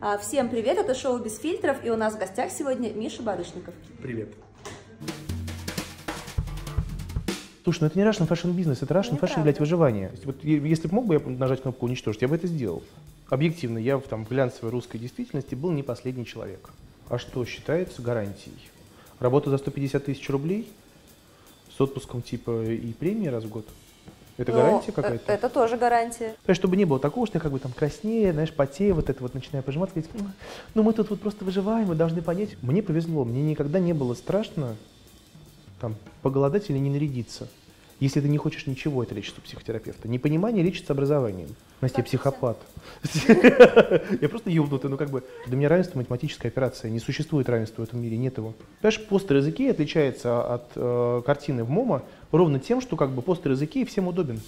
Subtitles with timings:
[0.00, 3.74] А, Всем привет, это шоу «Без фильтров», и у нас в гостях сегодня Миша Барышников.
[4.00, 4.28] Привет.
[7.64, 9.42] Слушай, ну это не Russian Fashion бизнес, это Russian Ну, Fashion, неправда.
[9.42, 10.12] блядь, выживание.
[10.24, 12.82] Вот если бы мог бы я нажать кнопку уничтожить, я бы это сделал.
[13.28, 16.70] Объективно, я в, там, в глянцевой русской действительности был не последний человек.
[17.08, 18.56] А что считается гарантией?
[19.18, 20.70] Работа за 150 тысяч рублей
[21.76, 23.66] с отпуском типа и премии раз в год?
[24.38, 25.32] Это Ну, гарантия э, какая-то?
[25.32, 26.36] Это тоже гарантия.
[26.44, 29.10] То есть, чтобы не было такого, что я как бы там краснее, знаешь, потею, вот
[29.10, 30.26] это вот начинаю пожиматься, говорить, «Ну,
[30.74, 32.50] ну мы тут вот просто выживаем, вы должны понять.
[32.62, 34.76] Мне повезло, мне никогда не было страшно
[35.80, 37.48] там поголодать или не нарядиться.
[38.00, 40.08] Если ты не хочешь ничего, это лечится у психотерапевта.
[40.08, 41.48] Непонимание лечится образованием.
[41.80, 42.58] Настя, я психопат.
[44.20, 45.22] Я просто ёбнутый, ну как бы.
[45.46, 46.90] Для меня равенство математическая операция.
[46.90, 48.54] Не существует равенства в этом мире, нет его.
[48.80, 53.52] Понимаешь, постер языки отличается от э, картины в МОМА ровно тем, что как бы постер
[53.52, 54.40] языки всем удобен.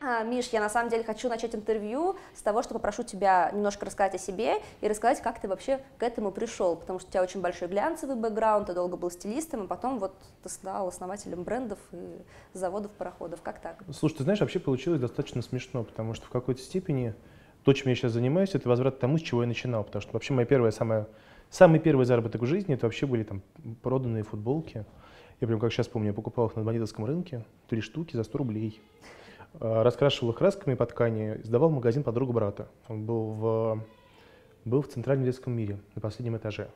[0.00, 4.14] Миш, я на самом деле хочу начать интервью с того, что попрошу тебя немножко рассказать
[4.14, 7.40] о себе и рассказать, как ты вообще к этому пришел, потому что у тебя очень
[7.40, 12.22] большой глянцевый бэкграунд, ты долго был стилистом, и потом вот ты стал основателем брендов и
[12.52, 13.42] заводов, пароходов.
[13.42, 13.82] Как так?
[13.92, 17.14] Слушай, ты знаешь, вообще получилось достаточно смешно, потому что в какой-то степени
[17.64, 19.82] то, чем я сейчас занимаюсь, это возврат к тому, с чего я начинал.
[19.82, 21.08] Потому что вообще моя первая, самая,
[21.50, 23.42] самый первый заработок в жизни, это вообще были там
[23.82, 24.84] проданные футболки.
[25.40, 28.38] Я прям как сейчас помню, я покупал их на Адмонитовском рынке, три штуки за 100
[28.38, 28.80] рублей.
[29.54, 32.68] А, Раскрашивал их красками по ткани, сдавал в магазин подруга брата.
[32.88, 33.84] Он был в,
[34.64, 36.70] был в Центральном детском мире на последнем этаже.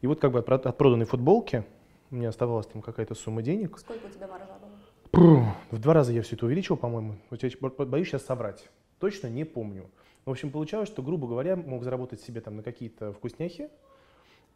[0.00, 1.64] И вот как бы от, про- от проданной футболки
[2.10, 5.54] у меня оставалась там какая-то сумма денег, Сколько у тебя маржа была?
[5.70, 7.16] В два раза я все это увеличил, по-моему.
[7.30, 8.68] Вот я бо- боюсь сейчас соврать.
[8.98, 9.88] Точно не помню.
[10.24, 13.70] В общем, получалось, что, грубо говоря, мог заработать себе там на какие-то вкусняхи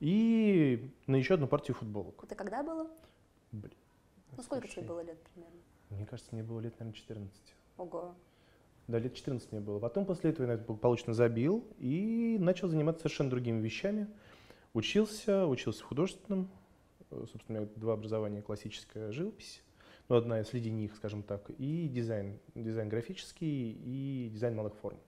[0.00, 2.22] и на еще одну партию футболок.
[2.22, 2.86] Это когда было?
[3.52, 3.72] Блин.
[4.36, 5.56] Ну, сколько тебе было лет примерно?
[5.96, 7.54] Мне кажется, мне было лет, наверное, 14.
[7.76, 8.14] Ого.
[8.88, 9.78] Да, лет 14 мне было.
[9.78, 14.08] Потом после этого я благополучно забил и начал заниматься совершенно другими вещами.
[14.74, 16.50] Учился, учился в художественном.
[17.10, 19.62] Э, Собственно, у меня два образования, классическая живопись,
[20.08, 24.98] ну, одна среди них, скажем так, и дизайн, дизайн графический и дизайн малых форм.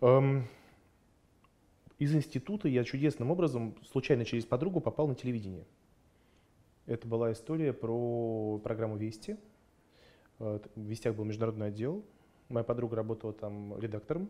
[0.00, 0.46] Эм,
[1.98, 5.66] Из института я чудесным образом, случайно через подругу, попал на телевидение.
[6.84, 9.38] Это была история про программу «Вести».
[10.38, 12.04] Э, В «Вестях» был международный отдел,
[12.48, 14.28] Моя подруга работала там редактором.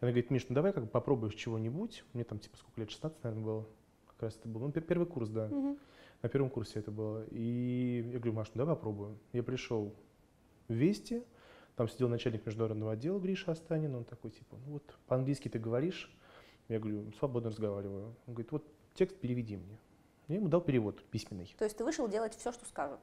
[0.00, 2.04] Она говорит, Миш, ну давай как бы попробуешь чего-нибудь.
[2.12, 3.66] Мне там типа сколько лет, 16, наверное, было.
[4.06, 4.60] Как раз это был.
[4.60, 5.48] Ну, пер- первый курс, да.
[5.48, 5.76] Мгм.
[6.22, 7.24] На первом курсе это было.
[7.30, 9.18] И я говорю, Маш, ну давай попробуем.
[9.32, 9.92] Я пришел
[10.68, 11.24] в Вести,
[11.74, 16.16] там сидел начальник международного отдела Гриша Останин, он такой, типа, ну вот по-английски ты говоришь?
[16.68, 18.14] Я говорю, свободно разговариваю.
[18.28, 18.64] Он говорит, вот
[18.94, 19.78] текст переведи мне.
[20.28, 21.52] Я ему дал перевод письменный.
[21.58, 23.00] То есть ты вышел делать все, что скажут?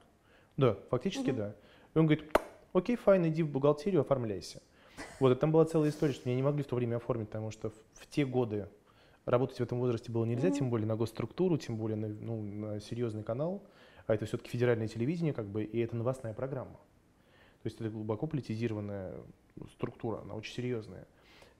[0.56, 1.36] Да, фактически Мгм.
[1.36, 1.56] да.
[1.94, 2.24] И он говорит,
[2.72, 4.62] окей, fine, иди в бухгалтерию, оформляйся.
[5.18, 7.50] Вот, и там была целая история, что меня не могли в то время оформить, потому
[7.50, 8.68] что в, в те годы
[9.24, 10.56] работать в этом возрасте было нельзя, Мгм.
[10.56, 13.62] тем более на госструктуру, тем более на, ну, на серьезный канал,
[14.06, 16.72] а это все-таки федеральное телевидение, как бы, и это новостная программа.
[17.62, 19.14] То есть это глубоко политизированная
[19.72, 21.06] структура, она очень серьезная.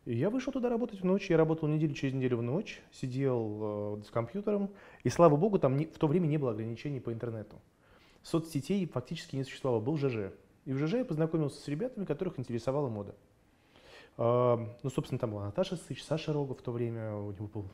[0.07, 3.99] И я вышел туда работать в ночь, я работал неделю через неделю в ночь, сидел
[3.99, 4.71] э, с компьютером,
[5.05, 7.57] и слава богу, там не- в то время не было ограничений по интернету.
[8.22, 10.32] Соцсетей фактически не существовало, был ЖЖ.
[10.66, 13.14] И в ЖЖ я познакомился с ребятами, которых интересовала мода.
[14.16, 17.64] А, Ну, собственно, там была Наташа Сыч, Саша Рогов в то время, у него был,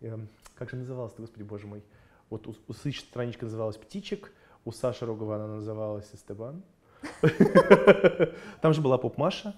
[0.00, 1.82] эм, как же называлась господи боже мой,
[2.30, 4.32] вот у, у Сыч страничка называлась «Птичек»,
[4.64, 6.62] у Саши Рогова она называлась «Эстебан».
[8.60, 9.54] Там же была поп-Маша,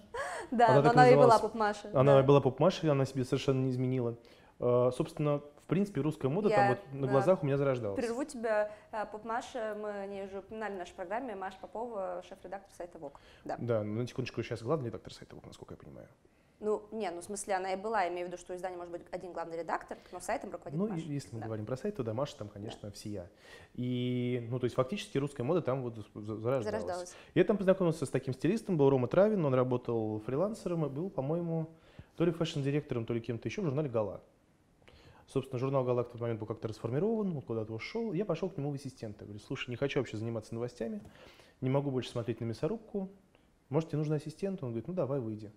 [0.50, 0.94] Да, Она и была
[1.26, 1.40] называлась.
[1.40, 1.90] поп-Маша.
[1.92, 2.22] она да.
[2.22, 4.16] была поп-Машей, она себе совершенно не изменила.
[4.58, 7.96] А, Собственно, в принципе, русская мода Я, там вот на да, глазах у меня зарождалась.
[7.98, 12.72] Прерву тебя, а, поп-Маша, мы о ней уже упоминали в нашей программе, Маша Попова, шеф-редактор
[12.76, 13.20] сайта ВОК.
[13.44, 13.56] Да.
[13.58, 16.06] Да, ну, на секундочку, сейчас главный редактор сайта, ВОК, насколько я понимаю.
[16.60, 18.76] Ну, не, ну в смысле она и была, я имею в виду, что у издания
[18.76, 21.02] может быть один главный редактор, но сайтом руководит Ну, Маша.
[21.04, 21.46] если мы Да.
[21.48, 23.28] говорим про сайт, то да, Маша там, конечно, всея.
[23.74, 26.64] И, ну, то есть фактически русская мода там вот за- зарождалась.
[26.64, 27.14] Зарождалась.
[27.34, 31.66] Я там познакомился с таким стилистом, был Рома Травин, он работал фрилансером и был, по-моему,
[32.16, 34.22] то ли фэшн-директором, то ли кем-то еще в журнале «Гала».
[35.26, 38.12] Собственно, журнал «Гала» в тот момент был как-то расформирован, он куда-то ушел.
[38.12, 39.24] Я пошел к нему в ассистента.
[39.24, 41.02] Говорю, слушай, не хочу вообще заниматься новостями,
[41.60, 43.10] не могу больше смотреть на мясорубку.
[43.68, 44.62] Может, тебе нужен ассистент?
[44.62, 45.52] Он говорит, ну давай, выйди.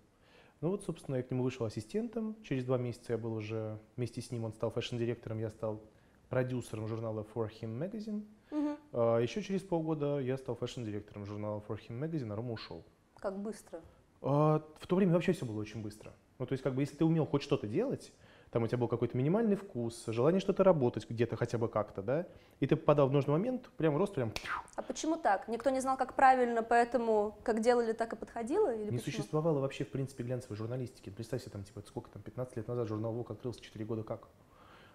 [0.60, 2.36] Ну вот, собственно, я к нему вышел ассистентом.
[2.42, 5.80] Через два месяца я был уже вместе с ним, он стал фэшн-директором, я стал
[6.28, 8.24] продюсером журнала For Him Magazine.
[8.50, 8.76] Мгм.
[8.92, 12.84] А еще через полгода я стал фэшн-директором журнала For Him Magazine, а Рома ушел.
[13.16, 13.80] Как быстро.
[14.22, 16.12] А, в то время вообще все было очень быстро.
[16.38, 18.12] Ну, то есть, как бы, если ты умел хоть что-то делать,
[18.50, 22.26] там у тебя был какой-то минимальный вкус, желание что-то работать где-то хотя бы как-то, да,
[22.58, 24.32] и ты попадал в нужный момент, прям рост прям...
[24.74, 25.46] А почему так?
[25.48, 28.74] Никто не знал, как правильно, поэтому как делали, так и подходило?
[28.74, 29.02] Или не почему?
[29.02, 31.10] существовало вообще, в принципе, глянцевой журналистики.
[31.10, 34.28] Представь себе, там, типа, сколько там, 15 лет назад журнал «Вок» открылся, 4 года как?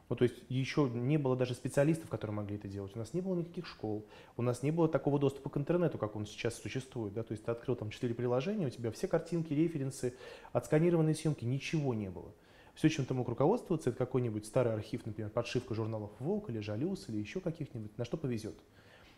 [0.09, 2.91] Ну, то есть еще не было даже специалистов, которые могли это делать.
[2.95, 4.05] У нас не было никаких школ,
[4.37, 7.13] у нас не было такого доступа к интернету, как он сейчас существует.
[7.13, 7.23] Да?
[7.23, 10.13] То есть ты открыл там четыре приложения, у тебя все картинки, референсы,
[10.51, 12.31] отсканированные съемки, ничего не было.
[12.75, 17.10] Все, чем ты мог руководствоваться, это какой-нибудь старый архив, например, подшивка журналов «Волк» или «Жалюс»
[17.10, 18.56] или еще каких-нибудь, на что повезет.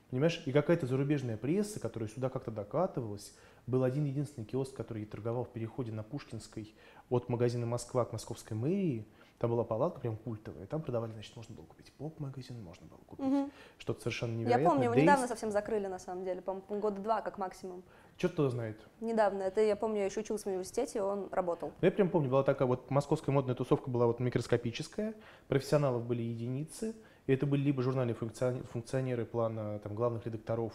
[0.09, 3.33] Понимаешь, и какая-то зарубежная пресса, которая сюда как-то докатывалась,
[3.65, 6.73] был один единственный киоск, который торговал в переходе на Пушкинской
[7.09, 9.05] от магазина «Москва» к московской мэрии–
[9.39, 10.65] там была палатка прям культовая.
[10.65, 13.51] Там продавали, значит, можно было купить поп-магазин, можно было купить Мгм.
[13.77, 14.63] что-то совершенно невероятное.
[14.63, 15.03] Я помню, его Дейс.
[15.03, 17.83] недавно совсем закрыли, на самом деле, по-моему, года два как максимум.
[18.17, 18.79] Черт кто знает.
[18.99, 21.71] Недавно, это я помню, я еще училась в университете, он работал.
[21.81, 25.13] Но я прям помню, была такая вот московская модная тусовка была вот микроскопическая,
[25.47, 26.95] профессионалов были единицы,
[27.27, 30.73] и это были либо журнальные функционеры плана там, главных редакторов,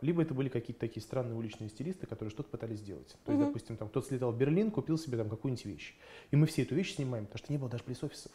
[0.00, 3.16] либо это были какие-то такие странные уличные стилисты, которые что-то пытались сделать.
[3.24, 3.46] То есть, Мгм.
[3.46, 5.96] допустим, там кто-то слетал в Берлин, купил себе там какую-нибудь вещь.
[6.30, 8.32] И мы все эту вещь снимаем, потому что не было даже пресс-офисов.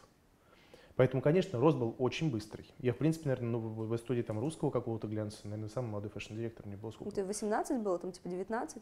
[0.96, 2.72] Поэтому, конечно, рост был очень быстрый.
[2.80, 6.66] Я, в принципе, наверное, ну, в истории там русского какого-то глянца, наверное, самый молодой фэшн-директор
[6.66, 7.14] мне было сколько?
[7.14, 8.82] Ты 18 было, там типа 19?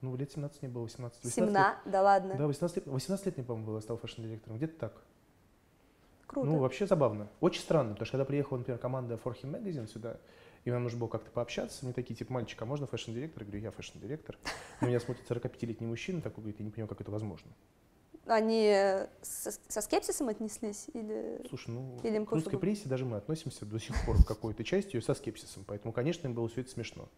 [0.00, 1.24] Ну, лет 17 не было, 18.
[1.24, 1.48] 18 лет.
[1.48, 1.78] 17?
[1.92, 2.34] Да ладно.
[2.38, 4.58] Да, 18 лет, 18 лет мне, по-моему, было, я стал фэшн-директором.
[4.58, 5.02] Где-то так.
[6.28, 6.46] Круто.
[6.46, 7.28] Ну, вообще забавно.
[7.40, 10.18] Очень странно, потому что когда приехала, например, команда For Him Magazine сюда,
[10.68, 13.42] и нам нужно было как-то пообщаться, мне такие, типа, мальчик, а можно фэшн-директор?
[13.42, 14.38] Я говорю, я фэшн-директор.
[14.82, 17.50] На меня смотрит 45-летний мужчина, такой говорит, я не понимаю, как это возможно.
[18.26, 18.70] Они
[19.22, 20.88] со, со скепсисом отнеслись?
[20.92, 21.42] Или...
[21.48, 24.62] Слушай, ну, Или им к русской прессе даже мы относимся до сих пор в какой-то
[24.62, 27.08] части ее со скепсисом, поэтому, конечно, им было все это смешно.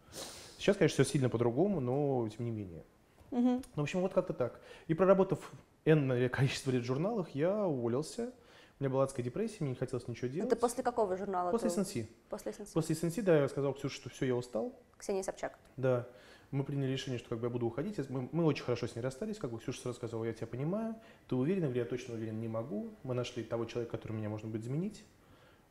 [0.57, 2.85] Сейчас, конечно, все сильно по-другому, но тем не менее.
[3.31, 3.63] Мгм.
[3.75, 4.61] Ну, в общем, вот как-то так.
[4.87, 5.51] И проработав
[5.83, 8.31] энное количество лет в журналах, я уволился.
[8.81, 10.51] У меня была адская депрессия, мне не хотелось ничего делать.
[10.51, 11.51] Это после какого журнала?
[11.51, 12.07] После ты- СНС.
[12.29, 12.69] После СНС.
[12.69, 14.73] После СНС, да, я сказал Ксюше, что все, я устал.
[14.97, 15.59] Ксения Собчак.
[15.77, 16.07] Да,
[16.49, 17.99] мы приняли решение, что как бы я буду уходить.
[18.09, 20.95] Мы, мы очень хорошо с ней расстались, как бы Ксюша сразу сказала, я тебя понимаю,
[21.27, 21.65] ты уверена?
[21.65, 22.89] Я я точно уверен, не могу.
[23.03, 25.05] Мы нашли того человека, который меня можно будет заменить.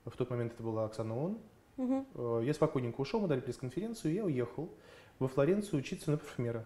[0.05, 1.39] В тот момент это была Оксана Он.
[2.15, 4.71] Э, Я спокойненько ушел, мы дали пресс-конференцию, я уехал
[5.19, 6.65] во Флоренцию учиться на парфюмера.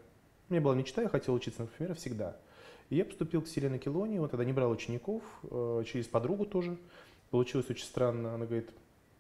[0.50, 2.37] У меня была мечта, я хотел учиться на парфюмера всегда.
[2.91, 6.77] И я поступил к Селене Келони, он тогда не брал учеников, э, через подругу тоже.
[7.31, 8.35] Получилось очень странно.
[8.35, 8.71] Она говорит,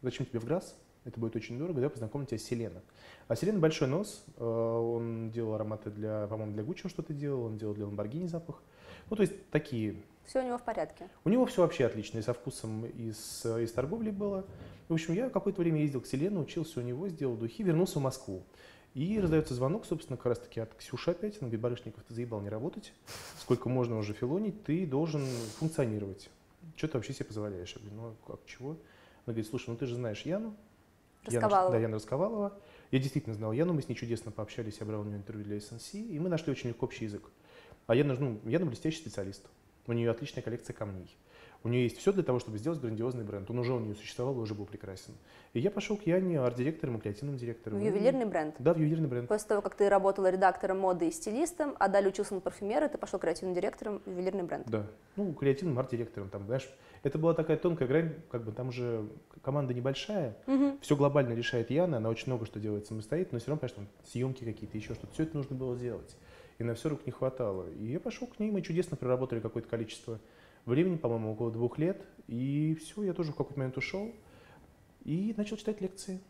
[0.02, 0.76] зачем тебе в ГРАС?
[1.04, 2.80] Это будет очень дорого, давай познакомлю тебя с Селеной.
[3.28, 7.58] А Селена большой нос, э, он делал ароматы для, по-моему, для Гуччи что-то делал, он
[7.58, 8.62] делал для Ламборгини запах.
[9.10, 11.08] Ну, то есть такие Все у него в порядке.
[11.24, 14.46] у него все вообще отлично, и со вкусом из, из торговли было.
[14.88, 18.02] В общем, я какое-то время ездил к Селену, учился у него, сделал духи, вернулся в
[18.02, 18.42] Москву.
[18.94, 21.34] И раздается звонок, собственно, как раз таки от Ксюши опять.
[21.34, 22.92] Она говорит, Барышников, ты заебал не работать.
[23.40, 25.26] Сколько можно уже филонить, ты должен
[25.58, 26.30] функционировать.
[26.76, 27.74] Что ты вообще себе позволяешь?
[27.74, 28.70] Я говорю, ну как, чего?
[28.70, 28.78] Она
[29.32, 30.54] говорит, слушай, ну ты же знаешь Яну.
[31.26, 31.40] Яна-
[31.72, 32.58] да, Яна Расковалова.
[32.92, 35.56] Я действительно знал Яну, мы с ней чудесно пообщались, я брал у нее интервью для
[35.56, 37.30] SNC, и мы нашли очень легко общий язык.
[37.86, 39.44] А Яна, ну, Яна блестящий специалист.
[39.86, 41.14] У нее отличная коллекция камней.
[41.64, 43.50] У нее есть все для того, чтобы сделать грандиозный бренд.
[43.50, 45.14] Он уже у нее существовал уже был прекрасен.
[45.54, 47.78] И я пошел к Яне арт-директором и креативным директором.
[47.78, 48.54] В ювелирный бренд.
[48.58, 49.28] Да, в ювелирный бренд.
[49.28, 52.98] После того, как ты работала редактором моды и стилистом, а далее учился на парфюмера, ты
[52.98, 54.66] пошел креативным директором в ювелирный бренд.
[54.68, 54.84] Да.
[55.16, 56.28] Ну, креативным арт-директором.
[56.28, 56.68] Там, знаешь,
[57.02, 59.08] это была такая тонкая грань, как бы там же
[59.40, 60.78] команда небольшая, Мгм.
[60.82, 64.44] все глобально решает Яна, она очень много что делает самостоятельно, но все равно, конечно, съемки
[64.44, 66.14] какие-то, еще что-то, все это нужно было сделать.
[66.58, 67.66] И на все рук не хватало.
[67.70, 70.20] И я пошел к ней, мы чудесно проработали какое-то количество
[70.66, 72.02] времени, по-моему, около двух лет.
[72.26, 74.12] И все, я тоже в какой-то момент ушел
[75.04, 76.20] и начал читать лекции.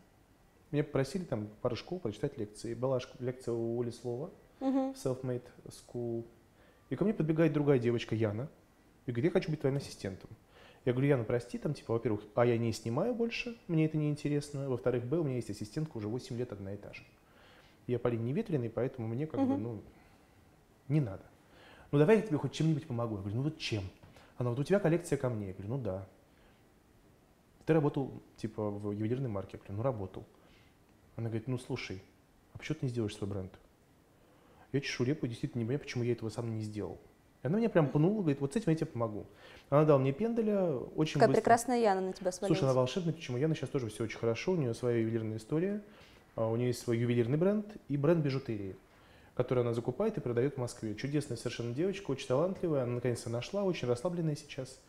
[0.71, 2.73] Меня попросили там пару школ прочитать лекции.
[2.73, 4.91] Была лекция у Оли Слова, Мгм.
[4.91, 6.25] Self-Made School.
[6.89, 8.49] И ко мне подбегает другая девочка, Яна,
[9.05, 10.29] и говорит, я хочу быть твоим ассистентом.
[10.83, 14.09] Я говорю, Яна, прости, там, типа, во-первых, а я не снимаю больше, мне это не
[14.09, 14.69] интересно.
[14.69, 17.03] Во-вторых, б, у меня есть ассистентка уже 8 лет одна и та же.
[17.87, 19.63] Я парень неветреный, поэтому мне как бы, Мгм.
[19.63, 19.81] ну,
[20.89, 21.23] не надо.
[21.91, 23.15] Ну, давай я тебе хоть чем-нибудь помогу.
[23.15, 23.83] Я говорю, ну вот чем?
[24.37, 25.47] Она, вот у тебя коллекция камней.
[25.47, 26.07] Я говорю, ну да.
[27.65, 29.51] Ты работал, типа, в ювелирной марке?
[29.53, 30.25] Я говорю, ну работал.
[31.15, 32.01] Она говорит, ну слушай,
[32.53, 33.51] а почему ты не сделаешь свой бренд?
[34.71, 36.99] Я чешу репу, действительно не понимаю, почему я этого сам не сделал.
[37.43, 39.25] И она меня прям пнула, говорит, вот с этим я тебе помогу.
[39.69, 41.41] Она дала мне пенделя, очень Какая быстро.
[41.41, 42.57] прекрасная Яна на тебя свалилась.
[42.57, 45.81] Слушай, она волшебная, почему Яна сейчас тоже все очень хорошо, у нее своя ювелирная история,
[46.35, 48.75] а, у нее есть свой ювелирный бренд и бренд бижутерии,
[49.35, 50.95] который она закупает и продает в Москве.
[50.95, 54.79] Чудесная совершенно девочка, очень талантливая, она наконец-то нашла, очень расслабленная сейчас.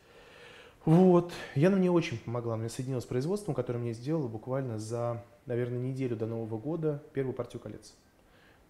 [0.85, 5.79] Вот, Яна мне очень помогла, мне соединилась с производством, которое мне сделало буквально за, наверное,
[5.81, 7.89] неделю до Нового года первую партию колец.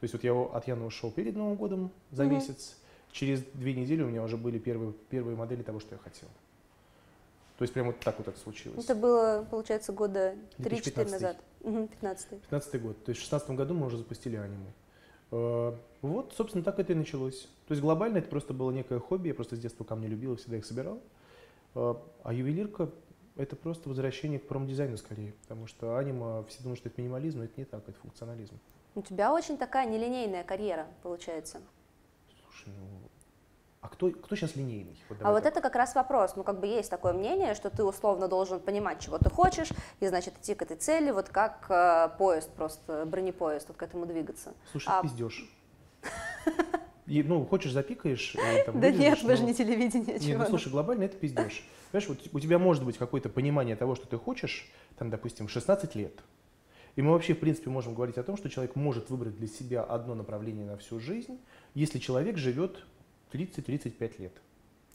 [0.00, 2.34] То есть вот я от Яны ушел перед Новым годом за Мгм.
[2.34, 2.76] месяц,
[3.12, 6.28] через две недели у меня уже были первые, первые модели того, что я хотел.
[7.58, 8.82] То есть прямо вот так вот это случилось.
[8.82, 11.12] Это было, получается, года 3-4 2015.
[11.12, 11.36] назад.
[11.62, 13.04] Угу, 15 15 год.
[13.04, 14.66] То есть в 16 году мы уже запустили аниму.
[15.30, 17.48] Э, Вот, собственно, так это и началось.
[17.66, 20.36] То есть глобально это просто было некое хобби, я просто с детства камни любил и
[20.36, 21.00] всегда их собирал.
[21.74, 22.90] Э, А ювелирка—
[23.36, 27.44] это просто возвращение к промдизайну скорее, потому что анима, все думают, что это минимализм, но
[27.44, 28.58] это не так, это функционализм.
[28.94, 31.60] У тебя очень такая нелинейная карьера, получается.
[32.44, 33.08] Слушай, ну,
[33.86, 34.96] а кто, кто сейчас линейный?
[35.08, 35.52] Вот А вот так.
[35.52, 36.34] это как раз вопрос.
[36.34, 39.68] Ну, как бы есть такое мнение, что ты условно должен понимать, чего ты хочешь,
[40.00, 44.06] и, значит, идти к этой цели, вот как э, поезд просто, бронепоезд, вот к этому
[44.06, 44.54] двигаться.
[44.72, 45.48] Слушай, а- пиздешь.
[47.06, 48.34] И, ну, хочешь, запикаешь.
[48.66, 51.64] там, Да нет, вы же не телевидение, Не, чего ну слушай, глобально это пиздешь.
[51.92, 55.94] Понимаешь, вот у тебя может быть какое-то понимание того, что ты хочешь, там, допустим, 16
[55.94, 56.14] лет.
[56.96, 59.84] И мы вообще, в принципе, можем говорить о том, что человек может выбрать для себя
[59.84, 61.38] одно направление на всю жизнь,
[61.74, 62.84] если человек живет
[63.32, 64.32] 30-35 лет.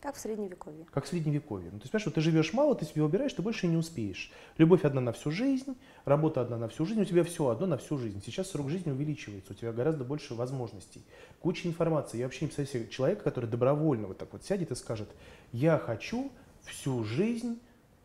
[0.01, 0.87] Как в средневековье.
[0.91, 1.69] Как в средневековье.
[1.71, 4.31] Ну, ты понимаешь, вот ты живешь мало, ты себе выбираешь, ты больше не успеешь.
[4.57, 7.77] Любовь одна на всю жизнь, работа одна на всю жизнь, у тебя все одно на
[7.77, 8.19] всю жизнь.
[8.25, 11.03] Сейчас срок жизни увеличивается, у тебя гораздо больше возможностей,
[11.39, 12.17] куча информации.
[12.17, 15.07] Я вообще не представляю себе человека, который добровольно вот так вот сядет и скажет,
[15.51, 16.31] я хочу
[16.63, 17.59] всю жизнь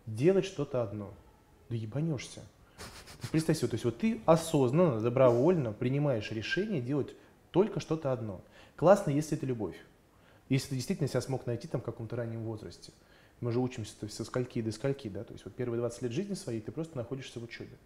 [0.04, 1.14] делать что-то одно.
[1.70, 2.42] Да ебанешься.
[3.32, 7.14] Представь себе, то есть вот ты осознанно, добровольно принимаешь решение делать
[7.52, 8.42] только что-то одно.
[8.76, 9.76] Классно, если это любовь.
[10.48, 12.92] Если ты действительно себя смог найти там в каком-то раннем возрасте.
[13.40, 16.02] Мы же учимся то есть, со скольки до скольки, да, то есть вот первые 20
[16.02, 17.76] лет жизни своей ты просто находишься в учебе.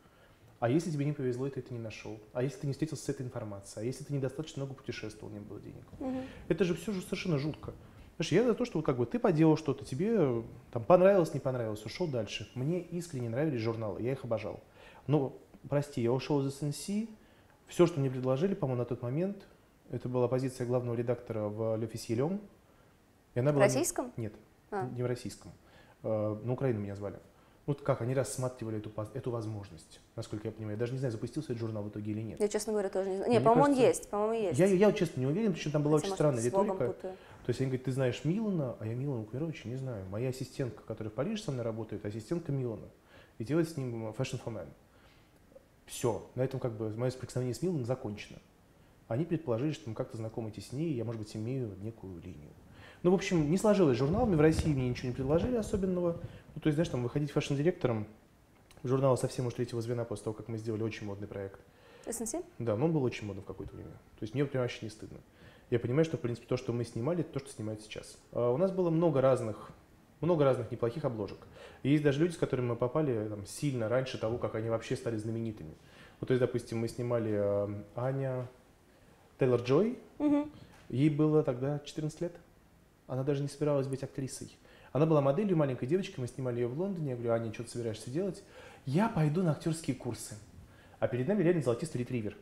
[0.61, 2.21] А если тебе не повезло, и ты это не нашел?
[2.35, 3.83] А если ты не встретился с этой информацией?
[3.83, 5.85] А если ты недостаточно много путешествовал, не было денег?
[5.99, 6.23] Мгм.
[6.49, 7.73] Это же все же совершенно жутко.
[8.17, 11.33] Знаешь, я за то, что вот как бы ты поделал что-то, тебе э, там понравилось,
[11.33, 12.51] не понравилось, ушел дальше.
[12.55, 14.63] Мне искренне нравились журналы, я их обожал.
[15.07, 15.39] Но,
[15.71, 17.09] прости, я ушел из СНС,
[17.67, 19.47] все, что мне предложили, по-моему, на тот момент,
[19.91, 22.41] это была позиция главного редактора в Le.
[23.35, 23.65] И она В была...
[23.65, 24.13] российском?
[24.17, 24.33] Нет,
[24.71, 24.89] А.
[24.89, 25.53] не в российском.
[26.03, 27.19] Э, На Украину меня звали.
[27.67, 30.77] Вот как, они рассматривали эту, эту возможность, насколько я понимаю.
[30.77, 32.41] Я даже не знаю, запустился этот журнал в итоге или нет.
[32.41, 33.31] Я, честно говоря, тоже не знаю.
[33.31, 34.59] Мне Не, по-моему, он есть, по-моему, есть.
[34.59, 36.73] Я, я вот честно не уверен, причем там была Хотя, очень странная риторика.
[36.89, 37.13] путаю.
[37.45, 40.05] То есть они говорят, ты знаешь Милана, а я Милана Кумировича не знаю.
[40.11, 42.89] Моя ассистентка, которая в Париже со мной работает, ассистентка Милана.
[43.39, 44.67] И делает с ним Fashion for Men.
[45.87, 46.27] Все.
[46.35, 48.39] На этом как бы мое соприкосновение с Миланом закончено.
[49.11, 52.53] Они предположили, что мы как-то знакомы теснее, и я, может быть, имею некую линию.
[53.03, 56.21] Ну, в общем, не сложилось с журналами, в России мне ничего не предложили особенного.
[56.55, 58.07] Ну, то есть, знаешь, там выходить фэшн-директором
[58.85, 61.59] журнала совсем уж третьего звена после того, как мы сделали очень модный проект.
[62.07, 62.45] SNC?
[62.61, 63.91] Да, но он был очень модным в какое-то время.
[63.91, 65.19] То есть мне прям вообще не стыдно.
[65.71, 68.17] Я понимаю, что, в принципе, то, что мы снимали, это то, что снимают сейчас.
[68.31, 69.73] А у нас было много разных,
[70.21, 71.39] много разных неплохих обложек.
[71.83, 74.95] И есть даже люди, с которыми мы попали там, сильно раньше того, как они вообще
[74.95, 75.75] стали знаменитыми.
[76.21, 78.47] Вот, то есть, допустим, мы снимали э, Аня
[79.41, 80.51] Тейлор Джой, Мгм.
[80.91, 82.33] ей было тогда 14 лет.
[83.07, 84.55] Она даже не собиралась быть актрисой.
[84.93, 87.11] Она была моделью, маленькой девочкой, мы снимали ее в Лондоне.
[87.11, 88.43] Я говорю, Аня, что ты собираешься делать?
[88.85, 90.35] Я пойду на актерские курсы.
[90.99, 92.37] А перед нами реально золотистый ретривер.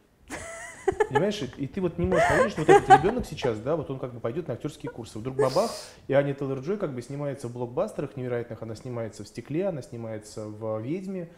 [1.11, 3.99] Понимаешь, и, ты вот не можешь поверить, что вот этот ребенок сейчас, да, вот он
[3.99, 5.19] как бы пойдет на актерские курсы.
[5.19, 5.71] Вдруг бабах,
[6.09, 9.83] и Аня Тейлор Джой как бы снимается в блокбастерах невероятных, она снимается в «Стекле», она
[9.83, 11.29] снимается в «Ведьме».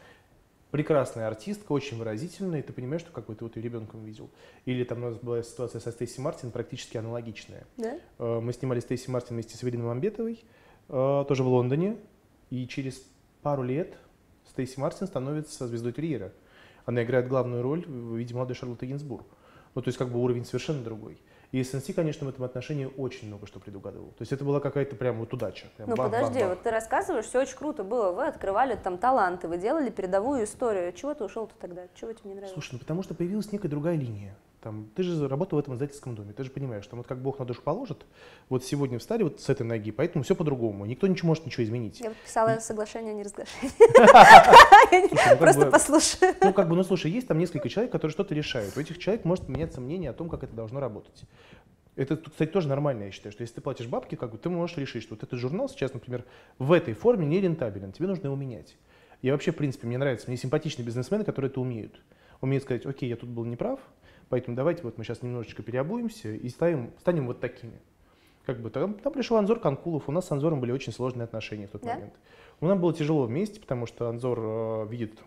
[0.70, 4.30] Прекрасная артистка, очень выразительная, и ты понимаешь, что как бы ты вот ее ребенком видел.
[4.66, 7.66] Или там у нас была ситуация со Стейси Мартин практически аналогичная.
[7.76, 7.98] Да?
[8.18, 10.44] Э, Мы снимали Стейси Мартин вместе с Эвелиной Мамбетовой,
[10.88, 11.96] э, тоже в Лондоне.
[12.50, 13.02] И через
[13.42, 13.96] пару лет
[14.48, 16.32] Стейси Мартин становится звездой терьера.
[16.84, 19.26] Она играет главную роль в виде молодой Шарлотты Гинзбург.
[19.74, 21.20] Ну, то есть как бы уровень совершенно другой.
[21.52, 24.10] И СНС, конечно, в этом отношении очень много что предугадывал.
[24.10, 25.66] То есть это была какая-то прям вот удача.
[25.76, 26.50] Прям Ну бах, бах, подожди, бах.
[26.50, 30.92] вот ты рассказываешь, все очень круто было, вы открывали там таланты, вы делали передовую историю.
[30.92, 31.88] Чего ты ушел-то тогда?
[31.94, 32.52] Чего тебе не нравилось?
[32.52, 34.36] Слушай, ну потому что появилась некая другая линия.
[34.60, 37.38] Там, ты же работал в этом издательском доме, ты же понимаешь, что вот как Бог
[37.38, 38.04] на душу положит,
[38.50, 40.84] вот сегодня встали вот с этой ноги, поэтому все по-другому.
[40.84, 41.98] Никто ничего может ничего изменить.
[42.00, 43.70] Я подписала соглашение о неразглашении.
[45.30, 46.34] Ну, Просто послушаю.
[46.42, 48.76] Ну, как бы, ну, слушай, есть там несколько человек, которые что-то решают.
[48.76, 51.24] У этих человек может меняться мнение о том, как это должно работать.
[51.96, 54.76] Это, кстати, тоже нормально, я считаю, что если ты платишь бабки, как бы, ты можешь
[54.76, 56.24] решить, что вот этот журнал сейчас, например,
[56.58, 58.76] в этой форме не рентабелен, тебе нужно его менять.
[59.22, 62.00] Я вообще, в принципе, мне нравится, мне симпатичны бизнесмены, которые это умеют.
[62.40, 63.80] Умеют сказать, окей, я тут был неправ,
[64.30, 67.78] поэтому давайте вот мы сейчас немножечко переобуемся и ставим, станем вот такими.
[68.46, 71.66] Как бы там, там пришел Анзор Канкулов, у нас с Анзором были очень сложные отношения
[71.66, 71.94] в тот Да?
[71.94, 72.14] момент.
[72.60, 75.20] У нас было тяжело вместе, потому что Анзор э, видит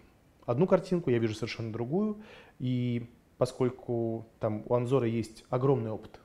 [0.45, 2.17] одну картинку, я вижу совершенно другую.
[2.59, 3.07] И
[3.37, 6.19] поскольку там у Анзора есть огромный опыт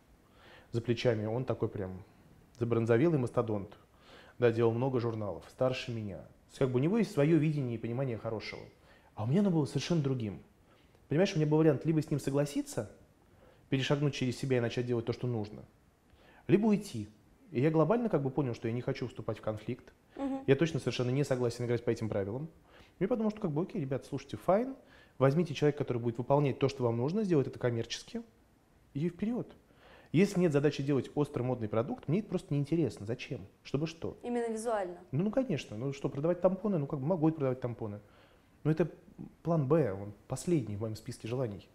[0.72, 2.02] за плечами, он такой прям
[2.58, 3.76] забронзовелый мастодонт.
[4.38, 6.20] Да, делал много журналов, старше меня.
[6.56, 8.62] Как бы у него есть свое видение и понимание хорошего.
[9.14, 10.40] А у меня оно было совершенно другим.
[11.08, 12.90] Понимаешь, у меня был вариант либо с ним согласиться,
[13.70, 15.64] перешагнуть через себя и начать делать то, что нужно,
[16.46, 17.08] либо уйти.
[17.50, 19.92] И я глобально как бы понял, что я не хочу вступать в конфликт.
[20.16, 20.40] Мгм.
[20.46, 22.48] Я точно совершенно не согласен играть по этим правилам.
[22.98, 24.76] И я подумал, что как бы, окей, ребят, слушайте, fine,
[25.16, 28.22] возьмите человека, который будет выполнять то, что вам нужно, сделать это коммерчески,
[28.92, 29.46] и вперед.
[30.12, 33.04] Если нет задачи делать острый модный продукт, мне это просто неинтересно.
[33.04, 33.46] Зачем?
[33.62, 34.16] Чтобы что?
[34.22, 34.96] Именно визуально.
[35.12, 35.76] Ну, ну, конечно.
[35.76, 36.78] Ну что, продавать тампоны?
[36.78, 38.00] Ну, как бы могу продавать тампоны.
[38.64, 38.90] Но это
[39.42, 41.68] план Б, он последний в моем списке желаний.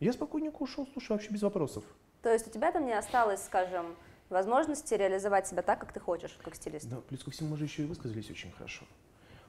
[0.00, 1.84] Я спокойненько ушел, слушай, вообще без вопросов.
[2.22, 3.94] То есть у тебя там не осталось, скажем,
[4.28, 6.88] возможности реализовать себя так, как ты хочешь, как стилист.
[6.88, 8.84] Да, плюс ко всему мы же еще и высказались очень хорошо.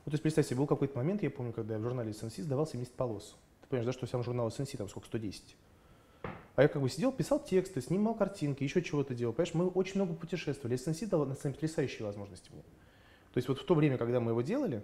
[0.05, 2.43] Вот, то есть, представь себе, был какой-то момент, я помню, когда я в журнале SNC
[2.43, 3.35] сдавал 70 полос.
[3.62, 5.57] Ты понимаешь, да, что сам журнал SNC там сколько, 110.
[6.55, 9.33] А я как бы сидел, писал тексты, снимал картинки, еще чего-то делал.
[9.33, 10.77] Понимаешь, мы очень много путешествовали.
[10.77, 12.62] SNC дал на самом деле потрясающие возможности мне.
[13.33, 14.83] То есть вот в то время, когда мы его делали,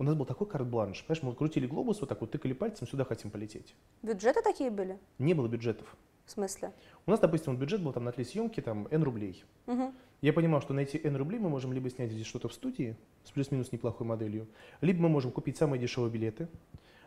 [0.00, 1.04] у нас был такой карт-бланш.
[1.04, 3.74] Понимаешь, мы крутили глобус вот так вот, тыкали пальцем, сюда хотим полететь.
[4.02, 4.98] Бюджеты такие были?
[5.18, 5.94] Не было бюджетов.
[6.24, 6.72] В смысле?
[7.04, 9.44] У нас, допустим, бюджет был там на три съемки, там, N рублей.
[9.66, 9.92] Мгм.
[10.22, 12.96] Я понимал, что на эти N рублей мы можем либо снять здесь что-то в студии
[13.24, 14.48] с плюс-минус неплохой моделью,
[14.80, 16.48] либо мы можем купить самые дешевые билеты,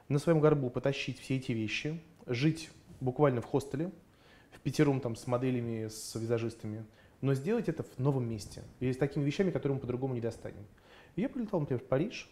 [0.08, 2.70] на своем горбу потащить все эти вещи, жить
[3.00, 3.92] буквально в хостеле,
[4.52, 6.86] в пятером там с моделями, с визажистами,
[7.22, 10.64] но сделать это в новом месте и с такими вещами, которые мы по-другому не достанем.
[11.16, 12.30] И я прилетал, например, в Париж,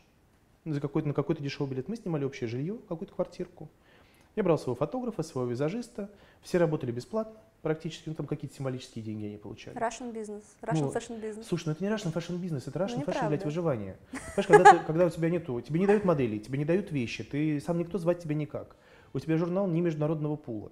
[0.66, 1.88] за какой-то, на какой-то дешевый билет.
[1.90, 3.70] Мы снимали общее жилье, какую-то квартирку.
[4.36, 6.10] Я брал своего фотографа, своего визажиста.
[6.42, 8.08] Все работали бесплатно практически.
[8.08, 9.76] Ну, там какие-то символические деньги они получали.
[9.78, 11.44] Russian business, Russian Ну, fashion business.
[11.48, 13.98] Слушай, ну это не Russian fashion бизнес, это Russian Ну, fashion, блядь, выживание.
[14.36, 17.24] Понимаешь, когда, ты- когда у тебя нету, тебе не дают моделей, тебе не дают вещи,
[17.24, 18.76] ты сам никто звать тебя никак.
[19.14, 20.72] У тебя журнал не международного пула.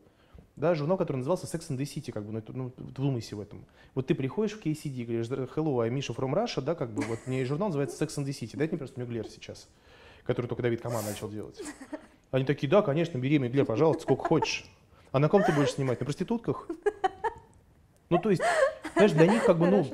[0.59, 3.65] Да, журнал, который назывался Sex and the City, как бы, ну, ну, вдумайся в этом.
[3.95, 7.19] Вот ты приходишь в KCD, говоришь, hello, I'm Misha from Russia, да, как бы, вот
[7.27, 9.69] мне журнал называется Sex and the City, дайте мне просто Мюглер сейчас,
[10.25, 11.61] который только Давид Каман начал делать.
[12.31, 14.65] Они такие, да, конечно, бери Мюглер, пожалуйста, сколько хочешь.
[15.13, 16.01] А на ком ты будешь снимать?
[16.01, 16.67] На проститутках?
[18.09, 18.41] Ну, то есть,
[18.95, 19.87] знаешь, для них как бы, ну,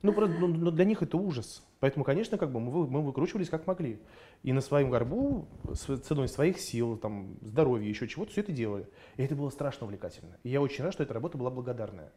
[0.00, 1.62] ну, ну, ну, для них это ужас.
[1.82, 3.98] Поэтому, конечно, как бы мы, мы выкручивались как могли.
[4.44, 8.88] И на своем горбу, с ценой своих сил, там, здоровья, еще чего-то, все это делали.
[9.16, 10.38] И это было страшно увлекательно.
[10.44, 12.12] И я очень рад, что эта работа была благодарная.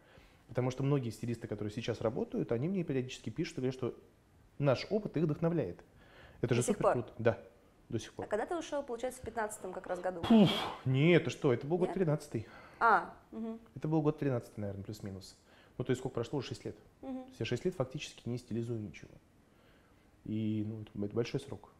[0.50, 3.96] Потому что многие стилисты, которые сейчас работают, они мне периодически пишут и говорят, что
[4.60, 5.84] наш опыт их вдохновляет.
[6.42, 6.92] Это же До сих супер пор?
[6.94, 7.14] круто.
[7.18, 7.40] Да,
[7.90, 8.26] до сих А пор.
[8.28, 10.22] когда ты ушел, получается, в 15 как раз году?
[10.86, 11.96] Нет, это что, это был год Нет?
[11.96, 12.46] 13
[12.80, 15.36] А, мгм, Это был год 13 наверное, плюс-минус.
[15.80, 16.38] Ну, то есть сколько прошло?
[16.38, 16.76] Уже 6 лет.
[17.02, 17.24] мгм.
[17.40, 19.10] Я 6 лет фактически не стилизую ничего.
[20.26, 21.72] И ну, это, большой срок.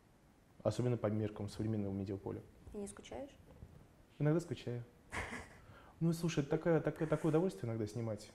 [0.64, 2.42] Особенно по меркам современного медиаполя.
[2.74, 3.30] И не скучаешь?
[4.20, 4.84] Иногда скучаю.
[6.02, 8.30] Ну, слушай, это такое, такое, такое удовольствие иногда снимать.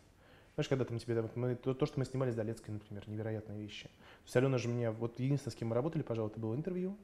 [0.55, 3.85] Знаешь, когда там тебе, мы, то, то, что мы снимали с Долецкой, например, невероятные вещи.
[3.85, 6.97] То есть Алена же меня, вот единственное, с кем мы работали, пожалуй, это было интервью.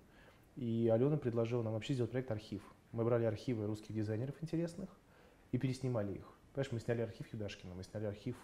[0.57, 2.63] И Алена предложила нам вообще сделать проект «Архив».
[2.93, 4.89] Мы брали архивы русских дизайнеров интересных
[5.53, 6.33] и переснимали их.
[6.55, 8.37] Понимаешь, мы сняли архив Юдашкина, мы сняли архив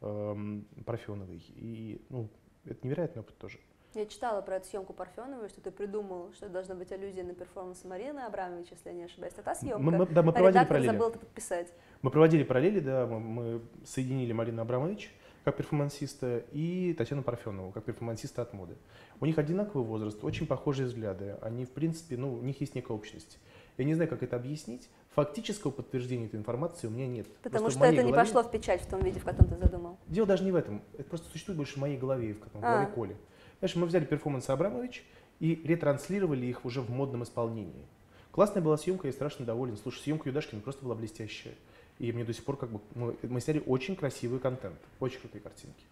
[0.00, 1.44] эм, Парфеновой.
[1.48, 2.30] И, ну,
[2.64, 3.58] это невероятный опыт тоже.
[3.94, 7.82] Я читала про эту съемку Парфеновой, что ты придумал, что должна быть аллюзия на перформанс
[7.84, 9.32] Марины Абрамович, если я не ошибаюсь.
[9.34, 9.78] Это та съемка?
[9.80, 10.92] Мы, мы- да, мы А проводили редактор параллели.
[10.92, 11.72] забыл это подписать.
[12.02, 15.12] Мы проводили параллели, да, мы, мы соединили Марину Абрамович
[15.44, 18.76] как перформансиста и Татьяну Парфенову как перформансиста от моды.
[19.20, 21.36] У них одинаковый возраст, очень похожие взгляды.
[21.42, 23.38] Они, в принципе, ну, у них есть некая общность.
[23.76, 24.88] Я не знаю, как это объяснить.
[25.14, 27.26] Фактического подтверждения этой информации у меня нет.
[27.42, 29.56] Потому Просто что это не голове- пошло в печать в том виде, в котором ты
[29.56, 29.98] задумал.
[30.06, 30.82] Дело даже не в этом.
[30.94, 32.86] Это просто существует больше в моей голове, в, в голове А.
[32.86, 33.16] Коли.
[33.60, 35.04] Знаешь, мы взяли перформансы Абрамович
[35.38, 37.86] и ретранслировали их уже в модном исполнении.
[38.32, 39.76] Классная была съемка, я страшно доволен.
[39.76, 41.54] Слушай, съемка Юдашкина просто была блестящая.
[41.98, 42.80] И мне до сих пор как бы...
[42.94, 45.84] Мы, мы сняли очень красивый контент, очень крутые картинки.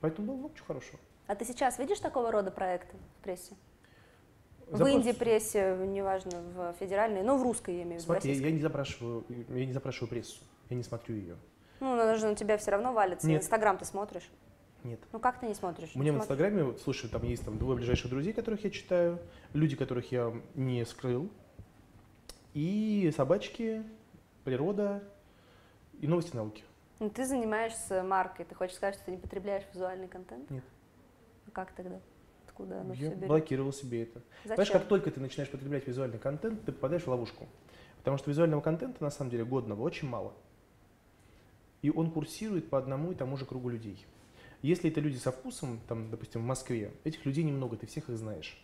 [0.00, 0.98] Поэтому было много чего хорошего.
[1.28, 3.54] А ты сейчас видишь такого рода проекты в прессе?
[4.66, 8.34] В Запрос- инди-прессе, неважно, в федеральной, ну, в русской, я имею в виду, в Смотри,
[8.34, 11.36] я, я не запрашиваю, я не запрашиваю прессу, я не смотрю ее.
[11.78, 13.28] Ну, она же на тебя все равно валится.
[13.28, 13.42] Нет.
[13.42, 14.28] Инстаграм ты смотришь?
[14.84, 15.00] Нет.
[15.12, 15.90] Ну, как ты не смотришь?
[15.94, 16.16] У меня в.
[16.16, 19.18] Инстаграме, вот, слушай, там есть там двое ближайших друзей, которых я читаю,
[19.52, 21.30] люди, которых я не скрыл,
[22.54, 23.84] и собачки,
[24.44, 25.02] природа
[26.00, 26.64] и новости науки.
[26.98, 30.50] Ну, ты занимаешься маркой, ты хочешь сказать, что ты не потребляешь визуальный контент?
[30.50, 30.64] Нет.
[31.46, 32.00] А как тогда?
[32.46, 33.28] Откуда оно я все берет?
[33.28, 34.20] блокировал себе это.
[34.44, 34.78] Зачем?
[34.78, 37.48] как только ты начинаешь потреблять визуальный контент, ты попадаешь в ловушку.
[37.98, 40.34] Потому что визуального контента, на самом деле, годного очень мало.
[41.82, 44.04] И он курсирует по одному и тому же кругу людей.
[44.62, 48.16] Если это люди со вкусом, там, допустим, в Москве, этих людей немного, ты всех их
[48.16, 48.56] знаешь.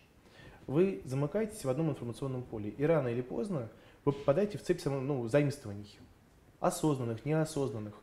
[0.65, 3.69] Вы замыкаетесь в одном информационном поле, и рано или поздно
[4.05, 5.99] вы попадаете в цепь само- ну, заимствований.
[6.59, 7.95] Осознанных, неосознанных.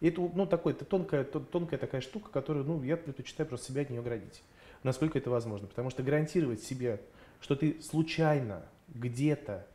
[0.00, 3.66] И это, ну, такой, это тонкая, тон- тонкая такая штука, которую, ну, я предпочитаю просто
[3.66, 4.42] себя от нее оградить.
[4.82, 5.68] Насколько это возможно.
[5.68, 7.00] Потому что гарантировать себе,
[7.40, 9.66] что ты случайно где-то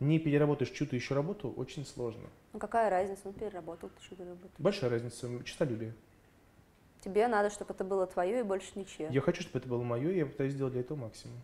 [0.00, 2.28] не переработаешь чью-то еще работу, очень сложно.
[2.52, 4.50] Ну какая разница, ну переработал, ты что переработал.
[4.58, 5.94] Большая разница, честолюбие.
[7.04, 9.08] Тебе надо, чтобы это было твое и больше ничье.
[9.10, 11.36] Я хочу, чтобы это было мое, и я пытаюсь сделать для этого максимум.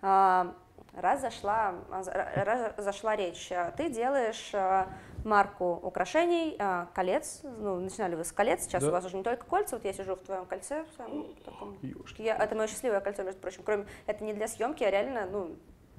[0.00, 0.54] А,
[0.94, 4.88] раз зашла, а, раз зашла речь, а, ты делаешь а,
[5.24, 6.56] марку украшений,
[6.94, 8.90] колец, ну, начинали вы с колец, сейчас да.
[8.90, 11.76] у вас уже не только кольца, вот я сижу в твоем кольце, в своем таком,
[12.18, 15.56] я, это мое счастливое кольцо, между прочим, кроме, это не для съемки, а реально, ну,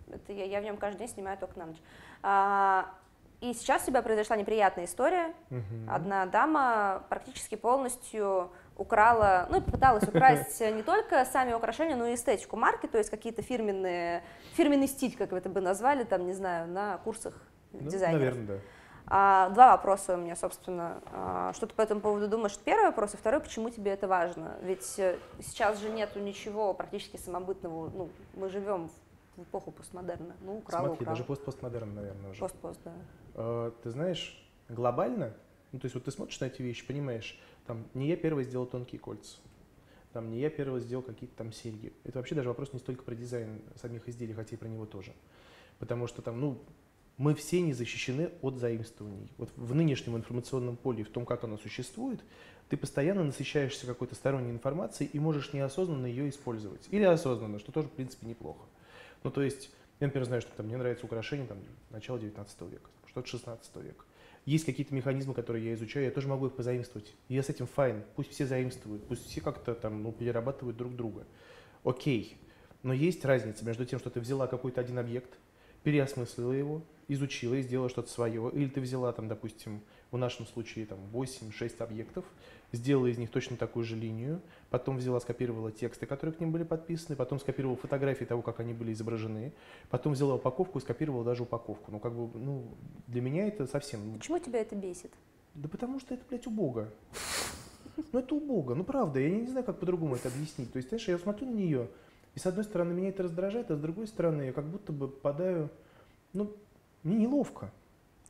[0.10, 1.82] это я, я в нем каждый день снимаю только на ночь.
[2.24, 2.90] А,
[3.42, 5.34] и сейчас у тебя произошла неприятная история.
[5.50, 5.90] Угу.
[5.90, 12.56] Одна дама практически полностью украла, ну, попыталась украсть не только сами украшения, но и эстетику
[12.56, 16.68] марки, то есть какие-то фирменные, фирменный стиль, как вы это бы назвали, там, не знаю,
[16.68, 17.34] на курсах
[17.72, 18.36] ну, дизайнеров.
[18.36, 18.64] Наверное, да.
[19.12, 21.02] А, два вопроса у меня, собственно.
[21.12, 22.58] А, что ты по этому поводу думаешь?
[22.64, 24.56] Первый вопрос, и второй, почему тебе это важно?
[24.62, 28.90] Ведь э, сейчас же нету ничего практически самобытного, ну, мы живем
[29.36, 30.36] в эпоху постмодерна.
[30.42, 31.16] Ну, украл, Смотри, украл.
[31.16, 32.40] даже пост-постмодерн, наверное, уже.
[32.40, 32.92] Пост-пост, да.
[33.34, 35.34] А, ты знаешь, глобально,
[35.72, 38.66] ну, то есть вот ты смотришь на эти вещи, понимаешь, там, не я первый сделал
[38.66, 39.38] тонкие кольца,
[40.14, 41.94] там, не я первый сделал какие-то там серьги.
[42.04, 45.14] Это вообще даже вопрос не столько про дизайн самих изделий, хотя и про него тоже.
[45.78, 46.60] Потому что там, ну,
[47.18, 49.32] мы все не защищены от заимствований.
[49.38, 52.22] Вот в нынешнем информационном поле, в том, как оно существует,
[52.70, 56.88] ты постоянно насыщаешься какой-то сторонней информацией и можешь неосознанно ее использовать.
[56.92, 58.66] Или осознанно, что тоже, в принципе, неплохо.
[59.24, 61.60] Ну, то есть, я, например, знаю, что там, мне нравится украшение там,
[61.92, 64.06] начала 19 века, что-то 16 века
[64.46, 67.14] есть какие-то механизмы, которые я изучаю, я тоже могу их позаимствовать.
[67.28, 68.04] И я с этим файн.
[68.16, 71.26] Пусть все заимствуют, пусть все как-то там ну, перерабатывают друг друга.
[71.84, 72.38] Окей.
[72.82, 75.38] Но есть разница между тем, что ты взяла какой-то один объект,
[75.84, 78.50] переосмыслила его, изучила и сделала что-то свое.
[78.54, 82.26] Или ты взяла там, допустим, в нашем случае там 8-6 объектов,
[82.72, 86.64] сделала из них точно такую же линию, потом взяла, скопировала тексты, которые к ним были
[86.64, 89.54] подписаны, потом скопировала фотографии того, как они были изображены,
[89.90, 91.92] потом взяла упаковку и скопировала даже упаковку.
[91.92, 92.66] Ну, как бы, ну,
[93.08, 94.14] для меня это совсем...
[94.18, 95.12] Почему тебя это бесит?
[95.56, 96.90] Да потому что это, блядь, убого.
[98.12, 98.76] Ну, это убого.
[98.76, 100.72] Ну, правда, я не, знаю, как по-другому это объяснить.
[100.72, 101.90] То есть, знаешь, я смотрю на нее,
[102.36, 105.08] и с одной стороны меня это раздражает, а с другой стороны я как будто бы
[105.08, 105.70] попадаю...
[106.34, 106.56] Ну,
[107.04, 107.72] мне неловко.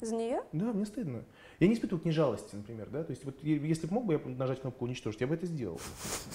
[0.02, 0.42] За нее?
[0.54, 1.24] Да, мне стыдно.
[1.60, 4.14] Я не испытываю к ней жалости, например, да, то есть вот если бы мог бы
[4.14, 5.80] я нажать кнопку уничтожить, я бы это сделал.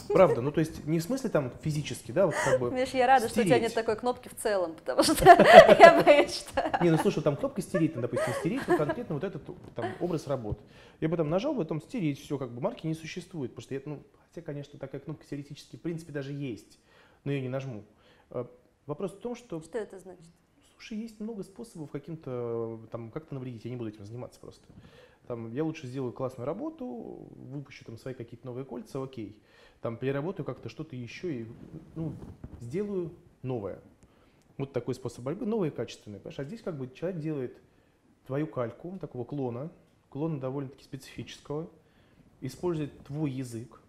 [0.08, 3.06] Правда, ну то есть не в смысле там физически, да, вот как бы Видишь, я
[3.06, 3.32] рада, стереть.
[3.32, 6.78] что у тебя нет такой кнопки в целом, потому что я боюсь, что...
[6.82, 9.42] Не, ну слушай, там кнопка стереть, допустим, стереть конкретно вот этот
[9.74, 10.62] там образ работы.
[11.00, 13.80] Я бы там нажал, потом стереть, все, как бы марки не существует, потому что я,
[13.86, 16.78] ну, хотя, конечно, такая кнопка теоретически, в принципе, даже есть,
[17.24, 17.84] но я не нажму.
[18.28, 18.50] А,
[18.84, 19.60] вопрос в том, что...
[19.60, 20.26] Что это значит?
[20.72, 24.62] Слушай, есть много способов каким-то, там, как-то навредить, я не буду этим заниматься просто.
[25.26, 26.86] Там, я лучше сделаю классную работу,
[27.36, 29.40] выпущу там свои какие-то новые кольца, окей.
[29.80, 31.46] Там переработаю как-то что-то еще и
[31.94, 32.12] ну,
[32.60, 33.80] сделаю новое.
[34.58, 36.18] Вот такой способ борьбы, новое и качественное.
[36.18, 36.38] Понимаешь?
[36.38, 37.58] А здесь как бы человек делает
[38.26, 39.70] твою кальку, такого клона,
[40.10, 41.68] клона довольно-таки специфического,
[42.40, 43.80] использует твой язык.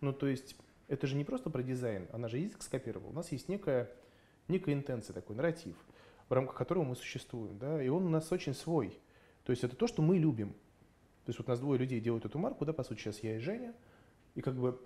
[0.00, 0.56] Ну, то есть,
[0.88, 3.10] это же не просто про дизайн, она же язык скопировала.
[3.10, 3.90] У нас есть некая,
[4.48, 5.76] некая интенция, такой нарратив,
[6.28, 8.98] в рамках которого мы существуем, да, и он у нас очень свой.
[9.44, 10.52] То есть это то, что мы любим.
[11.24, 13.38] То есть вот нас двое людей делают эту марку, да, по сути, сейчас я и
[13.38, 13.74] Женя,
[14.34, 14.80] и как бы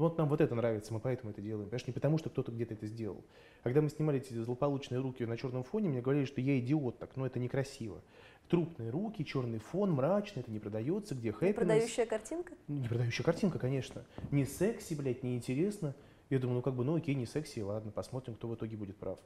[0.00, 1.66] вот нам вот это нравится, мы поэтому это делаем.
[1.68, 3.22] Понимаешь, не потому, что кто-то где-то это сделал.
[3.62, 7.16] Когда мы снимали эти злополучные руки на черном фоне, мне говорили, что я идиот так,
[7.16, 8.02] но это некрасиво.
[8.48, 11.28] Трупные руки, черный фон, мрачный, это не продается, где.
[11.28, 12.54] Не продающая картинка?
[12.66, 14.04] Не продающая картинка, конечно.
[14.30, 15.94] Не секси, блядь, не интересно.
[16.30, 18.96] Я думаю, ну как бы, ну окей, не секси, ладно, посмотрим, кто в итоге будет
[18.96, 19.18] прав.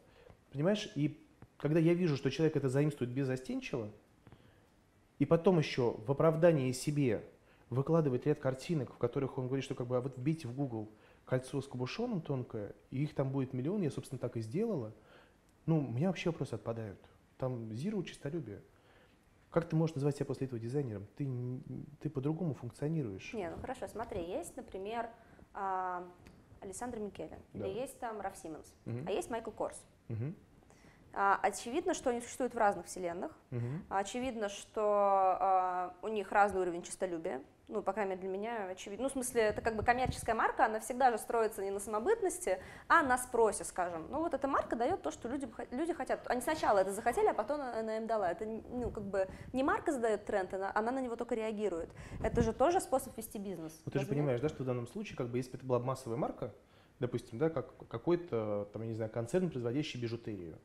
[0.51, 1.25] Понимаешь, и
[1.57, 3.91] когда я вижу, что человек это заимствует беззастенчиво,
[5.19, 7.25] и потом еще в оправдании себе
[7.71, 10.91] выкладывает ряд картинок, в которых он говорит, что как бы а вот вбейте в Google
[11.25, 14.93] кольцо с кабушоном тонкое, и их там будет миллион, я, собственно, так и сделала.
[15.67, 16.99] Ну, у меня вообще вопросы отпадают.
[17.39, 18.63] Там зиру чистолюбие.
[19.51, 21.07] Как ты можешь назвать себя после этого дизайнером?
[21.17, 21.29] Ты,
[22.01, 23.33] ты по-другому функционируешь.
[23.33, 25.09] Не, ну хорошо, смотри, есть, например,
[25.55, 26.07] а,
[26.61, 27.67] Александр Микеле, да.
[27.67, 28.99] или есть там Раф Симмонс, угу.
[29.07, 29.81] а есть Майкл Корс.
[30.09, 30.35] Угу.
[31.15, 33.33] А, очевидно, что они существуют в разных вселенных.
[33.53, 33.61] Угу.
[33.89, 37.41] Очевидно, что а, у них разный уровень честолюбия.
[37.67, 39.05] Ну, по крайней мере, для меня очевидно.
[39.05, 42.59] Ну, в смысле, это как бы коммерческая марка, она всегда же строится не на самобытности,
[42.89, 44.07] а на спросе, скажем.
[44.11, 46.29] Ну, вот эта марка дает то, что люди, люди хотят.
[46.29, 48.31] Они сначала это захотели, а потом она им дала.
[48.31, 51.89] Это, ну, как бы не марка задает тренд, она, она на него только реагирует.
[52.23, 53.81] Это же тоже способ вести бизнес.
[53.87, 55.79] Ну, ты же понимаешь, да, что в данном случае, как бы, если бы это была
[55.79, 56.53] массовая марка,
[57.01, 60.59] допустим, да, как какой-то, там, я не знаю, концерн, производящий бижутерию,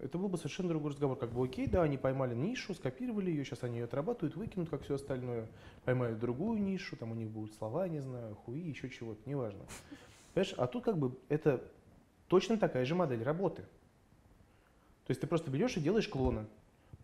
[0.00, 1.16] это был бы совершенно другой разговор.
[1.16, 4.82] Как бы окей, да, они поймали нишу, скопировали ее, сейчас они ее отрабатывают, выкинут, как
[4.82, 5.48] все остальное,
[5.84, 9.64] поймают другую нишу, там у них будут слова, не знаю, хуи, еще чего-то, неважно.
[10.34, 11.64] Понимаешь, а тут как бы это
[12.28, 13.62] точно такая же модель работы.
[15.06, 16.46] То есть ты просто берешь и делаешь клона.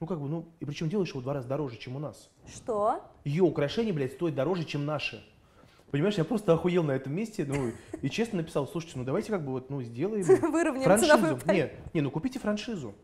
[0.00, 2.30] Ну, как бы, ну, и причем делаешь его в два раза дороже, чем у нас.
[2.46, 3.00] Что?
[3.24, 5.24] Ее украшения, блядь, стоят дороже, чем наши.
[5.94, 7.70] Понимаешь, я просто охуел на этом месте, ну,
[8.02, 11.38] и честно написал, слушайте, ну, давайте как бы вот, ну, сделаем Выровняем франшизу.
[11.46, 12.96] Не, не, ну, купите франшизу.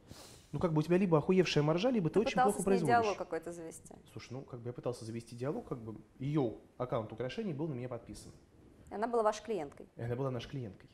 [0.51, 2.97] Ну, как бы у тебя либо охуевшая маржа, либо ты, Ты очень пытался плохо производишь.
[2.97, 3.95] диалог какой-то завести.
[4.11, 7.75] Слушай, ну, как бы я пытался завести диалог, как бы ее аккаунт украшений был на
[7.75, 8.33] меня подписан.
[8.91, 9.87] И она была вашей клиенткой.
[9.95, 10.91] И она была нашей клиенткой.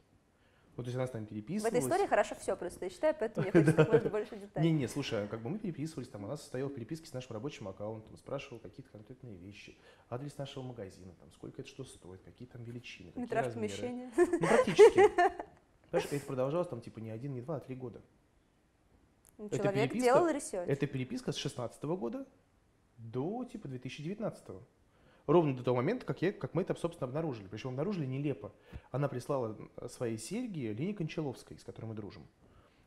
[0.77, 1.73] Вот, то есть она с нами В переписывалась.
[1.75, 4.71] этой истории хорошо все просто, я считаю, поэтому мне хочется как можно больше деталей.
[4.71, 7.67] Не-не, слушай, а как бы мы переписывались, там, она состояла в переписке с нашим рабочим
[7.67, 9.79] аккаунтом, спрашивала какие-то конкретные вещи,
[10.11, 13.69] адрес нашего магазина, там, сколько это что стоит, какие там величины, какие Метраж размеры.
[13.69, 14.13] помещения.
[14.17, 15.01] Ну, практически.
[15.91, 18.03] Понимаешь, это продолжалось там, типа, не один, не два, а три года.
[19.39, 20.69] Ну, Человек делал research.
[20.69, 22.27] Это переписка с 16 года
[22.99, 24.45] до, типа, 2019
[25.27, 27.49] Ровно до того момента, как, я, как мы это, собственно, обнаружили.
[27.49, 28.53] Причем обнаружили нелепо.
[28.93, 32.27] Она прислала э, свои серьги Лене Кончаловской, с которой мы дружим.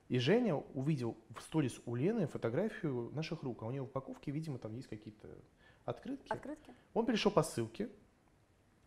[0.07, 4.31] И Женя увидел в сторис у Лены фотографию наших рук, а у нее в упаковке,
[4.31, 5.27] видимо, там есть какие-то
[5.85, 6.31] открытки.
[6.31, 6.73] Открытки?
[6.93, 7.89] Он перешел по ссылке,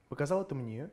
[0.09, 0.91] показал это мне,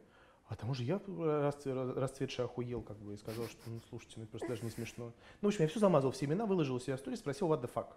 [0.47, 4.23] а тому же я расцве- расцветший охуел, как бы, и сказал, что, ну, слушайте, ну,
[4.23, 5.13] это просто даже не смешно.
[5.41, 7.61] Ну, в общем, я все замазал, все имена, выложил у себя в сторис, спросил, what
[7.61, 7.93] the fuck.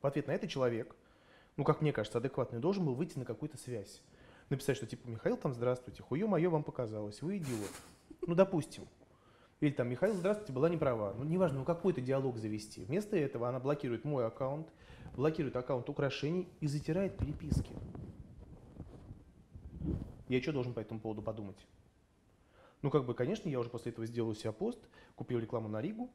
[0.00, 0.96] В ответ на это человек,
[1.56, 4.02] ну, как мне кажется, адекватный, должен был выйти на какую-то связь.
[4.48, 7.70] Написать, что, типа, Михаил, там, здравствуйте, хуе мое вам показалось, вы идиот.
[8.26, 8.86] Ну, допустим.
[9.60, 11.14] Или там, Михаил, здравствуйте, была не права.
[11.16, 12.84] Ну, неважно, ну какой-то диалог завести.
[12.84, 14.68] Вместо этого она блокирует мой аккаунт,
[15.14, 17.72] блокирует аккаунт украшений и затирает переписки.
[20.28, 21.66] Я что должен по этому поводу подумать?
[22.80, 24.80] Ну, как бы, конечно, я уже после этого сделал у себя пост,
[25.14, 26.10] купил рекламу на Ригу,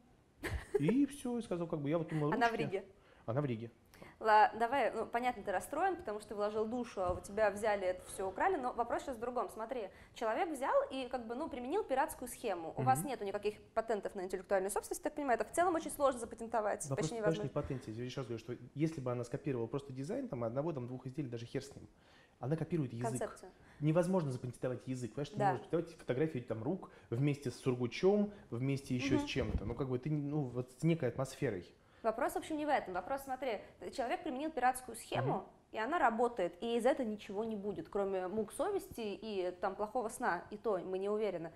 [0.79, 2.55] и все, и сказал, как бы, я вот думал, Она в.
[2.55, 2.83] Риге.
[3.25, 3.71] Она в Риге.
[4.19, 8.03] Давай, ну, понятно, ты расстроен, потому что ты вложил душу, а у тебя взяли это
[8.07, 9.47] все украли, но вопрос сейчас в другом.
[9.49, 12.73] Смотри, человек взял и как бы, ну, применил пиратскую схему.
[12.77, 13.09] У вас Мгм.
[13.09, 17.09] нету никаких патентов на интеллектуальную собственность, так понимаю, это в целом очень сложно запатентовать, Вопрос,
[17.09, 17.49] почти конечно, не невозможно.
[17.49, 17.91] в патенте.
[17.91, 21.05] Я еще раз говорю, что если бы она скопировала просто дизайн, там, одного, там, двух
[21.05, 21.87] изделий, даже хер с ним,
[22.39, 23.19] она копирует язык.
[23.19, 23.51] Концепцию.
[23.79, 25.11] Невозможно запатентовать язык.
[25.13, 25.45] Понимаешь, ты Да.
[25.45, 29.23] не можешь запатентовать фотографии там, рук вместе с сургучом, вместе еще Мгм.
[29.23, 29.65] с чем-то.
[29.65, 31.71] Ну, как бы ты, ну, вот с некой атмосферой.
[32.03, 32.93] Вопрос, в общем, не в этом.
[32.93, 33.59] Вопрос, смотри,
[33.95, 38.53] человек применил пиратскую схему, и она работает, и из этого ничего не будет, кроме мук
[38.53, 41.51] совести и там плохого сна, и то мы не уверены.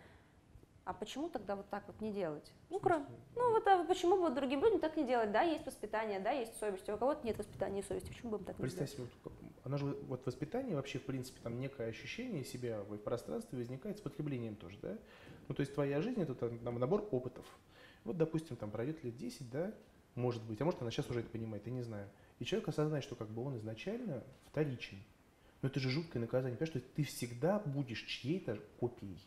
[0.84, 2.52] А почему тогда вот так вот не делать?
[2.72, 5.32] Ну, кроме, ну вот а почему бы другим людям так не делать?
[5.32, 8.38] Да, есть воспитание, да, есть совесть, а у кого-то нет воспитания и совести, почему бы
[8.38, 9.12] им так не Представь делать?
[9.12, 9.32] себе,
[9.64, 14.02] она же вот воспитание вообще, в принципе, там некое ощущение себя в пространстве возникает с
[14.02, 14.98] потреблением тоже, да?
[15.48, 17.46] Ну, то есть твоя жизнь это там набор опытов.
[18.04, 19.72] Вот, допустим, там пройдет лет 10, да,
[20.16, 22.10] может быть, а может она сейчас уже это понимает, я не знаю.
[22.40, 24.98] И человек осознает, что как бы он изначально вторичен.
[25.62, 29.20] Но это же жуткое наказание, понимаешь, что ты всегда будешь чьей-то копией.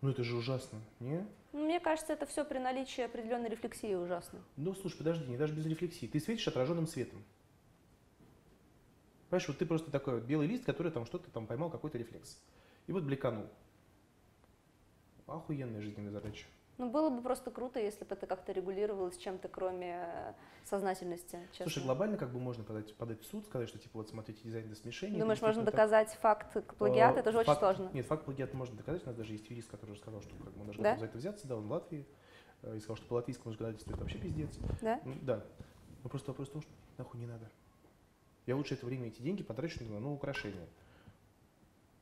[0.00, 1.26] Ну это же ужасно, не?
[1.52, 4.40] Ну, Мне кажется, это все при наличии определенной рефлексии ужасно.
[4.56, 6.06] Ну, слушай, подожди, не даже без рефлексии.
[6.06, 7.22] Ты светишь отраженным светом.
[9.28, 12.40] Понимаешь, вот ты просто такой вот белый лист, который там что-то там поймал, какой-то рефлекс.
[12.86, 13.46] И вот бликанул.
[15.26, 16.46] Охуенная жизненная задача.
[16.82, 20.32] Ну, было бы просто круто, если бы это как-то регулировалось чем-то, кроме э,
[20.64, 21.66] сознательности, честно.
[21.70, 24.68] Слушай, глобально как бы можно подать, подать в суд, сказать, что типа вот смотрите, дизайн
[24.68, 25.20] до смешения.
[25.20, 25.74] Думаешь, можно действительно так.
[25.74, 27.20] доказать факт плагиата?
[27.20, 27.88] Это же очень факт- сложно.
[27.92, 29.04] Нет, факт плагиата можно доказать.
[29.04, 30.96] У нас даже есть юрист, который сказал, что как бы, он даже Да?
[30.96, 32.04] за это взяться, да, он в Латвии.
[32.62, 34.58] э, И сказал, что по латвийскому законодательству это вообще пиздец.
[34.80, 35.00] Да?
[35.04, 35.44] Ну, да.
[36.02, 37.48] Но просто вопрос в том, что нахуй не надо.
[38.46, 40.66] Я лучше это время, эти деньги потрачу на ну, украшения.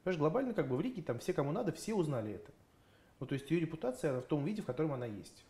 [0.05, 2.51] Понимаешь, глобально как бы в Риге там все, кому надо, все узнали это.
[3.21, 5.45] Ну, то есть ее репутация она в том виде, в котором она есть.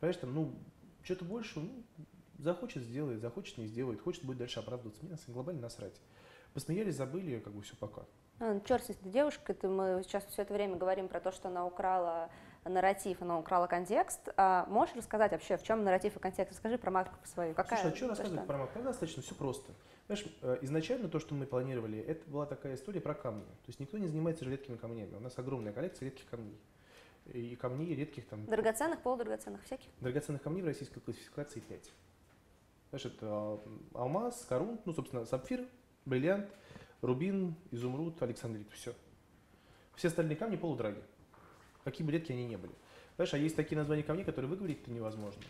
[0.00, 0.52] Понимаешь, там, ну,
[1.02, 1.70] что-то больше, ну,
[2.38, 5.02] захочет сделает, захочет не сделает, хочет будет дальше оправдываться.
[5.02, 6.00] Мне на самом глобально насрать.
[6.54, 8.02] Посмеялись, забыли, как бы все пока.
[8.40, 11.48] А, черт с этой девушкой, это мы сейчас все это время говорим про то, что
[11.48, 12.30] она украла
[12.64, 14.28] нарратив, она украла контекст.
[14.36, 16.52] А можешь рассказать вообще, в чем нарратив и контекст?
[16.52, 17.54] Расскажи про матку свою.
[17.54, 17.80] Какая?
[17.80, 18.72] Слушай, а что рассказывать про Мак?
[18.72, 19.72] Тогда достаточно все просто.
[20.08, 23.44] Знаешь, э, изначально то, что мы планировали, это была такая история про камни.
[23.44, 25.14] То есть никто не занимается же редкими камнями.
[25.14, 26.58] У нас огромная коллекция редких камней.
[27.26, 29.90] И камней редких там Драгоценных, полудрагоценных, всяких?
[30.00, 31.92] Драгоценных камней в российской классификации 5.
[32.88, 33.60] Знаешь, это а,
[33.92, 35.68] алмаз, корун, ну, собственно, сапфир,
[36.06, 36.48] бриллиант,
[37.02, 38.94] рубин, изумруд, александрит, все.
[39.94, 41.02] Все остальные камни полудраги.
[41.84, 42.72] Какие бы редкие они не были.
[43.16, 45.42] Знаешь, а есть такие названия камней, которые выговорить-то невозможно.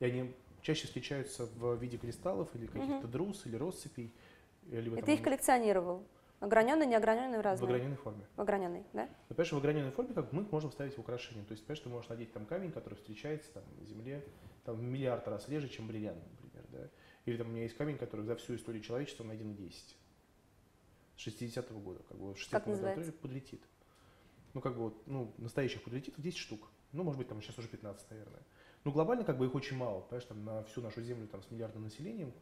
[0.00, 4.14] И они чаще встречаются в виде кристаллов или каких-то друз, или россыпей.
[4.62, 6.06] В И ты их коллекционировал?
[6.40, 7.68] Ограненный, неограненный, в разные?
[7.68, 8.26] ограненной форме.
[8.34, 9.08] В ограненный, да?
[9.28, 11.44] Ну, понимаешь, в ограненной форме как мы можем вставить в украшение.
[11.44, 14.24] То есть, понимаешь, ты можешь надеть там камень, который встречается там, на Земле
[14.64, 16.66] там, в миллиард раз реже, чем бриллиант, например.
[16.70, 16.88] Да?
[17.26, 19.96] Или там у меня есть камень, который за всю историю человечества найден на 10.
[21.16, 22.02] С 60-го года.
[22.08, 23.00] Как бы, в 60 Как году называется?
[23.00, 23.62] открыли пудритит.
[24.54, 26.68] Ну, как бы, вот, ну, настоящих пудрититов 10 штук.
[26.90, 28.42] Ну, может быть, там сейчас уже 15, наверное.
[28.84, 31.50] Ну, глобально как бы их очень мало, понимаешь, там на всю нашу землю там с
[31.50, 32.32] миллиардным населением,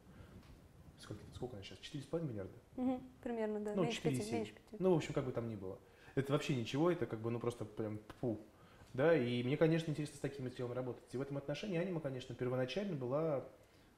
[0.98, 2.52] сколько, сколько она сейчас, 4,5 миллиарда?
[2.76, 4.32] Угу, примерно, да, Ну, меньше 5, 4,7.
[4.32, 4.80] меньше 5.
[4.80, 5.78] Ну, в общем, как бы там ни было.
[6.14, 8.38] Это вообще ничего, это как бы, ну, просто прям пу.
[8.94, 11.04] Да, и мне, конечно, интересно с таким материалом работать.
[11.12, 13.44] И в этом отношении анима, конечно, первоначально была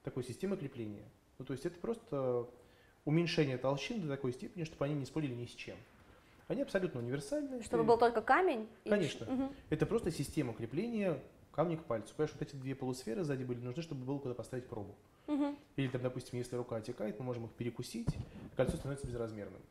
[0.03, 1.05] такой системой крепления.
[1.39, 2.47] Ну, то есть это просто
[3.05, 5.75] уменьшение толщин до такой степени, чтобы они не спорили ни с чем.
[6.47, 7.63] Они абсолютно универсальны.
[7.63, 8.67] Чтобы Ты- был только камень?
[8.83, 9.25] и Конечно.
[9.25, 9.51] ш- мгм.
[9.71, 11.19] Это просто система крепления
[11.53, 12.13] камня к пальцу.
[12.15, 14.95] Понимаешь, вот эти две полусферы сзади были нужны, чтобы было куда поставить пробу.
[15.27, 15.57] Мгм.
[15.77, 18.09] Или, там, допустим, если рука отекает, мы можем их перекусить,
[18.55, 19.61] кольцо становится безразмерным.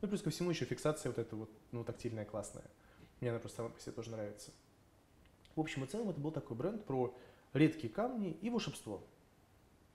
[0.00, 2.64] Ну, плюс ко всему еще фиксация вот эта вот, ну, тактильная классная.
[3.20, 4.52] Мне она просто сама по себе тоже нравится.
[5.56, 7.14] В общем и целом, это был такой бренд про
[7.52, 9.02] редкие камни и волшебство.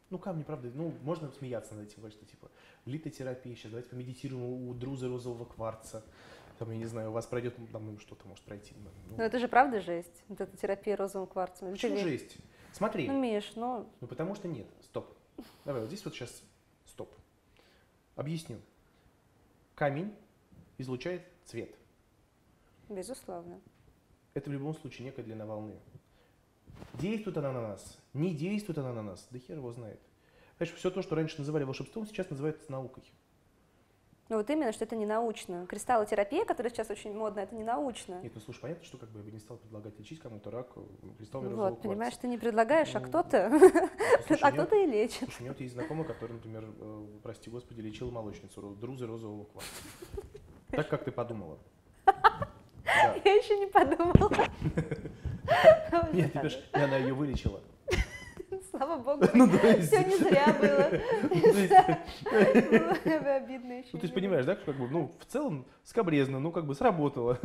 [0.10, 2.52] Ну, камни, правда, ну, можно смеяться над этим, что типа
[2.86, 6.04] литотерапия, сейчас давайте помедитируем у друза розового кварца.
[6.58, 8.74] Там, я не знаю, у вас пройдет, ну, там, ну, что-то может пройти.
[8.78, 11.68] ну, Ну это же правда жесть, вот эта терапия розовым кварцем.
[11.68, 12.22] Ты Почему веришь?
[12.22, 12.38] жесть?
[12.72, 13.08] Смотри.
[13.08, 14.68] Ну, Миш, ну, Ну потому что нет.
[14.82, 15.14] Стоп.
[15.66, 16.44] Давай вот здесь вот сейчас
[16.86, 17.14] стоп.
[18.16, 18.58] Объясню.
[19.76, 20.16] Камень
[20.78, 21.76] излучает цвет.
[22.90, 23.60] безусловно.
[24.34, 25.76] Это в любом случае некая длина волны.
[26.94, 30.00] Действует она на нас, не действует она на нас, да хер его знает.
[30.58, 33.04] Понимаешь, все то, что раньше называли волшебством, сейчас называется наукой.
[34.28, 35.68] Ну вот именно, что это не научно.
[35.68, 38.20] Кристаллотерапия, которая сейчас очень модна, это не научно.
[38.24, 40.68] Нет, ну слушай, понятно, что как бы я бы не стал предлагать лечить кому-то рак
[40.76, 40.82] э,
[41.20, 42.22] кристаллами Вот, розового понимаешь, кварца.
[42.22, 45.20] ты не предлагаешь, а Ну, кто-то, Ну, а у меня- кто-то и лечит.
[45.20, 49.44] Слушай, у меня вот есть знакомый, который, например, э, прости господи, лечил молочницу, друзы розового
[49.44, 49.70] кварца.
[50.72, 51.60] Так, как ты подумала.
[52.06, 54.48] Я еще не подумала.
[56.14, 57.62] Нет, ты и она ее вылечила.
[58.78, 60.90] Слава богу, Ну, есть- все не зря было.
[63.24, 63.90] Бы обидно еще.
[63.94, 67.40] Ну, ты же понимаешь, да, как бы, ну, в целом скобрезно, ну, как бы сработало.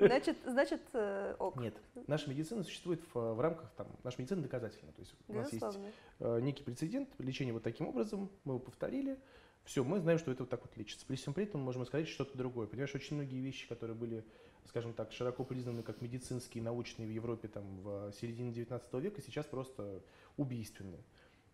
[0.00, 1.56] Значит, значит, э, ок.
[1.56, 1.74] Нет,
[2.06, 4.92] наша медицина существует в, в рамках, там, наша медицина доказательна.
[4.92, 5.78] То есть у нас есть
[6.20, 9.18] э, некий прецедент лечения вот таким образом, мы его повторили,
[9.64, 11.06] все, мы знаем, что это вот так вот лечится.
[11.06, 12.66] При всем при этом мы можем сказать что-то другое.
[12.66, 14.24] Понимаешь, очень многие вещи, которые были,
[14.66, 19.46] скажем так, широко признаны как медицинские, научные в Европе там в середине 19 века, сейчас
[19.46, 20.02] просто
[20.36, 20.98] убийственны.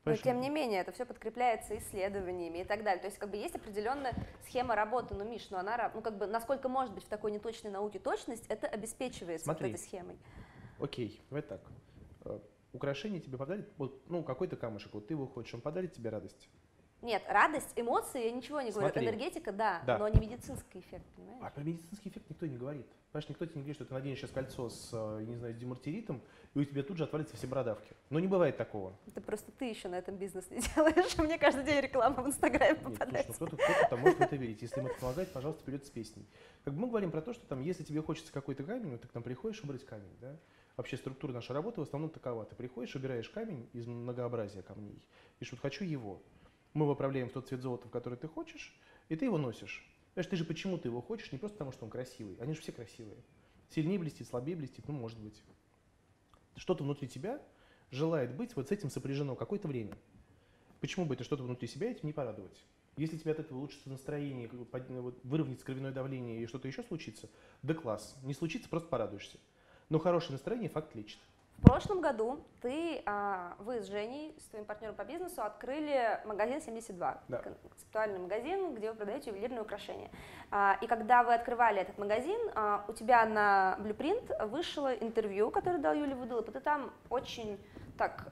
[0.05, 3.01] Но тем не менее, это все подкрепляется исследованиями и так далее.
[3.01, 4.14] То есть, как бы есть определенная
[4.47, 7.71] схема работы, но Миш, ну она, ну как бы, насколько может быть в такой неточной
[7.71, 9.75] науке точность, это обеспечивается вот Смотри.
[9.75, 10.18] этой схемой.
[10.81, 11.61] Окей, давай так.
[12.25, 12.38] Э,
[12.73, 16.49] Украшение тебе подарит, вот, ну, какой-то камушек, вот ты его хочешь, он подарит тебе радость.
[17.01, 18.88] Нет, радость, эмоции, я ничего не говорю.
[18.88, 19.07] Смотри.
[19.07, 19.99] Энергетика, да, Да.
[19.99, 21.42] но не медицинский эффект, понимаешь?
[21.42, 22.87] А про медицинский эффект никто не говорит.
[23.12, 25.57] Понимаешь, никто тебе не говорит, что ты наденешь сейчас кольцо с, э, не знаю, с
[25.57, 26.21] демартеритом,
[26.55, 27.94] и у тебя тут же отвалятся все бородавки.
[28.11, 28.94] Но не бывает такого.
[29.07, 32.79] Это просто ты еще на этом бизнес не делаешь, мне каждый день реклама в Инстаграме
[32.83, 33.33] ну попадается.
[33.33, 34.61] кто-то, кто-то там может в это верить.
[34.61, 36.27] Если им это помогает, пожалуйста, вперед с песней.
[36.64, 39.09] Как бы мы говорим про то, что там, если тебе хочется какой-то камень, вот ты
[39.09, 40.37] к нам приходишь убрать камень, да?
[40.77, 42.44] Вообще структура нашей работы в основном такова.
[42.44, 45.03] Ты приходишь, убираешь камень из многообразия камней.
[45.40, 46.23] И что хочу его.
[46.75, 49.88] Мы его отправляем в тот цвет золота, в который ты хочешь, и ты его носишь.
[50.18, 52.37] Знаешь, ты же почему ты его хочешь, не просто потому, что он красивый.
[52.40, 53.22] Они же все красивые.
[53.68, 55.40] Сильнее блестит, слабее блестит, ну, может быть.
[56.57, 57.40] Что-то внутри тебя
[57.92, 59.96] желает быть вот с этим сопряжено какое-то время.
[60.81, 62.64] Почему бы это что-то внутри себя этим не порадовать?
[62.96, 64.66] Если тебе от этого улучшится настроение, ну,
[65.22, 67.28] выровняется кровяное давление и что-то еще случится,
[67.62, 68.16] да класс.
[68.24, 69.38] Не случится, просто порадуешься.
[69.88, 71.20] Но хорошее настроение факт лечит.
[71.59, 76.61] В прошлом году ты, а, вы с Женей, с твоим партнером по бизнесу, открыли магазин
[76.61, 77.38] 72, Да.
[77.38, 80.09] концептуальный магазин, где вы продаете ювелирные украшения.
[80.51, 85.79] А, И когда вы открывали этот магазин, а, у тебя на Blueprint вышло интервью, которое
[85.79, 87.59] дал Юлия Выдулов, и ты там очень
[87.99, 88.29] так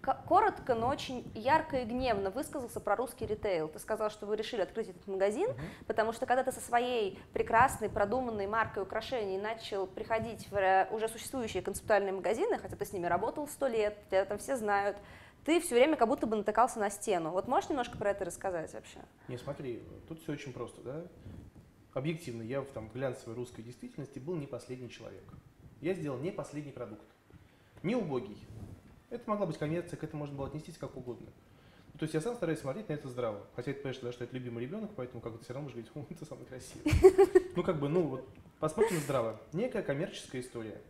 [0.00, 3.68] коротко, но очень ярко и гневно высказался про русский ритейл.
[3.68, 5.50] Ты сказал, что вы решили открыть этот магазин,
[5.86, 11.08] потому что когда ты со своей прекрасной, продуманной маркой украшений начал приходить в э, уже
[11.08, 14.96] существующие концептуальные магазины, хотя ты с ними работал сто лет, тебя там все знают,
[15.44, 17.30] ты все время как будто бы натыкался на стену.
[17.30, 18.98] Вот можешь немножко про это рассказать вообще?
[19.28, 21.04] Не, смотри, тут все очень просто, да?
[21.94, 25.24] Объективно, я в там, глянцевой русской действительности был не последний человек.
[25.80, 27.06] Я сделал не последний продукт.
[27.82, 28.38] Не убогий.
[29.10, 31.28] Это могла быть коммерция, к этому можно было отнестись как угодно.
[31.98, 33.44] То есть я сам стараюсь смотреть на это здраво.
[33.56, 35.76] Хотя это, конечно, да, что это любимый ребенок, поэтому как бы ты все равно можешь
[35.76, 36.92] говорить, «О, ты самый красивый.
[37.56, 38.28] Ну, как бы, ну, вот,
[38.60, 39.40] посмотрим здраво.
[39.52, 40.80] Некая коммерческая история.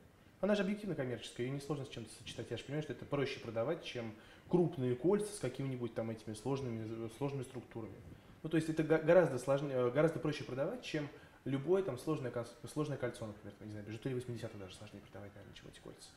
[0.40, 2.48] Она же объективно коммерческая, ее несложно с чем-то сочетать.
[2.50, 4.12] Я же понимаю, что это проще продавать, чем
[4.49, 7.95] крупные кольца с какими-нибудь там этими сложными, сложными структурами.
[8.43, 11.09] Ну, то есть это гораздо сложнее, гораздо проще продавать, чем
[11.45, 12.32] любое там сложное,
[12.72, 16.09] сложное кольцо, например, там, не знаю, бижутерия 80 даже сложнее продавать, наверное, чем эти кольца.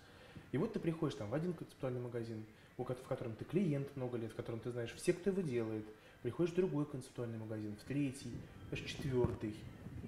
[0.52, 2.46] И вот ты приходишь там в один концептуальный магазин,
[2.78, 5.86] в котором ты клиент много лет, в котором ты знаешь все, кто его делает.
[6.24, 8.32] Приходишь в другой концептуальный магазин, в третий,
[8.72, 9.56] аж четвертый.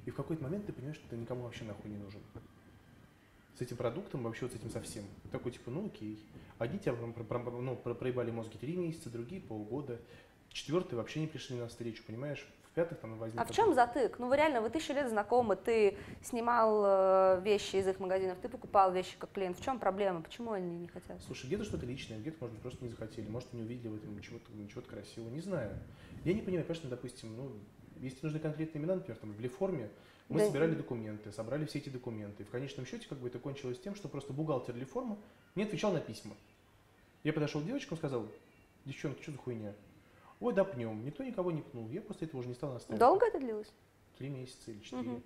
[0.05, 2.19] И в какой-то момент ты понимаешь, что ты никому вообще нахуй не нужен.
[3.57, 5.03] с этим продуктом, вообще вот с этим совсем.
[5.31, 6.19] Такой, типа, ну окей.
[6.57, 7.13] Одни тебя ну,
[7.75, 9.99] про- проебали мозги три месяца, другие полгода.
[10.49, 12.45] Четвертые вообще не пришли на встречу, понимаешь?
[12.73, 13.39] В пятых там возник...
[13.39, 14.17] А в чем затык?
[14.17, 18.49] Ну вы реально, вы тысячу лет знакомы, ты снимал э, вещи из их магазинов, ты
[18.49, 19.59] покупал вещи как клиент.
[19.59, 20.23] В чем проблема?
[20.23, 21.21] Почему они не хотят?
[21.21, 24.19] Слушай, где-то что-то личное, где-то, может быть, просто не захотели, может, не увидели в этом
[24.21, 25.69] чего-то чего красивого, не знаю.
[26.23, 27.51] Я не понимаю, конечно, допустим, ну,
[27.99, 29.91] если нужны конкретные имена, например, там, в Леформе,
[30.29, 30.47] мы Да.
[30.47, 32.41] собирали документы, собрали все эти документы.
[32.41, 35.19] И в конечном счете, как бы это кончилось тем, что просто бухгалтер Леформа
[35.53, 36.33] не отвечал на письма.
[37.23, 38.25] Я подошел к девочкам, сказал,
[38.85, 39.73] девчонки, что за хуйня?
[40.43, 41.05] Ой, да пнем.
[41.05, 41.87] Никто никого не пнул.
[41.89, 42.99] Я после этого уже не стал настаивать.
[42.99, 43.71] Долго это длилось?
[44.17, 45.03] Три месяца или четыре.
[45.03, 45.23] Мгм.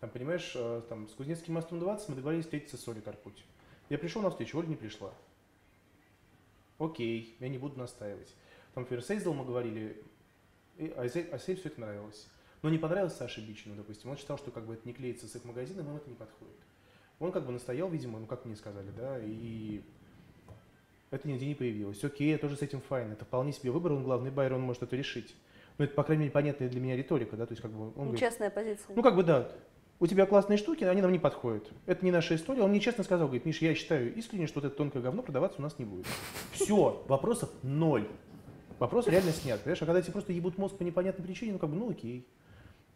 [0.00, 3.42] Там, понимаешь, э, там, с Кузнецким мостом 20 мы договорились встретиться с Олей Карпуть.
[3.88, 5.10] Я пришел на встречу, Оля не пришла.
[6.78, 8.34] Окей, я не буду настаивать.
[8.74, 10.02] Там, например, с Эйзел мы говорили,
[10.76, 12.28] и Айзе- Айзель все это нравилось.
[12.60, 14.10] Но не понравилось Саше Бичину, допустим.
[14.10, 16.56] Он считал, что как бы это не клеится с их магазином, ему это не подходит.
[17.20, 19.82] Он как бы настоял, видимо, ну как мне сказали, да, и
[21.12, 22.02] это нигде не появилось.
[22.02, 23.12] Окей, я тоже с этим fine.
[23.12, 25.36] Это вполне себе выбор, он главный байер, он может это решить.
[25.78, 27.92] Но это, по крайней мере, понятная для меня риторика, да, то есть как бы он
[27.96, 28.94] Ну, говорит, честная позиция.
[28.96, 29.48] ну, как бы да.
[30.00, 31.70] У тебя классные штуки, но они нам не подходят.
[31.86, 32.62] Это не наша история.
[32.62, 35.60] Он мне честно сказал, говорит, Миш, я считаю искренне, что вот это тонкое говно продаваться
[35.60, 36.06] у нас не будет.
[36.52, 38.08] Все, вопросов ноль.
[38.80, 39.60] Вопрос реально снят.
[39.60, 42.26] Понимаешь, а когда тебе просто ебут мозг по непонятной причине, ну как бы, ну окей.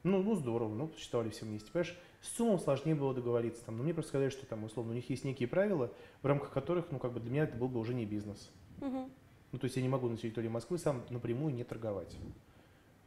[0.07, 1.69] Ну, ну здорово, ну посчитали все вместе.
[1.73, 3.65] Понимаешь, с суммом сложнее было договориться.
[3.65, 5.93] Там, но мне просто сказали, что там, условно, у них есть некие правила,
[6.23, 8.53] в рамках которых, ну, как бы для меня это был бы уже не бизнес.
[8.79, 9.11] Мгм.
[9.51, 12.17] Ну, то есть я не могу на территории Москвы сам напрямую не торговать,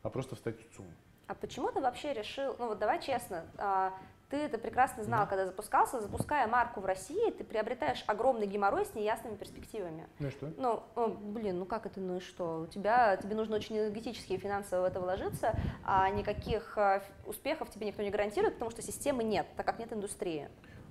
[0.04, 0.88] а просто встать в ЦУМ.
[1.28, 3.94] А почему ты вообще решил, ну вот давай честно, а,
[4.30, 8.94] ты это прекрасно знал, когда запускался, запуская марку в России, ты приобретаешь огромный геморрой с
[8.94, 10.08] неясными перспективами.
[10.20, 10.54] Ну и что?
[10.58, 12.62] Ну, о, блин, ну как это, ну и что?
[12.62, 17.72] У тебя, тебе нужно очень энергетически и финансово в это вложиться, а никаких ф- успехов
[17.72, 20.48] тебе никто не гарантирует, потому что системы нет, так как нет индустрии.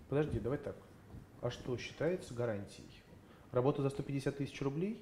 [0.08, 0.74] Подожди, давай так.
[1.40, 2.88] А что считается гарантией?
[3.52, 5.00] Работа за 150 тысяч рублей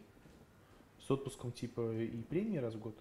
[1.01, 2.95] с отпуском типа и премии раз в год?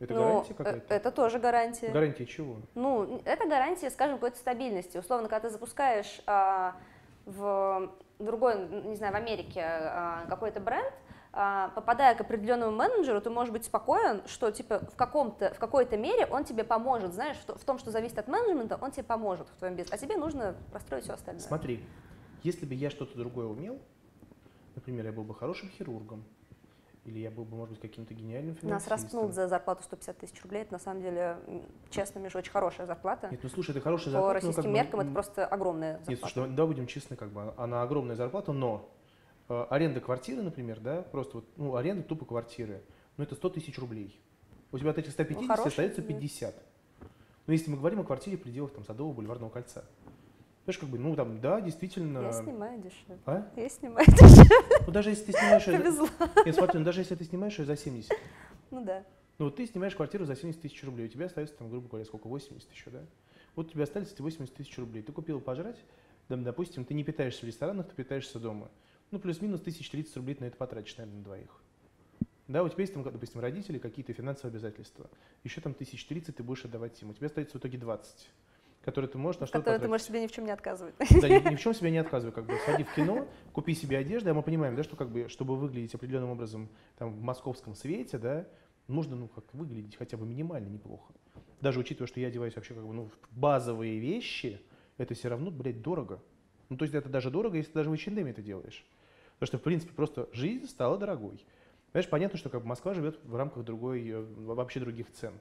[0.00, 0.94] Это Ну, гарантия э, какая-то?
[0.94, 1.88] Это тоже гарантия.
[1.88, 2.56] Гарантия чего?
[2.74, 4.98] Ну, это гарантия, скажем, какой-то стабильности.
[4.98, 6.76] Условно, когда ты запускаешь а,
[7.26, 10.92] в другой, не знаю, в Америке а, какой-то бренд,
[11.32, 15.96] а, попадая к определенному менеджеру, ты можешь быть спокоен, что типа в каком-то, в какой-то
[15.96, 19.48] мере он тебе поможет, знаешь, в, в том, что зависит от менеджмента, он тебе поможет
[19.48, 21.42] в твоем бизнесе, а тебе нужно простроить все остальное.
[21.42, 21.84] Смотри,
[22.42, 23.78] если бы я что-то другое умел,
[24.74, 26.24] например, я был бы хорошим хирургом,
[27.08, 28.92] или я был бы, может быть, каким-то гениальным Нас финансистом.
[28.92, 31.38] распнут за зарплату 150 тысяч рублей, это на самом деле,
[31.90, 33.28] честно, Миша, очень хорошая зарплата.
[33.30, 34.28] Нет, ну слушай, это хорошая По зарплата.
[34.28, 36.10] но российским бы, меркам это просто огромная зарплата.
[36.10, 38.88] Нет, слушай, давай, давай будем честны, как бы, она огромная зарплата, но
[39.48, 42.82] э, аренда квартиры, например, да, просто вот, ну, аренда тупо квартиры,
[43.16, 44.20] ну, это 100 тысяч рублей.
[44.70, 46.32] У тебя от этих 150 хороший остается бизнес.
[46.32, 46.54] 50.
[47.46, 49.84] Но если мы говорим о квартире в пределах там, Садового бульварного кольца.
[50.68, 52.18] Знаешь, как бы, ну, там, да, действительно...
[52.18, 53.18] Я снимаю дешевле.
[53.24, 53.50] А?
[53.56, 54.50] Я снимаю дешевле.
[54.86, 55.64] Ну, даже если ты снимаешь...
[55.64, 56.08] Повезло.
[56.44, 58.12] Нет, смотри, ну, даже если ты снимаешь ее за 70,
[58.70, 59.02] Ну да.
[59.38, 62.04] ну, вот ты снимаешь квартиру за 70 тысяч рублей, у тебя остается, там, грубо говоря,
[62.04, 63.00] сколько, 80 еще, да?
[63.56, 65.02] Вот у тебя остались эти 80 тысяч рублей.
[65.02, 65.78] Ты купил пожрать,
[66.28, 68.68] там, допустим, ты не питаешься в ресторанах, ты питаешься дома.
[69.10, 71.62] Ну, плюс-минус 1030 рублей ты на это потратишь, наверное, на двоих.
[72.46, 75.08] Да, у тебя есть там, допустим, родители, какие-то финансовые обязательства.
[75.44, 77.08] Еще там 1030 ты будешь отдавать им.
[77.08, 78.28] У тебя остается в итоге 20,
[78.88, 80.94] которые ты можешь на что-то Который ты можешь себе ни в чем не отказывать.
[80.98, 82.32] Да, ни, ни в чем себя не отказывай.
[82.32, 85.28] Как бы сходи в кино, купи себе одежду, а мы понимаем, да, что как бы,
[85.28, 88.48] чтобы выглядеть определенным образом там, в московском свете, да,
[88.86, 91.12] нужно, ну, как выглядеть хотя бы минимально неплохо.
[91.60, 94.58] Даже учитывая, что я одеваюсь вообще как бы, ну, в базовые вещи,
[94.96, 96.22] это все равно, блядь, дорого.
[96.70, 98.86] Ну, то есть это даже дорого, если ты даже в H&M это делаешь.
[99.34, 101.44] Потому что, в принципе, просто жизнь стала дорогой.
[101.92, 105.34] Понимаешь, понятно, что как бы Москва живет в рамках другой, э, вообще других цен.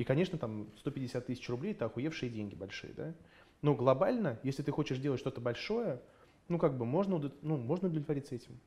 [0.00, 3.12] И, конечно, там 150 тысяч рублей– это охуевшие деньги большие, да?
[3.60, 6.00] Но глобально, если ты хочешь делать что-то большое,
[6.48, 8.58] ну, как бы можно, ну, можно удовлетвориться этим.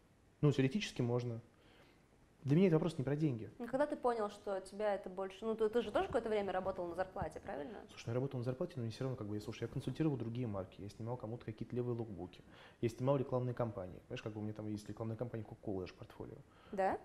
[0.42, 1.42] Ну, теоретически можно.
[2.44, 3.50] Для меня это вопрос не про деньги.
[3.58, 5.44] Ну, Когда ты понял, что тебя это больше...
[5.44, 7.80] Ну, ты, ты же тоже какое-то время работал на зарплате, правильно?
[7.90, 9.68] Слушай, ну, я работал на зарплате, но мне все равно, как бы, я, слушай, я
[9.68, 12.44] консультировал другие марки, я снимал кому-то какие-то левые лукбуки,
[12.80, 13.98] я снимал рекламные кампании.
[14.02, 16.38] Понимаешь, как бы у меня там есть рекламная кампания Coca-Cola даже в портфолио.
[16.74, 17.00] Да?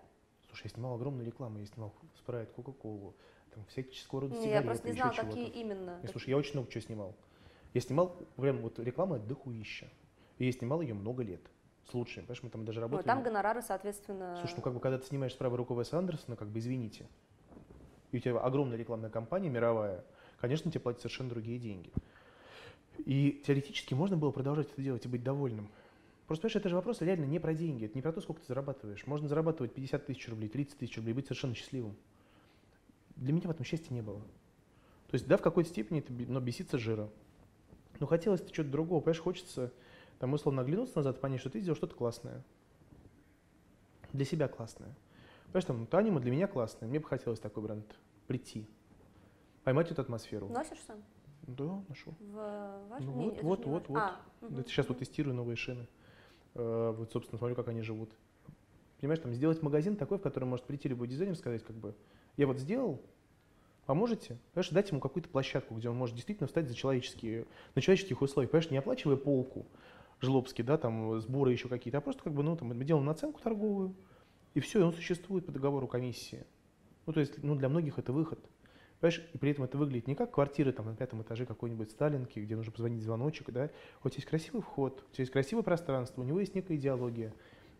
[0.49, 3.15] Слушай, я снимал огромную рекламу, я снимал спрайт, Кока-Колу,
[3.53, 5.95] там всякого рода Не, я просто не знала, какие именно.
[5.95, 6.11] Такие.
[6.11, 7.15] слушай, я очень много чего снимал.
[7.73, 9.89] Я снимал, прям вот реклама дохуища.
[10.37, 11.41] И я снимал ее много лет.
[11.89, 13.07] С лучшими, понимаешь, мы там даже Ну, работали.
[13.07, 14.37] там гонорары, соответственно...
[14.39, 17.07] Слушай, ну как бы когда ты снимаешь с правой рукой Веса Андерсона, как бы извините.
[18.11, 20.03] И у тебя огромная рекламная кампания мировая,
[20.39, 21.91] конечно, тебе платят совершенно другие деньги.
[23.05, 25.69] И теоретически можно было продолжать это делать и быть довольным.
[26.27, 28.47] Просто, понимаешь, это же вопрос реально не про деньги, это не про то, сколько ты
[28.47, 29.07] зарабатываешь.
[29.07, 31.95] Можно зарабатывать 50 тысяч рублей, 30 тысяч рублей, и быть совершенно счастливым.
[33.19, 34.19] Для меня в этом счастья не было.
[35.07, 37.09] То есть, да, в какой-то степени это но бесится жира.
[37.99, 39.73] Но хотелось чего-то другого, понимаешь, хочется
[40.19, 42.43] Там условно оглянуться назад и понять, что ты сделал что-то классное.
[44.13, 44.95] Для себя классное.
[45.47, 46.87] Понимаешь, там Танима для меня классная.
[46.87, 47.85] Мне бы хотелось такой бренд
[48.27, 48.67] прийти,
[49.63, 50.47] поймать эту атмосферу.
[50.49, 51.03] Носишь сам?
[51.47, 52.13] Да, ношу.
[52.19, 53.05] В вашем?
[53.05, 53.97] Ну вот, вот, вот, вот.
[53.97, 55.87] А, Это сейчас вот тестирую новые шины.
[56.53, 58.11] Э, Вот, собственно, смотрю, как они живут.
[58.99, 61.95] Понимаешь, там сделать магазин такой, в который может прийти любой дизайнер и сказать, как бы,
[62.39, 63.01] я вот сделал,
[63.85, 64.37] поможете?
[64.53, 68.49] Понимаешь, дать ему какую-то площадку, где он может действительно встать за человеческие, на человеческих условиях.
[68.49, 69.67] Понимаешь, не оплачивая полку
[70.21, 73.41] жлобский, да, там, сборы еще какие-то, а просто как бы, ну, там, мы делаем наценку
[73.41, 73.93] торговую,
[74.53, 76.45] и все, и он существует по договору комиссии.
[77.05, 78.39] Ну, то есть, ну, для многих это выход.
[79.01, 82.39] Понимаешь, и при этом это выглядит не как квартира там, на пятом этаже какой-нибудь Сталинки,
[82.39, 83.69] где нужно позвонить звоночек, да,
[84.01, 87.33] вот есть красивый вход, у тебя есть красивое пространство, у него есть некая идеология.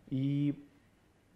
[0.08, 0.66] И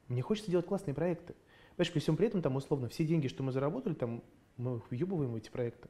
[0.09, 1.35] мне хочется делать классные проекты.
[1.75, 4.23] Понимаешь, при всем при этом, там, условно, все деньги, что мы заработали, там,
[4.57, 5.89] мы их въебываем в эти проекты.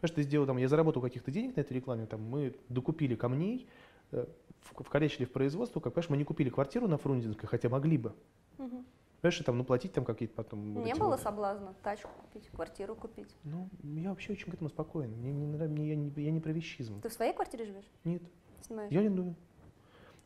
[0.00, 3.68] Понимаешь, ты сделал, там, я заработал каких-то денег на этой рекламе, там, мы докупили камней,
[4.12, 4.26] э,
[4.60, 8.14] вкорячили в производство, как, понимаешь, мы не купили квартиру на Фрунзенской, хотя могли бы.
[8.58, 8.84] Мгм.
[9.20, 10.84] Понимаешь, там, ну, платить там какие-то потом...
[10.84, 13.34] Не было вот- соблазна тачку купить, квартиру купить?
[13.42, 15.10] Ну, я вообще очень к этому спокоен.
[15.10, 17.00] Мне не нравится, мне, я, не, я не про вещизм.
[17.00, 17.90] Ты в своей квартире живешь?
[18.04, 18.22] Нет,
[18.60, 18.92] Снимаешь?
[18.92, 19.34] я арендую.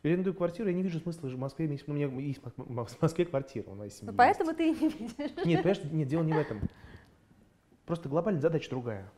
[0.03, 1.68] Я арендую квартиру, я не вижу смысла в Москве.
[1.68, 4.18] Ну, у меня есть в Мос- в Москве квартира, у моей семьи Ну, есть.
[4.18, 5.44] поэтому ты и не видишь.
[5.46, 6.61] Нет, понимаешь, нет, дело не в этом.
[7.86, 9.09] Просто глобальная задача другая.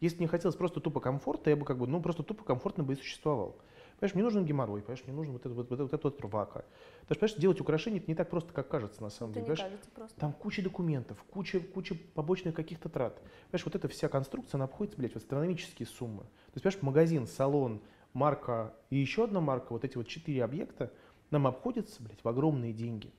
[0.00, 2.92] Если мне хотелось просто тупо комфорта, я бы как бы, ну, просто тупо комфортно бы
[2.92, 3.56] и существовал.
[3.98, 6.64] Понимаешь, мне нужен геморрой, понимаешь, мне нужен вот этот вот, вот, вот, этот вот рвака.
[7.00, 9.50] Потому что, понимаешь, делать украшения это не так просто, как кажется на самом Это деле.
[9.52, 10.20] не Понимаешь, кажется просто.
[10.20, 13.18] там куча документов, куча, куча побочных каких-то трат.
[13.50, 16.22] Понимаешь, вот эта вся конструкция, она обходится, блядь, в астрономические суммы.
[16.22, 17.80] То есть, понимаешь, магазин, салон,
[18.16, 20.90] марка и еще одна марка, вот эти вот четыре объекта,
[21.30, 23.12] нам обходятся, блядь, в огромные деньги.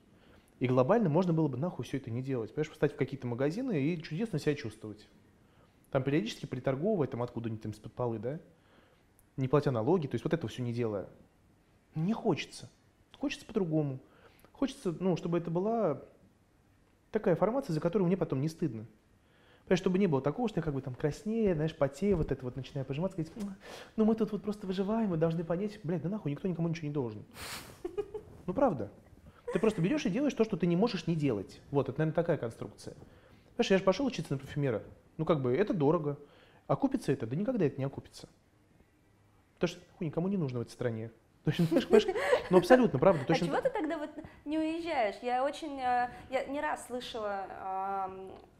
[0.58, 2.52] И глобально можно было бы нахуй все это не делать.
[2.52, 5.08] Понимаешь, встать в какие-то магазины и чудесно себя чувствовать.
[5.92, 8.40] Там периодически приторговывая, там откуда-нибудь там из-под полы, да,
[9.36, 11.08] не платя налоги, то есть вот это все не делая.
[11.94, 12.68] Не хочется.
[13.18, 14.00] Хочется по-другому.
[14.52, 16.02] Хочется, ну, чтобы это была
[17.12, 18.84] такая формация, за которую мне потом не стыдно.
[19.68, 22.42] Понимаешь, чтобы не было такого, что я как бы там краснее, знаешь, потею, вот это
[22.42, 23.34] вот начинаю пожиматься, говорить,
[23.96, 26.88] «Ну, мы тут вот просто выживаем, мы должны понять, блядь, да нахуй, никто никому ничего
[26.88, 27.22] не должен.
[28.46, 28.90] Ну правда.
[29.52, 31.60] Ты просто берешь и делаешь то, что ты не можешь не делать.
[31.70, 32.94] Вот, это, наверное, такая конструкция.
[33.56, 34.82] Понимаешь, я же пошел учиться на парфюмера.
[35.18, 36.18] Ну как бы, это дорого.
[36.66, 37.26] Окупится это?
[37.26, 38.26] Да никогда это не окупится.
[39.56, 41.10] Потому что нахуй никому не нужно в этой стране.
[41.44, 42.16] Точно, понимаешь, понимаешь?
[42.48, 43.20] Ну абсолютно, правда.
[43.24, 44.14] А Точно чего ты тогда вот
[44.48, 45.16] не уезжаешь?
[45.22, 47.44] Я очень, э, я не раз слышала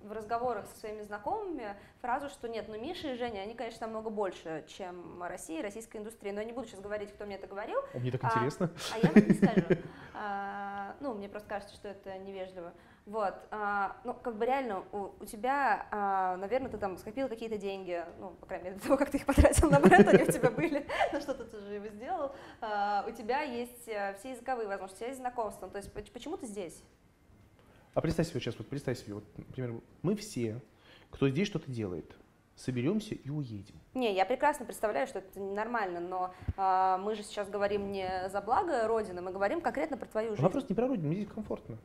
[0.02, 4.10] в разговорах со своими знакомыми фразу, что нет, ну Миша и Женя, они, конечно, намного
[4.10, 7.78] больше, чем Россия, российская индустрия, но я не буду сейчас говорить, кто мне это говорил,
[7.92, 8.70] О, Мне так А, интересно.
[8.94, 9.62] а я вам не скажу.
[10.14, 12.72] А, Ну, мне просто кажется, что это невежливо.
[13.08, 17.56] Вот, а, ну, как бы реально, у, у тебя, а, наверное, ты там скопил какие-то
[17.56, 20.30] деньги, ну, по крайней мере, до того, как ты их потратил на бренд, они у
[20.30, 22.32] тебя были, на что-то ты же его сделал.
[22.60, 26.10] А, У тебя есть э, все языковые возможности, у тебя есть знакомства, то есть поч-
[26.12, 26.82] почему ты здесь?
[27.94, 30.60] А представь себе сейчас, вот представь себе, вот, например, мы все,
[31.10, 32.14] кто здесь что-то делает,
[32.56, 33.80] соберемся и уедем.
[33.94, 38.42] Не, я прекрасно представляю, что это нормально, но а, мы же сейчас говорим не за
[38.42, 40.42] благо Родины, мы говорим конкретно про твою жизнь.
[40.42, 41.78] Вопрос не про родину, мне здесь комфортно.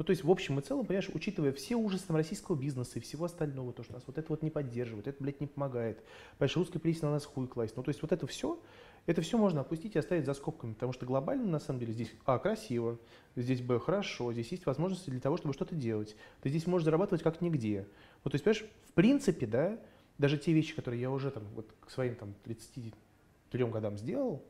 [0.00, 3.02] Ну, то есть, в общем и целом, понимаешь, учитывая все ужасы там российского бизнеса и
[3.02, 6.02] всего остального, то, что нас вот это вот не поддерживает, это, блядь, не помогает,
[6.38, 7.76] понимаешь, русской прессе на нас хуй класть.
[7.76, 8.58] Ну, то есть, вот это все,
[9.04, 12.10] это все можно опустить и оставить за скобками, потому что глобально, на самом деле, здесь,
[12.24, 12.98] а, красиво,
[13.36, 16.16] здесь, б, хорошо, здесь есть возможности для того, чтобы что-то делать.
[16.40, 17.86] Ты здесь можешь зарабатывать как нигде.
[18.24, 19.78] Ну, то есть, понимаешь, в принципе, да,
[20.16, 24.42] даже те вещи, которые я уже там вот к своим там 33 годам сделал,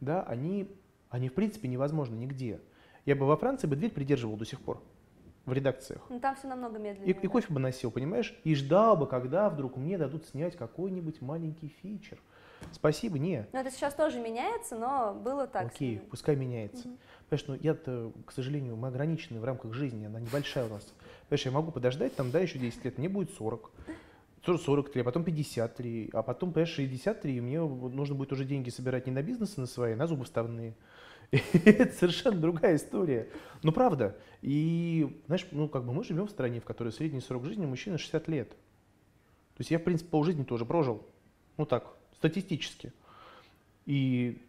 [0.00, 0.68] да, они,
[1.08, 2.58] они в принципе невозможны нигде.
[3.08, 4.82] Я бы во Франции бы дверь придерживал до сих пор
[5.46, 6.02] в редакциях.
[6.10, 7.16] Ну, там все намного И, медленнее.
[7.22, 8.38] и кофе бы носил, понимаешь?
[8.44, 12.18] И ждал бы, когда вдруг мне дадут снять какой-нибудь маленький фичер.
[12.70, 13.46] Спасибо, не.
[13.54, 15.68] Ну, это сейчас тоже меняется, но было так.
[15.68, 16.86] Окей, пускай меняется.
[16.86, 16.98] Мгм.
[17.30, 20.92] Понимаешь, ну я-то, к сожалению, мы ограничены в рамках жизни, она небольшая у нас.
[21.30, 23.70] Понимаешь, я могу подождать, там, да, еще 10 лет, мне будет 40.
[24.44, 28.68] 40, 43, а потом 53, а потом, понимаешь, 63, и мне нужно будет уже деньги
[28.68, 30.74] собирать не на бизнесы на свои, а на зубы вставные.
[31.64, 33.28] Это совершенно другая история.
[33.62, 34.16] Ну, правда.
[34.40, 37.98] И, знаешь, ну, как бы мы живем в стране, в которой средний срок жизни мужчины
[37.98, 38.50] 60 лет.
[38.50, 41.04] То есть я, в принципе, полжизни тоже прожил.
[41.56, 42.92] Ну, так, статистически.
[43.84, 44.40] И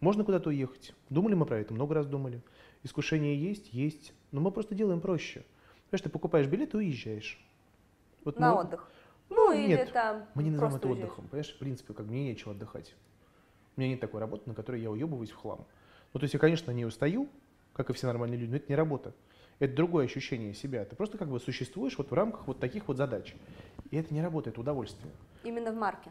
[0.00, 0.94] можно куда-то уехать.
[1.10, 2.40] Думали мы про это, много раз думали.
[2.82, 4.12] Искушение есть, есть.
[4.30, 5.44] Но мы просто делаем проще.
[5.90, 7.44] Понимаешь, ты покупаешь билет и уезжаешь.
[8.24, 8.90] Вот На мы- отдых.
[9.28, 11.06] Ну, или нет, там Мы не называем это уезжаешь.
[11.08, 11.26] отдыхом.
[11.28, 12.94] Понимаешь, в принципе, как мне нечего отдыхать.
[13.76, 15.66] У меня нет такой работы, на которой я уебываюсь в хлам.
[16.12, 17.28] Ну, то есть я, конечно, не устаю,
[17.72, 19.14] как и все нормальные люди, но это не работа.
[19.58, 20.84] Это другое ощущение себя.
[20.84, 23.34] Ты просто как бы существуешь вот в рамках вот таких вот задач.
[23.90, 25.12] И это не работа, это удовольствие.
[25.44, 26.10] Именно в марке.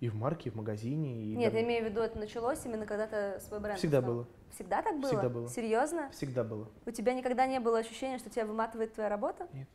[0.00, 1.24] И в марке, и в магазине.
[1.24, 3.98] И Нет, даже- я имею в виду, это началось именно когда ты свой бренд Всегда
[3.98, 4.18] основал.
[4.24, 4.28] было.
[4.52, 5.08] Всегда так было?
[5.08, 5.48] Всегда было.
[5.48, 6.10] Серьезно?
[6.10, 6.68] Всегда было.
[6.86, 9.48] У тебя никогда не было ощущения, что тебя выматывает твоя работа?
[9.52, 9.68] Нет.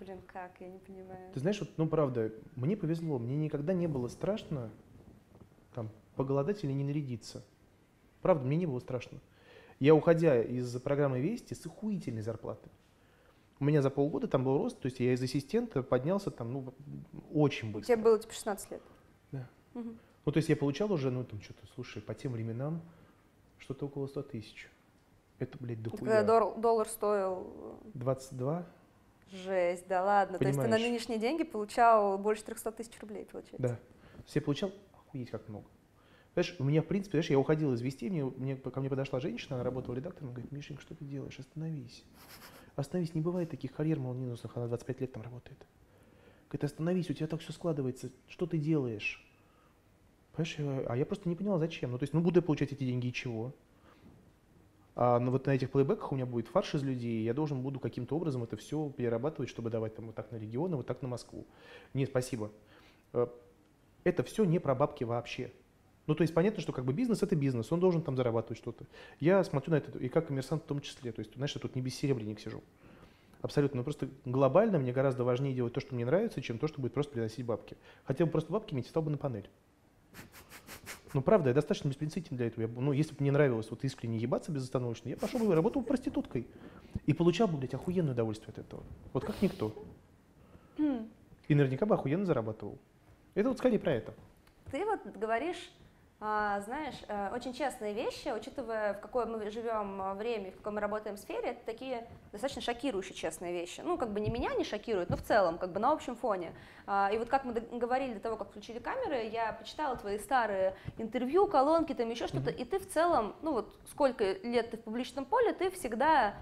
[0.00, 0.52] Блин, как?
[0.60, 1.30] Я не понимаю.
[1.34, 4.70] Ты знаешь, вот, ну правда, мне повезло, мне никогда не было страшно
[5.74, 7.44] там, поголодать или не нарядиться.
[8.22, 9.18] Правда, мне не было страшно.
[9.78, 12.70] Я, уходя из программы «Вести» с охуительной зарплатой,
[13.60, 16.74] у меня за полгода там был рост, то есть я из ассистента поднялся там, ну,
[17.32, 17.94] очень быстро.
[17.94, 18.82] Тебе было типа 16 лет?
[19.32, 19.48] Да.
[19.74, 19.98] Мгм.
[20.26, 22.82] Ну, то есть я получал уже, ну, там, что-то, слушай, по тем временам
[23.58, 24.70] что-то около 100 тысяч.
[25.38, 25.98] Это, блядь, Это дохуя.
[26.00, 28.60] когда дол- доллар стоил 22?
[28.60, 30.38] э, жесть, да ладно.
[30.38, 30.82] То есть ты на Понимаешь.
[30.90, 33.56] нынешние деньги получал больше 300 тысяч рублей, получается?
[33.58, 33.78] Да.
[34.34, 35.66] Я получал охуеть как много.
[36.34, 39.18] Знаешь, у меня, в принципе, знаешь, я уходил из вести, мне, мне- ко мне подошла
[39.20, 41.38] женщина, она работала редактором, говорит, Мишенька, что ты делаешь?
[41.38, 42.04] Остановись.
[42.76, 45.58] Остановись, не бывает таких карьер молниеносных, она 25 лет там работает.
[46.48, 49.26] Говорит, остановись, у тебя так все складывается, что ты делаешь?
[50.32, 51.90] Понимаешь, а я просто не поняла, зачем.
[51.90, 53.52] Ну, то есть, ну, буду я получать эти деньги и чего?
[54.94, 57.80] А ну, вот на этих плейбеках у меня будет фарш из людей, я должен буду
[57.80, 61.08] каким-то образом это все перерабатывать, чтобы давать там вот так на регионы, вот так на
[61.08, 61.46] Москву.
[61.94, 62.50] Нет, спасибо.
[63.12, 63.26] Э,
[64.04, 65.52] Это все не про бабки вообще.
[66.10, 68.84] Ну, то есть понятно, что как бы бизнес– это бизнес, он должен там зарабатывать что-то.
[69.20, 71.12] Я смотрю на это, и как коммерсант в том числе.
[71.12, 72.64] То есть, знаешь, я тут не без серебряник сижу.
[73.42, 73.76] Абсолютно.
[73.76, 76.94] Но просто глобально мне гораздо важнее делать то, что мне нравится, чем то, что будет
[76.94, 77.76] просто приносить бабки.
[78.02, 79.48] Хотел бы просто бабки иметь, стал бы на панель.
[81.14, 82.66] Ну, правда, я достаточно беспринципен для этого.
[82.66, 85.80] Я ну, если бы мне нравилось вот искренне ебаться безостановочно, я пошел бы и работал
[85.80, 86.48] бы проституткой.
[87.06, 88.82] И получал бы, блядь, охуенное удовольствие от этого.
[89.12, 89.72] Вот как никто.
[90.76, 92.80] И наверняка бы охуенно зарабатывал.
[93.36, 94.12] Это вот скорее про это.
[94.72, 95.70] Ты вот говоришь,
[96.20, 100.80] знаешь, э, очень честные вещи, учитывая, в какое мы живем э, время, в какой мы
[100.80, 103.80] работаем сфере, это такие достаточно шокирующие честные вещи.
[103.80, 106.52] Ну, как бы не меня не шокируют, но в целом, как бы на общем фоне.
[106.86, 110.76] А, И вот как мы говорили до того, как включили камеры, я почитала твои старые
[110.98, 114.82] интервью, колонки, там еще что-то, и ты в целом, ну вот сколько лет ты в
[114.82, 116.34] публичном поле, ты всегда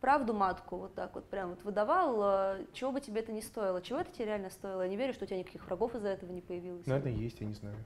[0.00, 3.82] правду матку вот так вот прям вот выдавал, э, чего бы тебе это не стоило,
[3.82, 4.82] чего это тебе реально стоило.
[4.82, 6.86] Я не верю, что у тебя никаких врагов из-за этого не появилось.
[6.86, 7.76] Наверное, есть, я не знаю.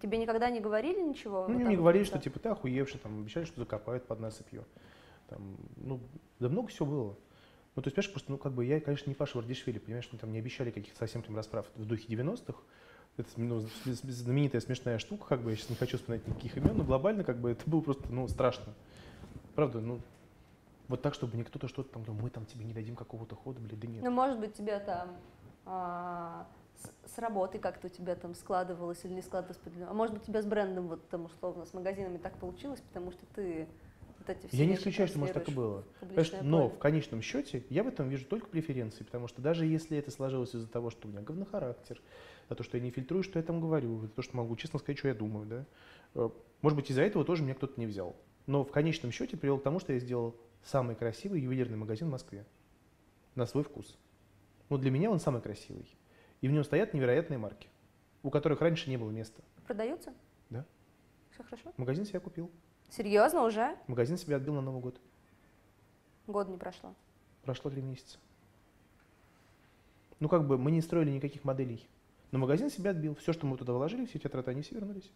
[0.00, 1.46] Тебе никогда не говорили ничего?
[1.48, 4.64] Ну, Вот не говорили, что типа ты охуевший, там, обещали, что закопают под насыпью.
[5.28, 6.00] Там, ну,
[6.40, 7.16] да много всего было.
[7.76, 10.18] Ну, то есть, понимаешь, просто, ну, как бы я, конечно, не Паша Вардишвили, понимаешь, мне
[10.18, 12.58] там не обещали каких-то совсем там расправ в духе 90-х.
[13.16, 16.84] Это ну, знаменитая смешная штука, как бы, я сейчас не хочу вспоминать никаких имен, но
[16.84, 18.74] глобально, как бы, это было просто, ну, страшно.
[19.54, 20.00] Правда, ну,
[20.88, 23.60] вот так, чтобы не кто-то что-то там, ну, мы там тебе не дадим какого-то хода,
[23.60, 24.02] блядь, да нет.
[24.02, 25.16] Ну, может быть, тебе там
[25.64, 26.46] а,
[27.06, 30.42] с, работой как-то у тебя там складывалось или не складывалось, а может быть, у тебя
[30.42, 33.68] с брендом, вот там, условно, с магазинами так получилось, потому что ты
[34.18, 35.84] вот эти все Я не исключаю, что может так и было.
[36.42, 40.10] но в конечном счете я в этом вижу только преференции, потому что даже если это
[40.10, 42.00] сложилось из-за того, что у меня говнохарактер,
[42.48, 44.78] за то, что я не фильтрую, что я там говорю, за то, что могу честно
[44.78, 45.64] сказать, что я думаю, да,
[46.14, 46.30] э,
[46.62, 48.16] может быть, из-за этого тоже меня кто-то не взял.
[48.46, 52.12] Но в конечном счете привел к тому, что я сделал самый красивый ювелирный магазин в
[52.12, 52.44] Москве
[53.34, 53.98] на свой вкус.
[54.68, 55.86] Ну, для меня он самый красивый.
[56.40, 57.68] И в нем стоят невероятные марки,
[58.22, 59.42] у которых раньше не было места.
[59.66, 60.12] Продаются?
[60.50, 60.64] Да.
[61.30, 61.72] Все хорошо?
[61.76, 62.50] Магазин себя купил.
[62.90, 63.76] Серьезно уже?
[63.86, 65.00] Магазин себя отбил на Новый год.
[66.26, 66.94] Год не прошло.
[67.42, 68.18] Прошло три месяца.
[70.20, 71.86] Ну, как бы мы не строили никаких моделей.
[72.30, 73.14] Но магазин себя отбил.
[73.16, 75.10] Все, что мы туда вложили, все эти траты, они все вернулись.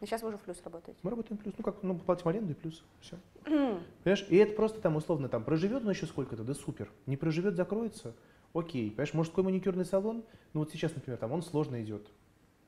[0.00, 0.98] Но сейчас вы уже в плюс работаете.
[1.02, 1.54] Мы работаем плюс.
[1.56, 2.84] Ну, как, ну, платим аренду и плюс.
[3.00, 3.16] Все.
[3.44, 4.26] Понимаешь?
[4.28, 6.90] И это просто там условно там проживет он еще сколько-то, да супер.
[7.06, 8.14] Не проживет, закроется.
[8.58, 8.90] Окей.
[8.90, 12.06] Понимаешь, мужской маникюрный салон, ну вот сейчас, например, там он сложно идет.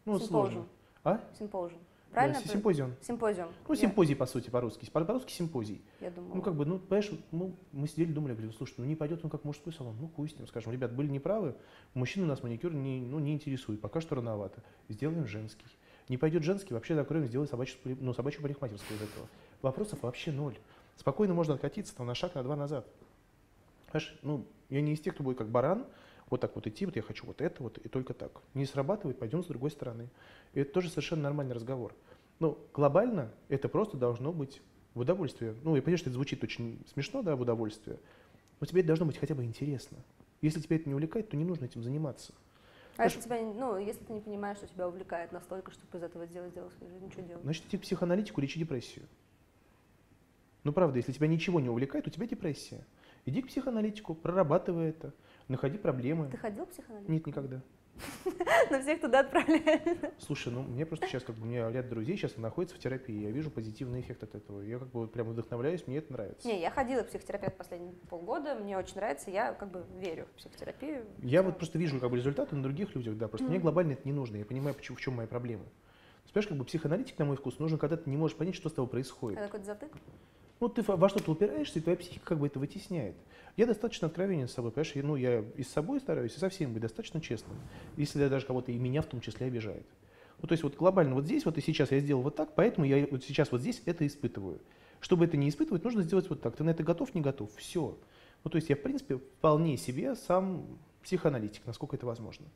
[0.05, 0.66] Ну, вот сложно.
[0.66, 0.68] Симпозиум.
[1.05, 1.20] А?
[1.39, 1.80] Симпозиум.
[2.11, 2.34] Правильно?
[2.39, 2.95] Да, си- симпозион.
[3.03, 3.49] Симпозиум.
[3.66, 4.91] Ну, Я- симпозий, по сути, по-русски.
[4.91, 5.82] По- По-русски симпозий.
[6.01, 6.36] Я думала.
[6.36, 9.30] Ну, как бы, ну, понимаешь, ну, мы сидели, думали, говорю, слушай, ну не пойдет он
[9.30, 11.55] как мужской салон, ну хуй с ним, скажем, ребят, были неправы,
[11.95, 15.66] мужчины у нас маникюр не, ну, не интересует, пока что рановато, сделаем женский.
[16.09, 19.28] Не пойдет женский, вообще закроем, сделаем собачью, ну, собачью парикмахерскую из этого.
[19.61, 20.57] Вопросов вообще ноль.
[20.97, 22.86] Спокойно можно откатиться там на шаг, на два назад.
[23.91, 25.86] Понимаешь, ну, я не из тех, кто будет как баран,
[26.30, 28.43] вот так вот идти, вот я хочу вот это вот, и только так.
[28.55, 30.09] Не срабатывает, пойдем с другой стороны.
[30.53, 31.95] И это тоже совершенно нормальный разговор.
[32.39, 34.61] Но глобально это просто должно быть
[34.95, 35.55] в удовольствие.
[35.64, 37.99] Ну, я понимаю, что это звучит очень смешно, да, в удовольствие.
[38.61, 39.99] Но тебе это должно быть хотя бы интересно.
[40.43, 42.32] Если тебя это не увлекает, то не нужно этим заниматься.
[42.97, 46.26] А если тебя, ну, если ты не понимаешь, что тебя увлекает настолько, чтобы из этого
[46.26, 47.43] сделать жизни, что делать?
[47.45, 49.07] Значит, иди к психоаналитику, лечи депрессию.
[50.64, 52.84] Ну, правда, если тебя ничего не увлекает, у тебя депрессия.
[53.29, 55.12] Иди к психоаналитику, прорабатывай это.
[55.49, 56.31] находи проблемы.
[56.31, 57.12] Ты ходил к психоаналитику?
[57.12, 57.61] Нет, никогда.
[58.70, 60.14] На всех туда отправляют.
[60.18, 63.24] Слушай, ну мне просто сейчас, как бы, у меня ряд друзей сейчас находится в терапии,
[63.24, 64.62] я вижу позитивный эффект от этого.
[64.62, 66.49] Я как бы прям вдохновляюсь, мне это нравится.
[66.49, 70.39] Не, я ходила к психотерапевту последние полгода, мне очень нравится, я как бы верю в
[70.39, 71.05] психотерапию.
[71.18, 74.03] Я вот просто вижу как бы результаты на других людях, да, просто мне глобально это
[74.07, 75.64] не нужно, я понимаю, почему, в чем моя проблема.
[76.33, 78.72] Понимаешь, как бы психоаналитик, на мой вкус, нужен, когда ты не можешь понять, что с
[78.72, 79.39] тобой происходит.
[79.39, 79.93] Это какой-то затык?
[80.61, 83.17] Ну, ты во что-то упираешься, и твоя психика как бы это вытесняет.
[83.57, 86.49] Я достаточно откровенен с собой, понимаешь, и, ну, я и с собой стараюсь, и со
[86.49, 87.57] всеми быть достаточно честным,
[87.97, 89.87] если даже кого-то и меня в том числе обижает.
[90.41, 92.87] Ну, то есть вот глобально вот здесь, вот и сейчас я сделал вот так, поэтому
[92.87, 94.61] я вот сейчас вот здесь это испытываю.
[95.01, 96.57] Чтобы это не испытывать, нужно сделать вот так.
[96.57, 97.51] Ты на это готов, не готов?
[97.57, 97.97] Все.
[98.45, 100.67] Ну, то есть я, в принципе, вполне себе сам
[101.03, 102.47] психоаналитик, насколько это возможно.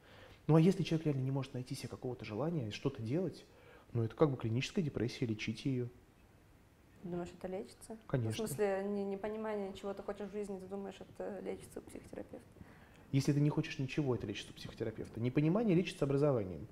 [0.47, 3.45] Ну, а если человек реально не может найти себе какого-то желания что-то делать,
[3.93, 5.91] ну, это как бы клиническая депрессия, лечите ее.
[7.03, 7.97] Думаешь, это лечится?
[8.07, 8.33] Конечно.
[8.33, 12.47] В смысле, не, непонимание, чего ты хочешь в жизни, ты думаешь, это лечится у психотерапевта?
[13.11, 15.21] Если ты не хочешь ничего, это лечится у психотерапевта.
[15.21, 16.67] Непонимание лечится образованием.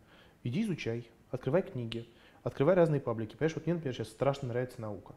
[0.45, 2.09] Иди изучай, открывай книги,
[2.45, 3.35] открывай разные паблики.
[3.37, 5.15] Понимаешь, вот мне, например, сейчас страшно нравится наука.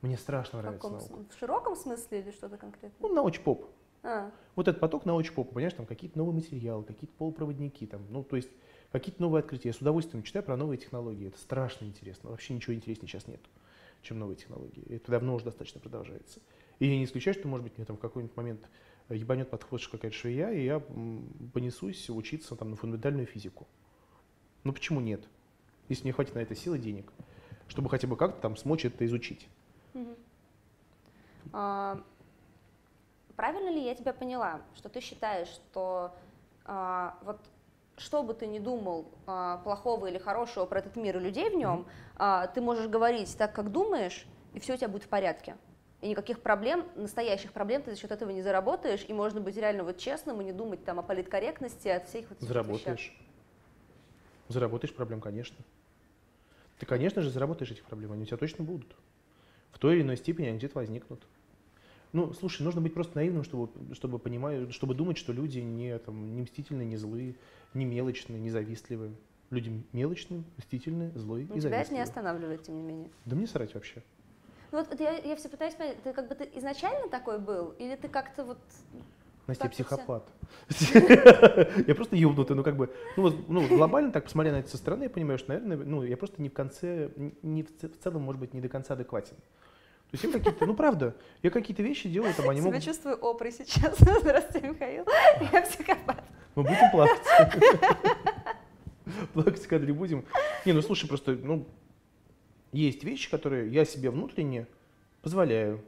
[0.00, 1.04] Мне страшно В, нравится наука.
[1.06, 3.08] см- в широком смысле или что-то конкретное?
[3.08, 3.66] Ну, научпоп.
[4.02, 8.36] А, Вот этот поток научпопа, понимаешь, там какие-то новые материалы, какие-то полупроводники, там, ну, то
[8.36, 8.48] есть
[8.92, 9.68] какие-то новые открытия.
[9.68, 11.28] Я с удовольствием читаю про новые технологии.
[11.28, 12.30] Это страшно интересно.
[12.30, 13.40] Вообще ничего интереснее сейчас нет,
[14.06, 14.84] чем новые технологии.
[14.88, 16.40] Это давно уже достаточно продолжается.
[16.78, 18.68] И я не исключаю, что, может быть, мне там в какой-нибудь момент
[19.08, 20.80] ебанет подход какая-то швея, и я
[21.52, 23.66] понесусь учиться там на фундаментальную физику.
[24.64, 25.24] Ну почему нет?
[25.88, 27.12] Если мне хватит на это силы денег,
[27.68, 29.48] чтобы хотя бы как-то там смочь это изучить.
[31.52, 32.02] А,
[33.36, 36.14] правильно ли я тебя поняла, что ты считаешь, что
[36.64, 37.40] а, вот
[37.98, 41.54] что бы ты ни думал а, плохого или хорошего про этот мир и людей в
[41.54, 41.86] нем,
[42.16, 45.56] а, ты можешь говорить так, как думаешь, и все у тебя будет в порядке.
[46.02, 49.84] И никаких проблем, настоящих проблем ты за счет этого не заработаешь, и можно быть реально
[49.84, 52.66] вот честным и не думать там о политкорректности, от всех вот этих вот вещах.
[52.66, 53.16] Заработаешь.
[54.48, 55.56] Заработаешь проблем, конечно.
[56.78, 58.94] Ты, конечно же, заработаешь этих проблем, они у тебя точно будут.
[59.72, 61.26] В той или иной степени они где-то возникнут.
[62.16, 66.34] Ну, слушай, нужно быть просто наивным, чтобы, чтобы, понимать, чтобы думать, что люди не, там,
[66.34, 67.34] не мстительные, не злые,
[67.74, 69.12] не мелочные, не завистливые.
[69.50, 72.02] Люди мелочные, мстительные, злые Но и тебя это не завистливые.
[72.04, 73.10] останавливает, тем не менее.
[73.26, 74.02] Да мне срать вообще.
[74.72, 77.96] Ну вот я, я все пытаюсь понять, ты как бы ты изначально такой был, или
[77.96, 78.58] ты как-то вот
[79.46, 80.26] Настя, я психопат.
[81.86, 84.78] Я просто ёбнутый, ну как бы, ну вот ну, глобально так, посмотря на это со
[84.78, 87.10] стороны, я понимаю, что, наверное, ну я просто не в конце,
[87.42, 89.36] не в в целом, может быть, не до конца адекватен.
[90.16, 92.82] Есть я какие-то, ну правда, я какие-то вещи делаю, там они себя могут...
[92.82, 93.98] чувствую опрой сейчас.
[93.98, 95.04] Здравствуйте, Михаил.
[95.52, 96.24] Я психопат.
[96.54, 97.22] Мы будем плакать.
[99.34, 100.24] Плакать в кадре будем.
[100.64, 101.66] Не, ну слушай, просто, ну,
[102.72, 104.66] есть вещи, которые я себе внутренне
[105.20, 105.84] позволяю.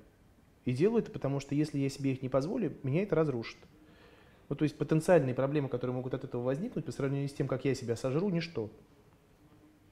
[0.67, 3.57] И делаю это, потому что если я себе их не позволю, меня это разрушит.
[4.51, 7.65] Ну, то есть потенциальные проблемы, которые могут от этого возникнуть, по сравнению с тем, как
[7.65, 8.71] я себя сожру, ничто.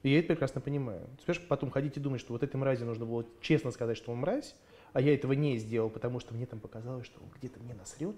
[0.07, 1.01] И я это прекрасно понимаю.
[1.25, 4.19] Понимаешь, потом ходить и думать, что вот этой мрази нужно было честно сказать, что он
[4.19, 4.55] мразь,
[4.93, 8.15] а я этого не сделал, потому что мне там показалось, что он где-то мне насрет.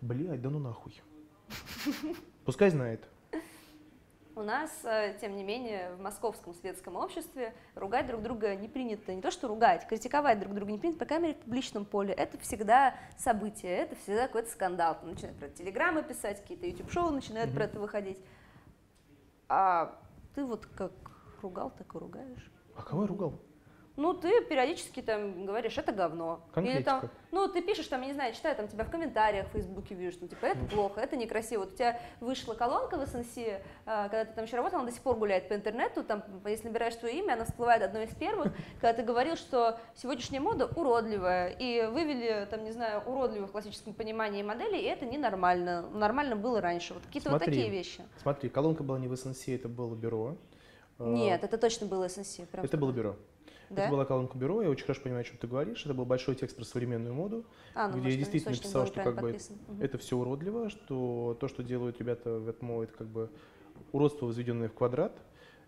[0.00, 1.02] Блядь, да ну нахуй.
[2.44, 3.08] Пускай знает.
[4.36, 9.12] У нас, э, тем не менее, в московском светском обществе ругать друг друга не принято.
[9.12, 12.14] Не то, что ругать, критиковать друг друга не принято, по крайней мере, в публичном поле.
[12.14, 14.96] Это всегда событие, это всегда какой-то скандал.
[15.00, 17.56] Там начинают про телеграммы писать, какие-то YouTube-шоу начинают Мгм.
[17.56, 18.18] про это выходить.
[19.48, 20.00] А
[20.36, 20.92] ты вот как
[21.44, 22.50] ругал, так и ругаешь.
[22.76, 23.40] А кого я ругал?
[23.96, 26.40] Ну, ты периодически там говоришь, это говно.
[26.56, 27.10] Или там, Конкретика.
[27.30, 30.12] ну, ты пишешь там, я не знаю, читаю там тебя в комментариях в Фейсбуке вижу,
[30.12, 31.60] что типа это плохо, это некрасиво.
[31.60, 33.38] Вот у тебя вышла колонка в СНС,
[33.86, 36.66] а, когда ты там еще работал, она до сих пор гуляет по интернету, там, если
[36.66, 41.50] набираешь твое имя, она всплывает одной из первых, когда ты говорил, что сегодняшняя мода уродливая,
[41.50, 45.88] и вывели, там, не знаю, уродливую в классическом понимании модели, и это ненормально.
[45.90, 46.94] Нормально было раньше.
[46.94, 48.02] Вот какие-то вот такие вещи.
[48.20, 50.36] Смотри, колонка была не в СНС, это было бюро.
[50.98, 52.36] А, Нет, это точно было СНС.
[52.50, 53.16] прям Это было бюро.
[53.70, 53.82] Да?
[53.82, 55.84] Это была колонка бюро, я очень хорошо понимаю, о чем ты говоришь.
[55.84, 57.44] Это был большой текст про современную моду.
[57.74, 59.56] А, ну, где может, я действительно писал, что как бы подписан.
[59.68, 59.82] Мгм.
[59.82, 63.30] Это все уродливо, что то, что делают ребята в ЭТМО, это как бы
[63.92, 65.12] уродство, возведенное в квадрат,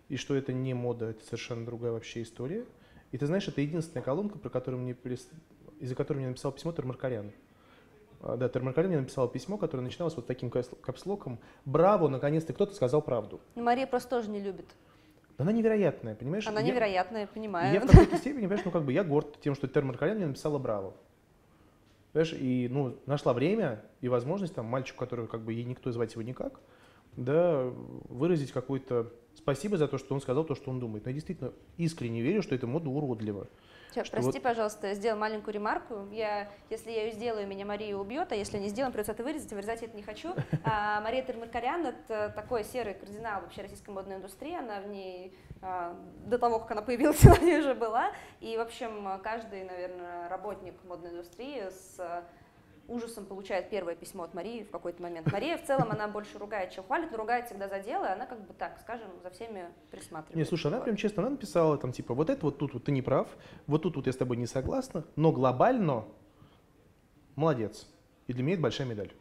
[0.09, 2.65] и что это не мода, это совершенно другая вообще история.
[3.11, 4.95] И ты знаешь, это единственная колонка, про которую мне
[5.79, 7.31] из-за которой мне написал письмо Термаркарян.
[8.21, 11.39] А, Да, Термаркарян мне написал письмо, которое начиналось вот таким капс- капслоком.
[11.65, 13.41] Браво, наконец-то кто-то сказал правду.
[13.55, 14.65] Ну, Мария просто тоже не любит.
[15.37, 16.47] Но Она невероятная, понимаешь?
[16.47, 17.73] Она Я- невероятная, понимаю.
[17.73, 20.57] я в какой-то степени, понимаешь, ну как бы я горд тем, что Термаркарян мне написала
[20.57, 20.93] браво.
[22.13, 26.13] Понимаешь, и ну, нашла время и возможность, там, мальчику, который как бы ей никто звать
[26.13, 26.59] его никак,
[27.15, 27.65] да,
[28.09, 31.05] выразить какое-то спасибо за то, что он сказал то, что он думает.
[31.05, 33.47] Но я действительно искренне верю, что эта мода уродлива.
[34.03, 34.41] Че, прости, вот...
[34.41, 36.07] пожалуйста, сделал маленькую ремарку.
[36.11, 39.51] Я, если я ее сделаю, меня Мария убьет, а если не сделаем, придется это вырезать,
[39.51, 40.33] и вырезать я это не хочу.
[40.63, 44.55] А, Мария Термаркарян— это такой серый кардинал вообще российской модной индустрии.
[44.55, 45.95] Она в ней а,
[46.25, 48.11] до того, как она появилась, она уже была.
[48.39, 52.23] И, в общем, каждый, наверное, работник модной индустрии с
[52.87, 55.31] ужасом получает первое письмо от Марии в какой-то момент.
[55.31, 58.25] Мария в целом, она больше ругает, чем хвалит, но ругает всегда за дело, и она
[58.25, 60.35] как бы так, скажем, за всеми присматривает.
[60.35, 62.91] Не, слушай, она прям честно, она написала там типа, вот это вот тут вот ты
[62.91, 63.27] не прав,
[63.67, 66.05] вот тут вот я с тобой не согласна, но глобально
[67.35, 67.87] молодец.
[68.27, 69.11] И для меня это большая медаль.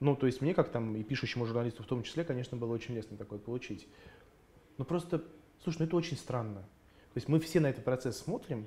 [0.00, 2.94] Ну, то есть мне, как там и пишущему журналисту в том числе, конечно, было очень
[2.94, 3.88] лестно такое получить.
[4.76, 5.22] Но просто,
[5.62, 6.60] слушай, ну это очень странно.
[6.60, 8.66] То есть мы все на этот процесс смотрим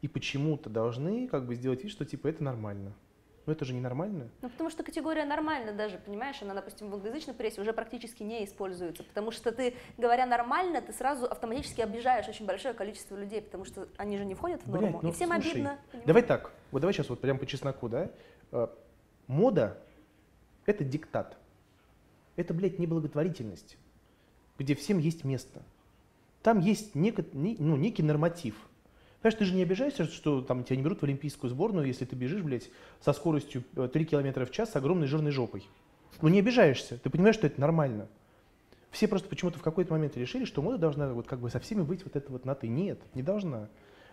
[0.00, 2.94] и почему-то должны как бы сделать вид, что типа это нормально.
[3.46, 4.28] Но это же ненормально.
[4.42, 8.44] Ну, потому что категория нормально даже, понимаешь, она, допустим, в англоязычной прессе уже практически не
[8.44, 13.64] используется, потому что ты, говоря нормально, ты сразу автоматически обижаешь очень большое количество людей, потому
[13.64, 15.78] что они же не входят в норму, Блядь, ну, и всем слушай, обидно.
[15.90, 16.06] Понимаешь?
[16.06, 18.10] Давай так, вот давай сейчас вот прям по чесноку, да?
[18.52, 18.68] Э,
[19.26, 19.78] мода–
[20.66, 21.36] это диктат.
[22.36, 23.78] Это, блядь, не благотворительность,
[24.58, 25.62] где всем есть место.
[26.42, 28.54] Там есть неко, ну, некий норматив–
[29.20, 32.16] Понимаешь, ты же не обижаешься, что там тебя не берут в олимпийскую сборную, если ты
[32.16, 35.68] бежишь, блядь, со скоростью 3 э, км в час с огромной жирной жопой.
[36.22, 38.08] Ну не обижаешься, ты понимаешь, что это нормально.
[38.90, 41.82] Все просто почему-то в какой-то момент решили, что мода должна вот как бы со всеми
[41.82, 42.68] быть вот это вот на ты.
[42.68, 43.68] Нет, не должна.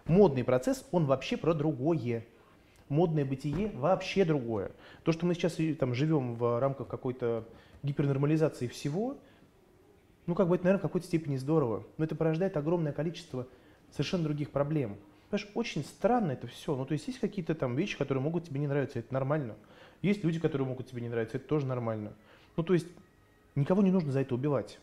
[0.06, 2.26] Модный процесс, он вообще про другое.
[2.90, 4.72] Модное бытие вообще другое.
[5.04, 7.46] То, что мы сейчас там живем в рамках какой-то
[7.84, 9.18] гипернормализации всего,
[10.26, 11.84] ну как бы это, наверное, в какой-то степени здорово.
[11.98, 13.48] Но это порождает огромное количество
[13.92, 14.98] совершенно других проблем.
[15.30, 16.76] Понимаешь, очень странно это все.
[16.76, 19.56] Ну, то есть есть какие-то там вещи, которые могут тебе не нравиться, это нормально.
[20.02, 22.14] Есть люди, которые могут тебе не нравиться, это тоже нормально.
[22.56, 22.88] Ну, то есть
[23.56, 24.80] никого не нужно за это убивать.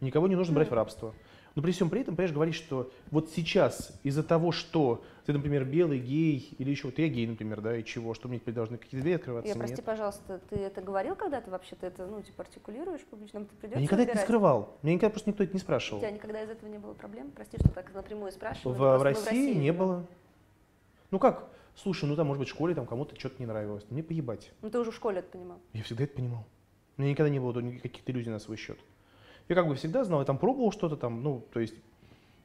[0.00, 1.14] Никого не нужно брать в рабство.
[1.54, 5.64] Но при всем при этом, понимаешь, говорить, что вот сейчас из-за того, что ты, например,
[5.64, 8.78] белый, гей, или еще вот я гей, например, да, и чего, что мне теперь должны
[8.78, 9.48] какие-то двери открываться?
[9.48, 9.84] Я, прости, Нет.
[9.84, 11.76] пожалуйста, ты это говорил когда-то вообще?
[11.76, 13.44] Ты это, ну, типа, артикулируешь публично?
[13.44, 14.78] Ты придется я никогда это не скрывал.
[14.82, 15.98] Меня никогда просто никто это не спрашивал.
[15.98, 17.30] У тебя никогда из этого не было проблем?
[17.32, 18.76] Прости, что так напрямую спрашиваю.
[18.76, 20.06] В, в, России в России не было.
[21.10, 21.50] Ну как?
[21.74, 23.84] Слушай, ну там, может быть, в школе там кому-то что-то не нравилось.
[23.90, 24.52] Мне поебать.
[24.62, 25.58] Ну ты уже в школе это понимал.
[25.72, 26.44] Я всегда это понимал.
[26.96, 28.78] У меня никогда не было никаких иллюзий на свой счет.
[29.50, 31.74] Я как бы всегда знал, я там пробовал что-то там, ну, то есть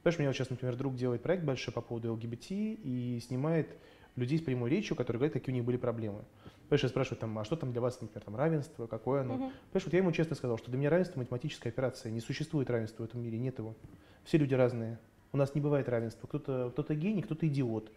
[0.02, 3.70] Знаешь, у меня вот сейчас, например, друг делает проект большой по поводу ЛГБТ и снимает
[4.16, 6.24] людей с прямой речью, которые говорят, какие у них были проблемы.
[6.68, 9.34] Понимаешь, я спрашиваю, там, а что там для вас, например, там, равенство, какое оно?
[9.36, 9.52] Uh-huh.
[9.72, 13.04] Понимаешь, вот я ему честно сказал, что для меня равенство– математическая операция, не существует равенства
[13.04, 13.76] в этом мире, нет его.
[14.24, 14.98] Все люди разные,
[15.32, 16.26] у нас не бывает равенства.
[16.26, 17.92] Кто-то кто гений, кто-то идиот.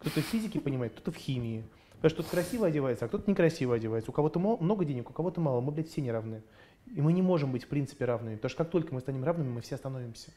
[0.00, 1.64] Кто-то в физике понимает, кто-то в химии.
[2.00, 4.10] Потому что кто-то красиво одевается, а кто-то некрасиво одевается.
[4.10, 5.60] У кого-то много денег, у кого-то мало.
[5.60, 6.42] Мы, блядь, все не равны.
[6.86, 8.36] И мы не можем быть, в принципе, равными.
[8.36, 10.30] Потому что как только мы станем равными, мы все остановимся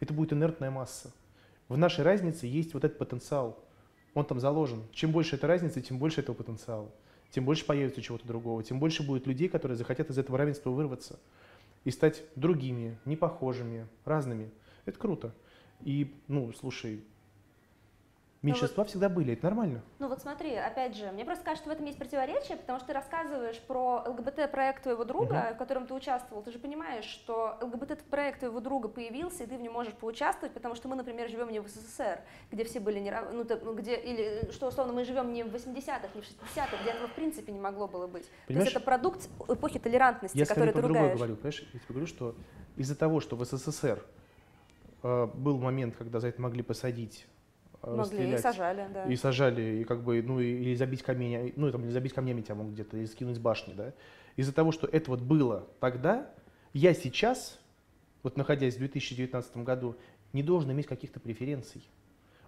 [0.00, 1.12] это будет инертная масса.
[1.68, 3.62] В нашей разнице есть вот этот потенциал.
[4.14, 4.82] Он там заложен.
[4.92, 6.90] Чем больше эта разница, тем больше этого потенциала.
[7.30, 8.64] Тем больше появится чего-то другого.
[8.64, 11.20] Тем больше будет людей, которые захотят из этого равенства вырваться
[11.84, 14.50] и стать другими, непохожими, разными.
[14.84, 15.32] Это круто.
[15.80, 17.04] И, ну, слушай,
[18.42, 19.82] Меньшинства вот, всегда были, это нормально.
[19.98, 22.88] Ну вот смотри, опять же, мне просто кажется, что в этом есть противоречие, потому что
[22.88, 25.54] ты рассказываешь про ЛГБТ-проект твоего друга, угу.
[25.54, 26.42] в котором ты участвовал.
[26.42, 30.74] Ты же понимаешь, что ЛГБТ-проект твоего друга появился, и ты в нем можешь поучаствовать, потому
[30.74, 32.20] что мы, например, живем не в СССР,
[32.50, 36.08] где все были не ну, ну, где, или что, условно, мы живем не в 80-х,
[36.14, 38.24] не в 60-х, где этого в принципе не могло было быть.
[38.46, 38.70] Понимаешь?
[38.70, 41.18] То есть это продукт эпохи толерантности, я который ты ругаешь.
[41.18, 41.60] говорю, понимаешь?
[41.74, 42.34] Я тебе говорю, что
[42.76, 44.02] из-за того, что в СССР
[45.02, 47.26] э, был момент, когда за это могли посадить
[47.82, 48.40] Могли, стрелять.
[48.40, 49.04] и сажали, да.
[49.04, 52.56] И сажали, и как бы, ну, или забить камень, ну, там, или забить камнями тебя
[52.56, 53.92] могут где-то, или скинуть с башни, да.
[54.36, 56.30] Из-за того, что это вот было тогда,
[56.72, 57.58] я сейчас,
[58.22, 59.96] вот находясь в 2019 году,
[60.32, 61.82] не должен иметь каких-то преференций.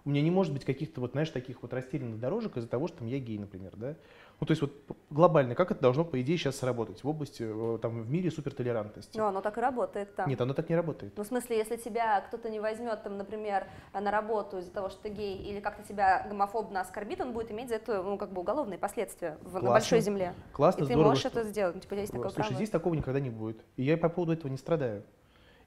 [0.05, 2.99] У меня не может быть каких-то вот, знаешь, таких вот растерянных дорожек из-за того, что
[2.99, 3.95] там я гей, например, да.
[4.39, 4.73] Ну, то есть вот
[5.09, 9.17] глобально, как это должно, по идее, сейчас сработать в области, э, там, в мире супертолерантности?
[9.17, 10.27] Ну, оно так и работает там.
[10.27, 11.13] Нет, оно так не работает.
[11.15, 15.03] Ну, в смысле, если тебя кто-то не возьмет, там, например, на работу из-за того, что
[15.03, 18.41] ты гей, или как-то тебя гомофобно оскорбит, он будет иметь за это, ну, как бы
[18.41, 20.33] уголовные последствия в, на большой земле.
[20.51, 21.29] Классно, И ты здорово, можешь что...
[21.39, 22.55] это сделать, тебя есть такое Слушай, право.
[22.55, 23.63] здесь такого никогда не будет.
[23.77, 25.03] И я по поводу этого не страдаю.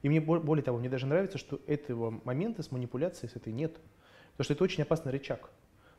[0.03, 3.77] И мне, более того, мне даже нравится, что этого момента с манипуляцией с этой нет.
[4.37, 5.49] Потому что это очень опасный рычаг.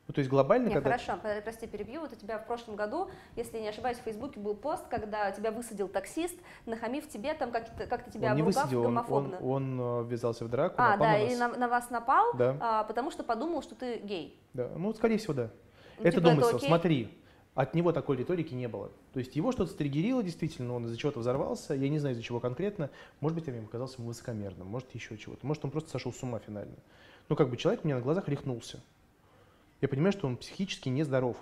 [0.07, 0.97] Ну, то есть глобально, Нет, когда...
[0.97, 2.01] хорошо, прости, перебью.
[2.01, 5.51] Вот у тебя в прошлом году, если не ошибаюсь, в Фейсбуке был пост, когда тебя
[5.51, 6.35] высадил таксист,
[6.65, 9.39] нахамив тебе, там как-то как тебя он не обругав высадил, гомофобно.
[9.41, 12.57] Он, он, он ввязался в драку, А, да, на и на, на вас напал, да.
[12.59, 14.41] а, потому что подумал, что ты гей.
[14.55, 15.51] Да, ну, скорее всего, да.
[15.99, 17.15] Ну, это типа домысел, это смотри.
[17.55, 18.91] От него такой риторики не было.
[19.13, 22.41] То есть его что-то стригерило действительно, он из-за чего-то взорвался, я не знаю из-за чего
[22.41, 22.89] конкретно.
[23.21, 25.45] Может быть, я ему показался высокомерным, может еще чего-то.
[25.45, 26.77] Может, он просто сошел с ума финально.
[27.29, 28.81] Ну, как бы человек у меня на глазах рехнулся.
[29.81, 31.37] Я понимаю, что он психически нездоров.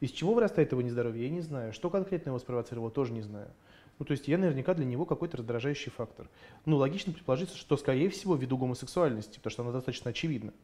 [0.00, 1.72] Из чего вырастает его нездоровье, я не знаю.
[1.72, 3.50] Что конкретно его спровоцировало, тоже не знаю.
[3.98, 6.26] Ну, то есть я наверняка для него какой-то раздражающий фактор.
[6.64, 10.54] Ну, логично предположить, что, скорее всего, ввиду гомосексуальности, потому что она достаточно очевидна.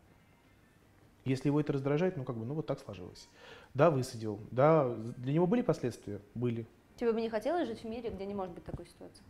[1.26, 3.28] Если его это раздражает, ну как бы, ну вот так сложилось.
[3.74, 4.40] Да, высадил.
[4.52, 6.20] Да, для него были последствия?
[6.34, 6.66] Были.
[6.94, 9.22] Тебе бы не хотелось жить в мире, где не может быть такой ситуации?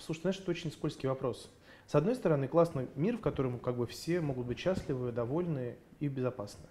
[0.00, 1.48] Слушай, знаешь, это очень скользкий вопрос.
[1.92, 6.08] С одной стороны, классный мир, в котором как бы все могут быть счастливы, довольны и
[6.08, 6.64] безопасны.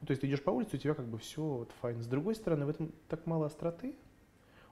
[0.00, 2.02] Ну, то есть ты идешь по улице, у тебя как бы все вот файн.
[2.02, 3.94] С другой стороны, в этом так мало остроты.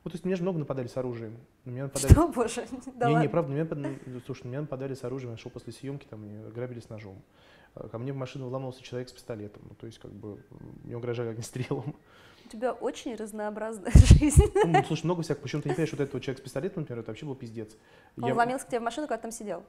[0.02, 1.36] Вот, то есть меня же много нападали с оружием.
[1.64, 2.10] Меня нападали...
[2.10, 2.66] Что, боже?
[2.96, 6.08] Да не, не, правда, меня, ну, слушай, меня нападали с оружием, я шел после съемки,
[6.10, 7.22] там, мне грабили с ножом.
[7.76, 9.62] А Ко мне в машину вломался человек с пистолетом.
[9.68, 10.42] Ну, то есть, как бы,
[10.82, 11.94] мне угрожали огнестрелом.
[12.52, 14.42] У тебя очень разнообразная жизнь.
[14.54, 15.44] Ну, слушай, много всякого.
[15.44, 17.74] Причем ты не понимаешь, вот этого человека с пистолетом, например, это вообще был пиздец.
[18.18, 19.62] Он Я вломился к тебе в машину, когда ты там сидел.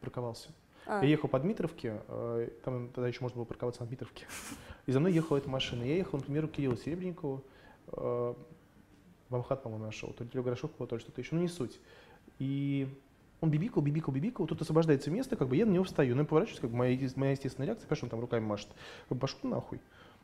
[0.00, 0.48] парковался.
[0.84, 1.00] А.
[1.04, 4.26] Я ехал по Дмитровке, э, там тогда еще можно было парковаться на Дмитровке.
[4.86, 5.84] И за мной ехала эта машина.
[5.84, 7.40] Я ехал, например, у Кирилла Серебренникова,
[7.92, 8.34] э,
[9.28, 11.78] в Амхат, по-моему, нашел, то ли Горошкова, то ли что-то еще, ну не суть.
[12.40, 12.88] И
[13.40, 16.26] он бибикал, бибикал, бибикал, тут освобождается место, как бы я на него встаю, ну и
[16.26, 18.68] поворачиваюсь, как бы моя, моя естественная реакция, конечно, он там руками машет.
[19.08, 19.80] Пошел нахуй.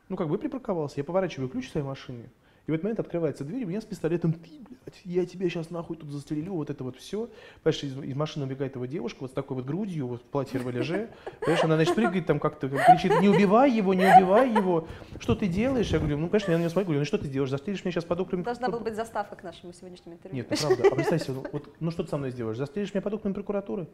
[0.09, 2.29] Ну, как бы припарковался, я поворачиваю ключ в своей машине,
[2.65, 5.49] и в этот момент открывается дверь, и у меня с пистолетом, ты, блядь, я тебя
[5.49, 7.29] сейчас нахуй тут застрелю, вот это вот все.
[7.63, 10.59] Понимаешь, из, из машины убегает его девушка, вот с такой вот грудью, вот в платье
[10.59, 11.09] рвалеже.
[11.39, 14.87] Понимаешь, она, значит, прыгает там как-то, кричит, не убивай его, не убивай его.
[15.19, 15.89] Что ты делаешь?
[15.89, 17.49] Я говорю, ну, конечно, я на нее смотрю, говорю, ну, что ты делаешь?
[17.49, 18.43] Застрелишь меня сейчас под окнами?
[18.43, 20.35] Должна была быть заставка к нашему сегодняшнему интервью.
[20.37, 20.89] Нет, ну правда.
[20.91, 22.57] А представь себе, ну, вот, ну что ты со мной сделаешь?
[22.57, 23.87] Застрелишь меня под окнами прокуратуры?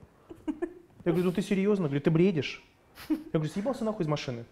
[1.05, 1.83] Я говорю, ну ты серьезно?
[1.83, 2.61] Я говорю, ты бредишь.
[3.07, 4.43] Я говорю, съебался нахуй из машины.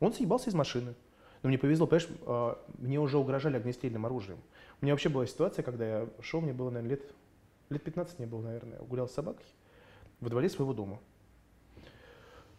[0.00, 0.94] Он съебался из машины.
[1.42, 4.38] Но мне повезло, понимаешь, а, мне уже угрожали огнестрельным оружием.
[4.80, 7.14] У меня вообще была ситуация, когда я шел, мне было, наверное, лет,
[7.70, 9.46] лет 15 мне было, наверное, гулял с собакой
[10.20, 10.98] во дворе своего дома.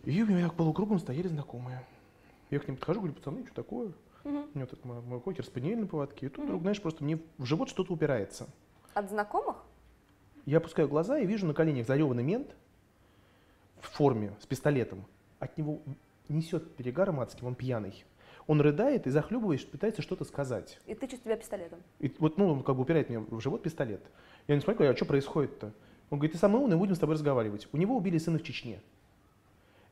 [0.04, 1.84] И у меня так полукругом стояли знакомые.
[2.50, 3.92] Я к ним подхожу, говорю, пацаны, что такое?
[4.24, 4.48] Мгм.
[4.54, 6.28] У меня тут мой, мой кокер спаниель на поводке.
[6.28, 8.48] И тут вдруг, знаешь, просто мне в живот что-то упирается.
[8.94, 9.58] От знакомых?
[10.46, 12.56] Я опускаю глаза и вижу на коленях зареванный мент
[13.82, 15.06] в форме с пистолетом.
[15.40, 15.82] От него
[16.34, 18.06] несет перегаром адским, он пьяный.
[18.48, 20.80] Он рыдает и захлебываясь, пытается что-то сказать.
[20.88, 21.80] И тычет тебя пистолетом.
[22.00, 24.02] И вот, ну, он как бы упирает мне в живот пистолет.
[24.48, 25.72] Я не смотрю, а что происходит-то?
[26.10, 27.68] Он говорит, ты самый умный, будем с тобой разговаривать.
[27.72, 28.82] У него убили сына в Чечне.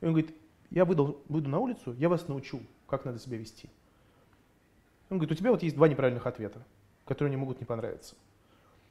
[0.01, 0.35] И он говорит,
[0.71, 3.69] я выдал, выйду на улицу, я вас научу, как надо себя вести.
[5.09, 6.65] Он говорит, у тебя вот есть два неправильных ответа,
[7.05, 8.15] которые не могут не понравиться.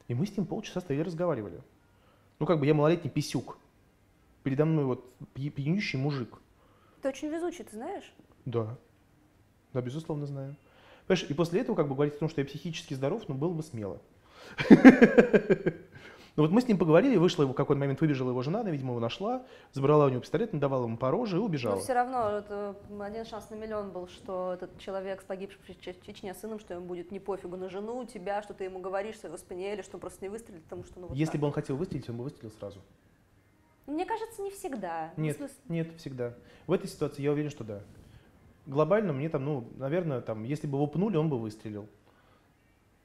[0.08, 1.60] И мы с ним полчаса стояли разговаривали.
[2.38, 3.58] Ну, как бы я малолетний писюк.
[4.44, 6.38] Передо мной вот пья- пьянющий мужик.
[7.02, 8.12] Ты очень везучий, ты знаешь?
[8.44, 8.76] Да.
[9.72, 10.56] Да, безусловно, знаю.
[11.06, 13.52] Понимаешь, и после этого как бы говорить о том, что я психически здоров, ну, было
[13.52, 14.00] бы смело.
[16.36, 18.70] Ну вот мы с ним поговорили, вышла его в какой-то момент, выбежала его жена, она,
[18.70, 21.76] видимо, его нашла, забрала у него пистолет, надавала ему по роже и убежала.
[21.76, 25.80] Но все равно это один шанс на миллион был, что этот человек с погибшим в
[25.80, 29.14] Че- Чечне сыном, что ему будет не пофигу на жену, тебя, что ты ему говоришь,
[29.14, 31.40] что его спаниели, что он просто не выстрелит, потому что ну вот Если так.
[31.40, 32.80] бы он хотел выстрелить, он бы выстрелил сразу.
[33.86, 35.12] Мне кажется, не всегда.
[35.16, 36.34] Ну, Нет, смысле- нет, всегда.
[36.66, 37.80] В этой ситуации я уверен, что да.
[38.66, 41.86] Глобально мне там, ну, наверное, там, если бы его пнули, он бы выстрелил.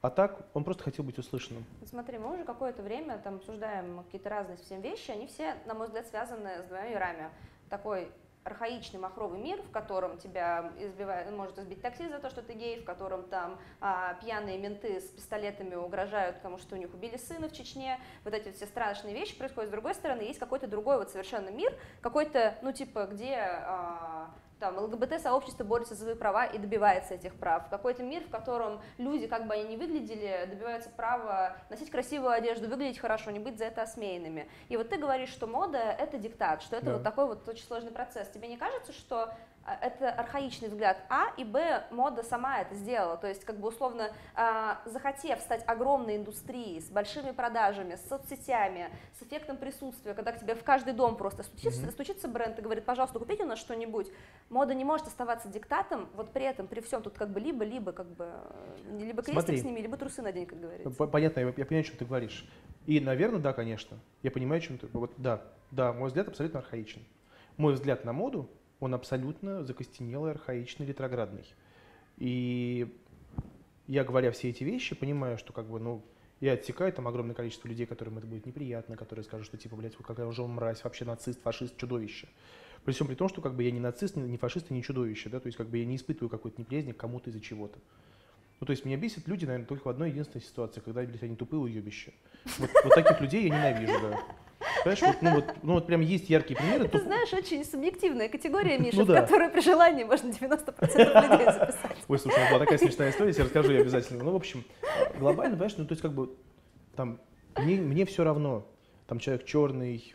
[0.00, 1.64] А так, он просто хотел быть услышанным.
[1.88, 5.86] Смотри, мы уже какое-то время там обсуждаем какие-то разные совсем вещи, они все, на мой
[5.86, 7.30] взгляд, связаны с двумя мирами.
[7.70, 8.08] Такой
[8.44, 12.80] архаичный махровый мир, в котором тебя избивает, может избить такси за то, что ты гей,
[12.80, 17.48] в котором там а, пьяные менты с пистолетами угрожают, потому что у них убили сына
[17.48, 19.68] в Чечне, вот эти все страшные вещи происходят.
[19.68, 24.30] С другой стороны, есть какой-то другой вот совершенно мир, какой-то, ну типа, где а,
[24.62, 27.68] там ЛГБТ-сообщество борется за свои права и добивается этих прав.
[27.68, 32.68] Какой-то мир, в котором люди, как бы они ни выглядели, добиваются права носить красивую одежду,
[32.68, 34.48] выглядеть хорошо, не быть за это осмеянными.
[34.68, 36.92] И вот ты говоришь, что мода— это диктат, что это Да.
[36.92, 38.28] вот такой вот очень сложный процесс.
[38.28, 39.34] Тебе не кажется, что
[39.66, 43.16] это архаичный взгляд А, и Б, мода сама это сделала.
[43.16, 48.90] То есть, как бы условно, а, захотев стать огромной индустрией, с большими продажами, с соцсетями,
[49.18, 51.90] с эффектом присутствия, когда к тебе в каждый дом просто стучится, Мгм.
[51.92, 54.08] стучится бренд и говорит, пожалуйста, купите у нас что-нибудь,
[54.50, 58.06] мода не может оставаться диктатом, вот при этом, при всем, тут как бы либо-либо, как
[58.06, 58.30] бы,
[58.88, 59.60] э, либо крестик Смотри.
[59.60, 61.06] с ними, либо трусы надень, как говорится.
[61.06, 62.48] Понятно, я, я понимаю, о чем ты говоришь.
[62.86, 63.98] И, наверное, да, конечно.
[64.22, 64.88] Я понимаю, о чем ты.
[64.92, 67.04] Вот, да, да, мой взгляд абсолютно архаичен.
[67.56, 68.48] Мой взгляд на моду,
[68.82, 71.44] он абсолютно закостенелый, архаичный, ретроградный.
[72.18, 72.92] И
[73.86, 76.04] я, говоря все эти вещи, понимаю, что как бы, ну,
[76.40, 79.94] я отсекаю там огромное количество людей, которым это будет неприятно, которые скажут, что типа, блядь,
[79.94, 82.26] какая же он мразь, вообще нацист, фашист, чудовище.
[82.84, 85.28] При всем при том, что как бы я не нацист, не фашист и не чудовище,
[85.28, 87.78] да, то есть как бы я не испытываю какой-то неприязни к кому-то из-за чего-то.
[88.58, 91.36] Ну, то есть меня бесит люди, наверное, только в одной единственной ситуации, когда, блядь, они
[91.36, 92.12] тупые уебища.
[92.58, 94.18] Вот, вот таких людей я ненавижу, да.
[94.84, 96.84] Понимаешь, вот, ну, вот, ну вот прям есть яркие примеры.
[96.86, 97.06] Это, туп...
[97.06, 99.20] знаешь, очень субъективная категория, Миша, ну, да.
[99.20, 101.96] в которой при желании можно 90% людей записать.
[102.08, 104.24] Ой, слушай, ну, была такая смешная история, я расскажу я обязательно.
[104.24, 104.64] Ну, в общем,
[105.18, 106.34] глобально, понимаешь, ну, то есть как бы
[106.96, 107.20] там
[107.56, 108.66] мне, мне все равно,
[109.06, 110.14] там человек черный,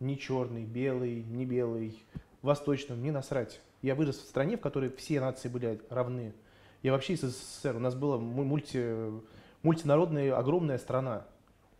[0.00, 1.98] не черный, белый, не белый,
[2.42, 3.60] восточный, мне насрать.
[3.82, 6.34] Я вырос в стране, в которой все нации были равны.
[6.82, 9.10] Я вообще из СССР, у нас была мульти,
[9.62, 11.26] мультинародная огромная страна.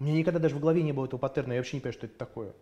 [0.00, 2.06] У меня никогда даже в голове не было этого паттерна, я вообще не понимаю, что
[2.06, 2.52] это такое.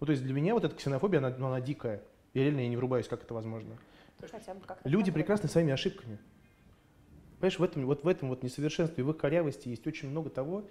[0.00, 2.02] Ну, то есть для меня вот эта ксенофобия, она, ну, она дикая.
[2.34, 3.76] Я реально я не врубаюсь, как это возможно.
[4.84, 6.18] Люди прекрасны своими ошибками.
[7.38, 10.64] Понимаешь, в этом, вот в этом вот несовершенстве, в их корявости есть очень много того.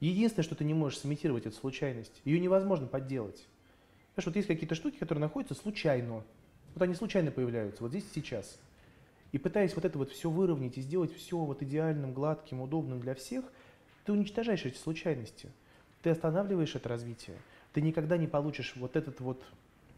[0.00, 2.20] Единственное, что ты не можешь сымитировать, это случайность.
[2.24, 3.46] Ее невозможно подделать.
[4.14, 6.24] Понимаешь, вот есть какие-то штуки, которые находятся случайно.
[6.74, 8.58] Вот они случайно появляются, вот здесь и сейчас.
[9.32, 13.14] И пытаясь вот это вот все выровнять и сделать все вот идеальным, гладким, удобным для
[13.14, 13.44] всех–
[14.08, 15.50] ты уничтожаешь эти случайности,
[16.00, 17.36] ты останавливаешь это развитие,
[17.74, 19.44] ты никогда не получишь вот этот вот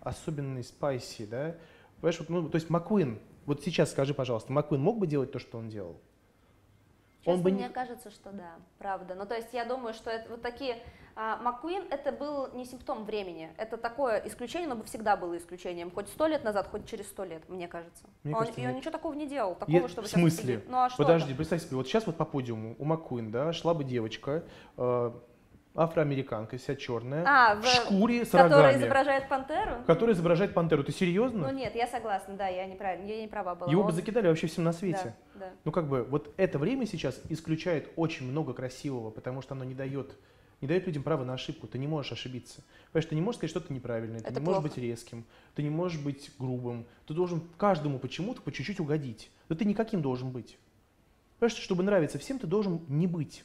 [0.01, 1.55] особенный спайси, да,
[2.01, 5.39] Понимаешь, вот, ну, то есть Маккуин, вот сейчас скажи, пожалуйста, Маккуин мог бы делать то,
[5.39, 5.97] что он делал?
[7.21, 7.51] Честно, он бы...
[7.51, 9.15] мне кажется, что да, правда.
[9.15, 10.79] Ну, то есть я думаю, что это вот такие...
[11.17, 15.91] А, Маккуин это был не симптом времени, это такое исключение, но бы всегда было исключением,
[15.91, 18.05] хоть сто лет назад, хоть через сто лет, мне кажется.
[18.23, 19.89] Мне он, кажется, и он ничего такого не делал, такого, я...
[19.89, 20.65] чтобы В смысле?
[20.69, 23.75] Ну, а что Подожди, представь себе, вот сейчас вот по подиуму у Маккуин, да, шла
[23.75, 24.45] бы девочка,
[24.79, 25.13] э,
[25.75, 29.77] афроамериканка, вся черная, а, в, в шкуре с Которая изображает пантеру?
[29.87, 30.85] Которая изображает пантеру.
[30.85, 31.49] Ты серьезно?
[31.51, 33.71] Ну нет, я согласна, да, я неправильно, я не права была.
[33.71, 35.15] Его бы закидали вообще всем на свете.
[35.35, 35.51] Да, да.
[35.65, 39.75] Ну как бы вот это время сейчас исключает очень много красивого, потому что оно не
[39.75, 40.17] дает
[40.61, 41.67] не дает людям права на ошибку.
[41.67, 42.63] Ты не можешь ошибиться.
[42.93, 44.61] Понимаешь, ты не можешь сказать что-то неправильное, ты это не плохо.
[44.61, 46.87] можешь быть резким, ты не можешь быть грубым.
[47.07, 49.31] Ты должен каждому почему-то по чуть-чуть угодить.
[49.49, 50.59] Да ты никаким должен быть.
[51.39, 53.45] Понимаешь, чтобы нравиться всем, ты должен не быть.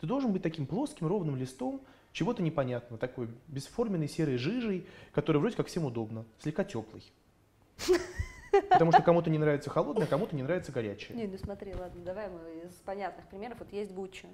[0.00, 1.80] Ты должен быть таким плоским, ровным листом,
[2.12, 7.04] чего-то непонятного, такой бесформенной серой жижей, которая вроде как всем удобно, слегка теплый.
[8.68, 11.16] Потому что кому-то не нравится холодное, а кому-то не нравится горячее.
[11.16, 13.58] Не, ну смотри, ладно, давай мы из понятных примеров.
[13.60, 14.26] Вот есть Гуччи.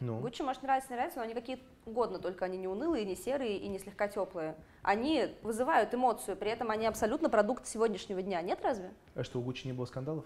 [0.00, 0.18] Ну.
[0.18, 3.56] Гуччи может нравиться, не нравится, но они какие угодно, только они не унылые, не серые
[3.56, 4.56] и не слегка теплые.
[4.82, 8.90] Они вызывают эмоцию, при этом они абсолютно продукт сегодняшнего дня, нет разве?
[9.14, 10.24] А что, у Гуччи не было скандалов?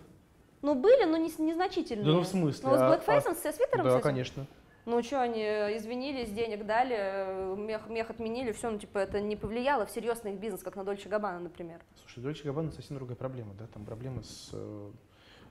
[0.62, 2.06] Ну, были, но не, незначительные.
[2.06, 2.68] Да ну в смысле?
[2.68, 3.84] Ну, с блэкфейсом, а, со свитером?
[3.84, 4.46] Да, конечно.
[4.86, 9.84] Ну что, они извинились, денег дали, мех, мех отменили, все, ну типа это не повлияло
[9.84, 11.80] всерьез на их бизнес, как на Дольче Габбана, например.
[12.00, 14.54] Слушай, Дольче Габбана совсем другая проблема, да, там проблема с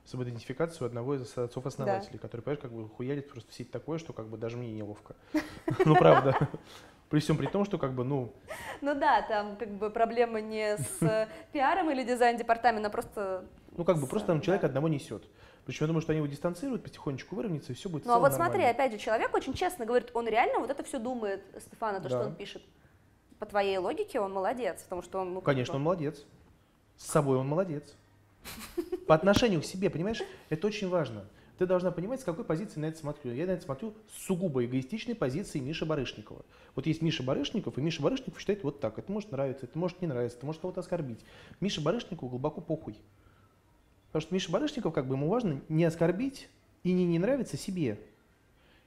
[0.06, 2.20] с идентификацией одного из отцов-основателей, да.
[2.20, 5.16] который, понимаешь, как бы хуярит просто в сеть такое, что как бы даже мне неловко.
[5.86, 6.38] Ну, правда.
[7.10, 8.34] При всем при том, что как бы, ну...
[8.82, 13.46] Ну да, там как бы проблема не с пиаром или дизайн-департаментом, а просто...
[13.78, 15.24] Ну как бы просто там человек одного несет.
[15.66, 18.32] Причем я думаю, что они его дистанцируют, потихонечку выровняются, и все будет Ну а вот
[18.32, 18.54] нормально.
[18.54, 22.10] смотри, опять же, человек очень честно говорит, он реально вот это все думает, Стефана, то,
[22.10, 22.10] да.
[22.10, 22.62] что он пишет.
[23.40, 25.34] По твоей логике он молодец, потому что он...
[25.34, 26.24] Ну, Конечно, он молодец.
[26.98, 27.96] С собой он молодец.
[29.08, 31.26] По отношению к себе, понимаешь, это очень важно.
[31.58, 33.32] Ты должна понимать, с какой позиции на это смотрю.
[33.32, 36.44] Я на это смотрю с сугубо эгоистичной позиции Миши Барышникова.
[36.76, 39.00] Вот есть Миша Барышников, и Миша Барышников считает вот так.
[39.00, 41.22] Это может нравиться, это может не нравиться, это может кого-то оскорбить.
[41.62, 42.98] Миша Барышникову глубоко похуй.
[44.16, 46.48] Потому что Миша Барышников, как бы ему важно не оскорбить
[46.84, 48.00] и не не нравиться себе.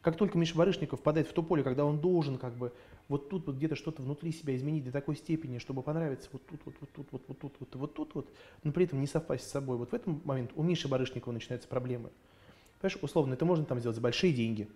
[0.00, 2.72] Как только Миша Барышников впадает в то поле, когда он должен как бы
[3.08, 6.60] вот тут вот где-то что-то внутри себя изменить до такой степени, чтобы понравиться вот тут,
[6.64, 8.28] вот, вот тут, вот, вот тут, вот, вот тут, вот,
[8.62, 9.76] но при этом не совпасть с собой.
[9.76, 12.08] Вот в этом момент у Миши Барышникова начинаются проблемы.
[12.80, 14.66] Понимаешь, условно, это можно там сделать за большие деньги.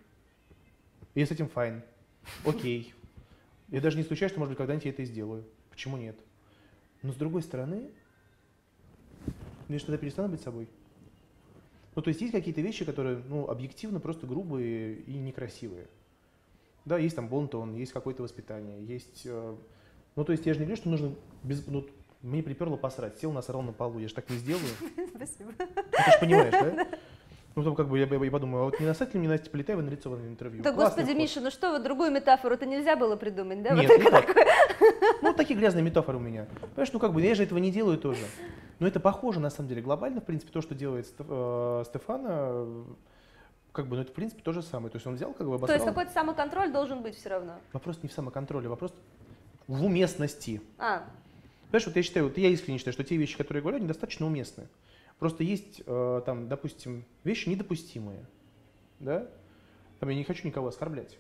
[1.15, 1.83] И с этим файн.
[2.45, 2.93] Окей.
[3.69, 5.45] Я даже не исключаю, что, может быть, когда-нибудь я это и сделаю.
[5.71, 6.19] Почему нет?
[7.01, 7.89] Но с другой стороны,
[9.69, 10.69] я что-то перестану быть собой.
[11.95, 15.87] Ну, то есть есть какие-то вещи, которые, ну, объективно просто грубые и некрасивые.
[16.85, 19.23] Да, есть там бонтон, есть какое-то воспитание, есть...
[19.25, 19.55] Э,
[20.17, 21.15] ну, то есть я же не говорю, что нужно...
[21.43, 21.87] Без, ну,
[22.23, 24.65] мне приперло посрать, сел, насрал на полу, я же так не сделаю.
[25.15, 25.53] Спасибо.
[25.59, 26.89] Ну, ты же понимаешь, да?
[27.55, 29.51] Ну, там как бы я, я, я подумал, а вот не насрать ли мне Настя
[29.51, 30.63] Полетаева на лицо в интервью?
[30.63, 31.23] Да, Классный господи, ход.
[31.23, 33.75] Миша, ну что, вот другую метафору-то нельзя было придумать, да?
[33.75, 34.37] Нет, вот ну, так.
[35.23, 36.47] ну, такие грязные метафоры у меня.
[36.61, 38.23] Понимаешь, ну как бы я же этого не делаю тоже.
[38.83, 42.67] Но это похоже, на самом деле, глобально, в принципе, то, что делает э, Стефана,
[43.71, 44.91] как бы, ну это в принципе то же самое.
[44.91, 45.69] То есть он взял как бы обосрал.
[45.69, 47.61] То есть какой-то самоконтроль должен быть все равно?
[47.73, 48.93] Вопрос не в самоконтроле, вопрос
[49.69, 50.61] в уместности.
[50.79, 51.05] А.
[51.71, 54.27] Знаешь, вот я считаю, вот я искренне считаю, что те вещи, которые я говорю, недостаточно
[54.27, 54.67] уместны.
[55.21, 58.27] Просто есть э, там, допустим, вещи недопустимые.
[58.99, 59.29] Да?
[60.01, 61.17] Там я не хочу никого оскорблять.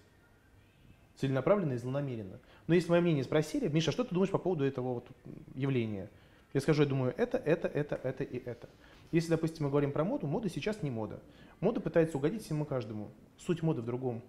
[1.15, 2.41] целенаправленно и злонамеренно.
[2.67, 5.07] Но если мое мнение спросили, Миша, что ты думаешь по поводу этого вот
[5.55, 6.11] явления?
[6.53, 8.69] Я скажу, я думаю, это, это, это, это и это.
[9.11, 11.21] Если, допустим, мы говорим про моду, мода сейчас не мода.
[11.61, 13.11] Мода пытается угодить всему каждому.
[13.39, 14.23] Суть моды в другом.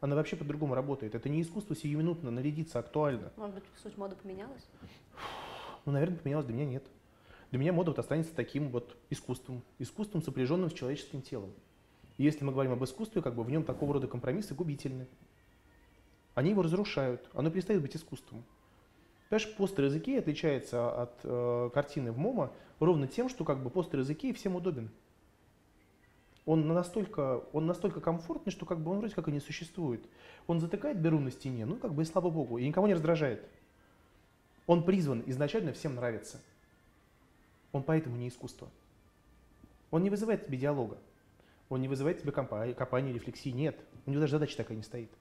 [0.00, 1.14] Она вообще по-другому работает.
[1.14, 3.32] Это не искусство сиюминутно нарядиться актуально.
[3.36, 4.66] Может быть, суть моды поменялась?
[5.86, 6.84] Ну, наверное, поменялась, для меня нет.
[7.50, 9.62] Для меня мода вот останется таким вот искусством.
[9.78, 11.52] Искусством, сопряженным с человеческим телом.
[12.16, 15.06] И если мы говорим об искусстве, как бы в нем такого рода компромиссы губительны.
[16.34, 17.28] Они его разрушают.
[17.32, 18.44] Оно перестает быть искусством.
[19.30, 24.00] Понимаешь, постер языки отличается от э, картины в МОМА ровно тем, что как бы постер
[24.00, 24.90] языки всем удобен.
[26.46, 30.04] Он настолько, он настолько комфортный, что как бы он вроде как и не существует.
[30.48, 33.48] Он затыкает беру на стене, ну как бы и слава богу, и никого не раздражает.
[34.66, 36.40] Он призван изначально всем нравиться.
[37.70, 38.68] Он поэтому не искусство.
[39.92, 40.98] Он не вызывает тебе диалога.
[41.68, 43.50] Он не вызывает тебе компании, компании рефлексии.
[43.50, 43.78] Нет.
[44.06, 45.12] У него даже задача такая не стоит.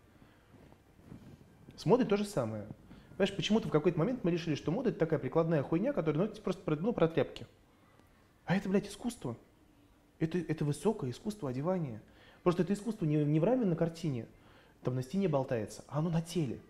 [1.75, 2.65] С модой то же самое.
[3.19, 6.31] Понимаешь, почему-то в какой-то момент мы решили, что мода это такая прикладная хуйня, которая, ну,
[6.31, 7.45] это просто про, ну, про тряпки.
[8.45, 9.35] А это, блядь, искусство.
[10.19, 12.01] Это, это высокое искусство одевания.
[12.43, 14.25] Просто это искусство не, не в раме на картине,
[14.83, 16.61] там на стене болтается, а оно на теле.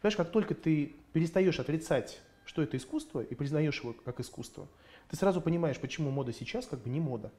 [0.00, 4.66] Понимаешь, как только ты перестаешь отрицать, что это искусство, и признаешь его как искусство,
[5.10, 7.30] ты сразу понимаешь, почему мода сейчас как бы не мода.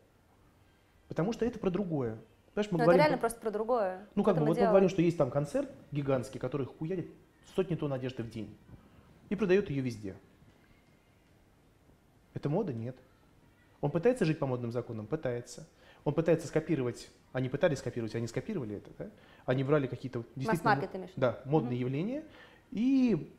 [1.08, 2.20] Потому что это про другое.
[2.54, 3.22] Понимаешь, мы Но говорим, это реально про...
[3.22, 4.08] просто про другое.
[4.14, 7.10] Ну как бы, вот мы говорим, что есть там концерт гигантский, который хуярит
[7.56, 8.56] сотни тонн одежды в день
[9.30, 10.16] и продает ее везде.
[12.34, 12.74] Это мода?
[12.74, 12.96] Нет.
[13.82, 15.08] Он пытается жить по модным законам?
[15.08, 15.68] Пытается.
[16.04, 19.10] Он пытается скопировать, они пытались скопировать, они скопировали это, да?
[19.46, 21.88] Они брали какие-то действительно да, модные угу.
[21.88, 22.24] явления
[22.72, 23.34] и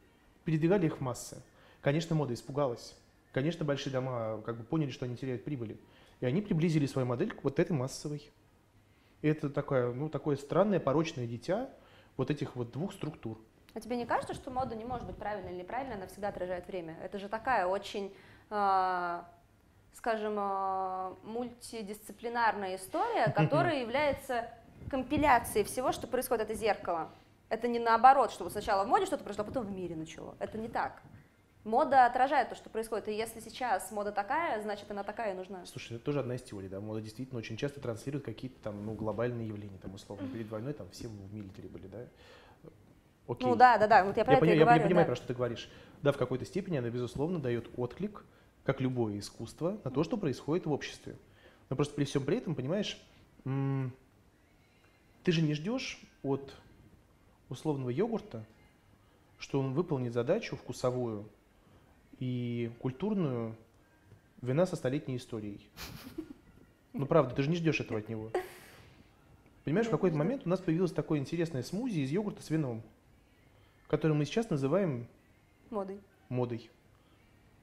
[0.44, 1.40] передвигали их в массы.
[1.80, 2.96] Конечно, мода испугалась.
[3.32, 5.78] Конечно, большие дома как бы поняли, что они теряют прибыли.
[6.20, 8.30] И они приблизили свою модель к вот этой массовой.
[9.22, 11.70] И это такое, ну, такое странное, порочное дитя
[12.16, 13.38] вот этих вот двух структур.
[13.76, 16.66] А тебе не кажется, что мода не может быть правильной или неправильной, она всегда отражает
[16.66, 16.96] время?
[17.02, 18.10] Это же такая очень,
[18.48, 19.22] э,
[19.92, 24.48] скажем, э, мультидисциплинарная история, которая является
[24.90, 27.10] компиляцией всего, что происходит, это зеркало.
[27.50, 30.36] Это не наоборот, что сначала в моде что-то произошло, а потом в мире начало.
[30.38, 31.02] Это не так.
[31.62, 33.08] Мода отражает то, что происходит.
[33.08, 35.66] И если сейчас мода такая, значит, она такая и нужна.
[35.66, 36.80] Слушай, это тоже одна из теорий, да.
[36.80, 40.26] Мода действительно очень часто транслирует какие-то там, ну, глобальные явления, там, условно.
[40.28, 42.06] Перед войной там все в милитаре были, да.
[43.28, 43.48] Окей.
[43.48, 44.80] Ну да, да, да, вот я про я это пони- и говорю.
[44.80, 45.10] Я понимаю, да.
[45.12, 45.68] про что ты говоришь.
[46.02, 48.24] Да, в какой-то степени она, безусловно, дает отклик,
[48.64, 51.16] как любое искусство, на то, что происходит в обществе.
[51.68, 53.00] Но просто при всем при этом, понимаешь,
[53.44, 56.54] ты же не ждешь от
[57.48, 58.44] условного йогурта,
[59.38, 61.28] что он выполнит задачу вкусовую
[62.18, 63.56] и культурную
[64.42, 65.68] вина со столетней историей.
[66.92, 68.30] Ну правда, ты же не ждешь этого от него.
[69.64, 72.82] Понимаешь, в какой-то момент у нас появилось такое интересное смузи из йогурта с вином
[73.88, 75.06] который мы сейчас называем
[75.70, 76.00] модой.
[76.28, 76.70] модой.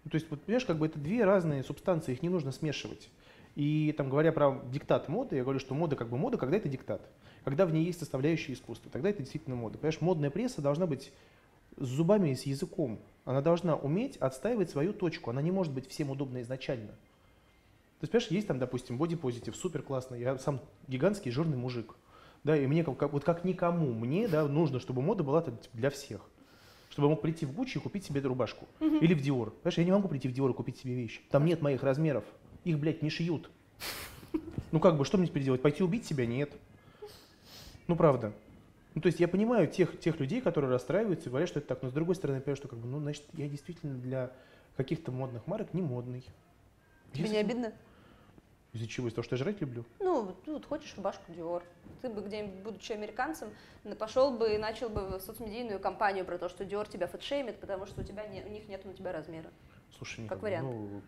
[0.04, 3.10] Ну, то есть, вот, понимаешь, как бы это две разные субстанции, их не нужно смешивать.
[3.56, 6.68] И там, говоря про диктат моды, я говорю, что мода как бы мода, когда это
[6.68, 7.02] диктат.
[7.44, 9.78] Когда в ней есть составляющая искусства, тогда это действительно мода.
[9.78, 11.12] Понимаешь, модная пресса должна быть
[11.78, 13.00] с зубами и с языком.
[13.26, 15.30] Она должна уметь отстаивать свою точку.
[15.30, 16.92] Она не может быть всем удобна изначально.
[18.00, 20.16] То есть, понимаешь, есть там, допустим, бодипозитив, супер классно.
[20.16, 21.96] Я сам гигантский жирный мужик.
[22.44, 25.90] Да, и мне, как, вот как никому, мне да, нужно, чтобы мода была типа, для
[25.90, 26.22] всех.
[26.90, 28.68] Чтобы я мог прийти в Гуччи и купить себе эту рубашку.
[28.80, 28.98] Угу.
[28.98, 29.52] Или в Диор.
[29.52, 31.22] Понимаешь, я не могу прийти в Диор и купить себе вещи.
[31.32, 32.24] Там нет моих размеров.
[32.66, 33.50] Их, блядь, не шьют.
[34.72, 35.62] Ну как бы, что мне теперь делать?
[35.62, 36.26] Пойти убить себя?
[36.26, 36.52] Нет.
[37.88, 38.34] Ну правда.
[38.96, 41.82] Ну, то есть я понимаю тех, тех людей, которые расстраиваются и говорят, что это так,
[41.82, 44.32] но с другой стороны, я понимаю, что как бы, ну, значит, я действительно для
[44.78, 46.24] каких-то модных марок не модный.
[47.12, 47.74] Тебе не обидно?
[48.74, 49.08] Из-за чего?
[49.08, 49.86] Из-за того, что я жрать люблю?
[50.00, 51.62] Ну, ты вот хочешь рубашку Dior.
[52.02, 53.50] Ты бы где-нибудь, будучи американцем,
[54.00, 58.02] пошел бы и начал бы соцмедийную кампанию про то, что Dior тебя фэтшеймит, потому что
[58.02, 59.50] у тебя не, у них нет на тебя размера.
[59.96, 60.68] Слушай, как вариант.
[60.70, 61.02] Ну,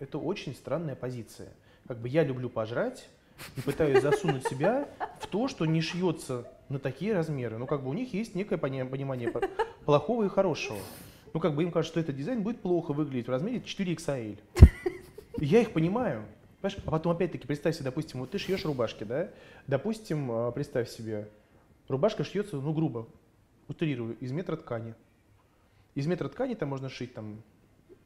[0.00, 1.48] это очень странная позиция.
[1.86, 3.08] Как бы я люблю пожрать
[3.56, 4.88] и пытаюсь засунуть себя
[5.20, 7.58] в то, что не шьется на такие размеры.
[7.58, 9.32] Ну, как бы у них есть некое понимание
[9.84, 10.78] плохого и хорошего.
[11.32, 14.38] Ну, как бы им кажется, что этот дизайн будет плохо выглядеть в размере 4XL.
[15.38, 16.24] И я их понимаю.
[16.64, 16.82] Понимаешь?
[16.86, 19.28] А потом опять-таки представь себе, допустим, вот ты шьешь рубашки, да?
[19.66, 21.28] Допустим, а, представь себе,
[21.88, 23.06] рубашка шьется, ну, грубо,
[23.68, 24.94] утрирую, из метра ткани.
[25.94, 27.42] Из метра ткани там можно шить там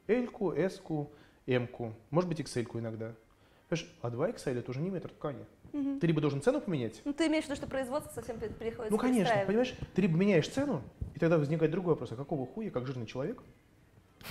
[0.07, 1.09] L-ку, S-ку,
[1.47, 3.13] M-ку, может быть XL-ку иногда.
[3.69, 5.45] Понимаешь, а 2 XL это уже не метр ткани.
[5.71, 5.99] Угу.
[6.01, 7.01] Ты либо должен цену поменять.
[7.05, 10.49] Ну, ты имеешь в виду, что производство совсем приходится Ну, конечно, понимаешь, ты либо меняешь
[10.49, 10.81] цену,
[11.15, 13.41] и тогда возникает другой вопрос, а какого хуя, как жирный человек,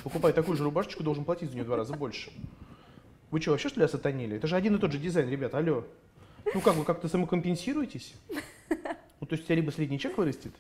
[0.04, 2.30] покупая такую же рубашечку, должен платить за нее в два раза больше.
[3.30, 4.36] Вы что, вообще что ли осатанили?
[4.36, 5.84] Это же один и тот же дизайн, ребята, алло.
[6.54, 8.14] Ну как, вы как-то самокомпенсируетесь?
[9.20, 10.52] Ну то есть у тебя либо средний чек вырастет,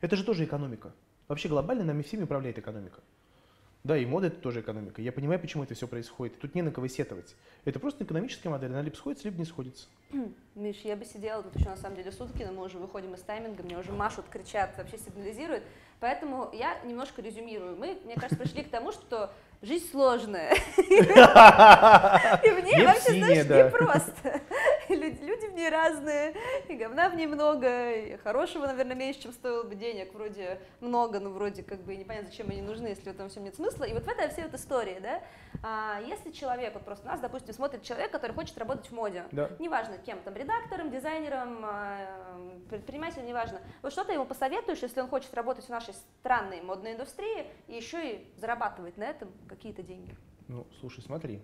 [0.00, 0.92] это же тоже экономика.
[1.28, 3.00] Вообще глобально нами всеми управляет экономика.
[3.86, 5.00] Да, и мода это тоже экономика.
[5.00, 6.40] Я понимаю, почему это все происходит.
[6.40, 7.36] Тут не на кого сетовать.
[7.64, 8.70] Это просто экономическая модель.
[8.70, 9.86] Она либо сходится, либо не сходится.
[10.56, 13.20] Миш, я бы сидела тут еще на самом деле сутки, но мы уже выходим из
[13.20, 15.62] тайминга, мне уже машут, кричат, вообще сигнализируют.
[16.00, 17.76] Поэтому я немножко резюмирую.
[17.76, 20.54] Мы, мне кажется, пришли к тому, что жизнь сложная.
[20.76, 24.40] И в ней вообще, знаешь, непросто.
[24.88, 26.34] Люди в ней разные,
[26.68, 30.14] и говна в ней много, и хорошего, наверное, меньше, чем стоило бы денег.
[30.14, 33.56] Вроде много, но вроде как бы непонятно, зачем они нужны, если в этом всем нет
[33.56, 33.84] смысла.
[33.84, 35.22] И вот в этой всей вот истории, да,
[35.62, 39.50] а если человек, вот просто нас, допустим, смотрит человек, который хочет работать в моде, да.
[39.58, 42.38] неважно кем, там, редактором, дизайнером, а,
[42.70, 46.92] предпринимателем, неважно, вот что ты ему посоветуешь, если он хочет работать в нашей странной модной
[46.92, 50.14] индустрии и еще и зарабатывать на этом какие-то деньги?
[50.48, 51.42] Ну, слушай, смотри,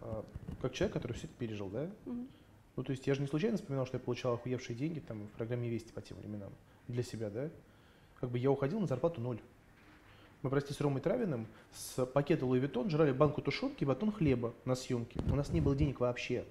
[0.00, 0.24] а,
[0.60, 2.26] как человек, который все это пережил, да, угу.
[2.76, 5.30] Ну, то есть я же не случайно вспоминал, что я получал охуевшие деньги там в
[5.30, 6.52] программе «Вести» по тем временам
[6.88, 7.50] для себя, да,
[8.20, 9.40] как бы я уходил на зарплату ноль
[10.44, 14.52] мы, прости, с Ромой Травиным с пакета Louis Vuitton жрали банку тушенки и батон хлеба
[14.66, 15.20] на съемке.
[15.20, 16.44] У нас не было денег вообще.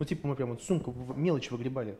[0.00, 1.96] Ну, типа, мы прям вот сумку, мелочь выгребали.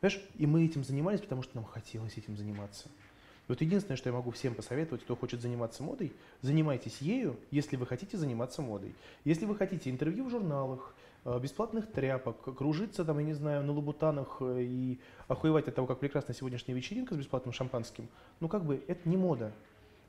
[0.00, 0.22] Понимаешь?
[0.36, 2.88] И мы этим занимались, потому что нам хотелось этим заниматься.
[2.88, 6.12] И вот единственное, что я могу всем посоветовать, кто хочет заниматься модой,
[6.42, 8.94] занимайтесь ею, если вы хотите заниматься модой.
[9.24, 10.94] Если вы хотите интервью в журналах,
[11.24, 14.98] бесплатных тряпок, кружиться там, я не знаю, на лабутанах э, и
[15.28, 18.08] охуевать от того, как прекрасна сегодняшняя вечеринка с бесплатным шампанским,
[18.40, 19.52] ну как бы это не мода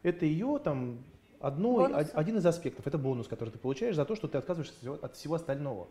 [0.06, 1.00] это ее там
[1.40, 5.16] одно, один из аспектов, это бонус, который ты получаешь за то, что ты отказываешься от
[5.16, 5.88] всего остального.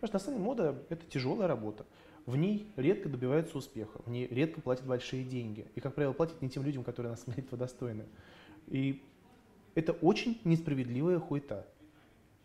[0.00, 1.86] Потому что на самом деле мода– это тяжелая работа.
[2.26, 5.66] В ней редко добиваются успеха, в ней редко платят большие деньги.
[5.74, 8.04] И, как правило, платят не тем людям, которые на самом деле этого достойны.
[8.66, 9.02] И
[9.74, 11.66] это очень несправедливая хуета.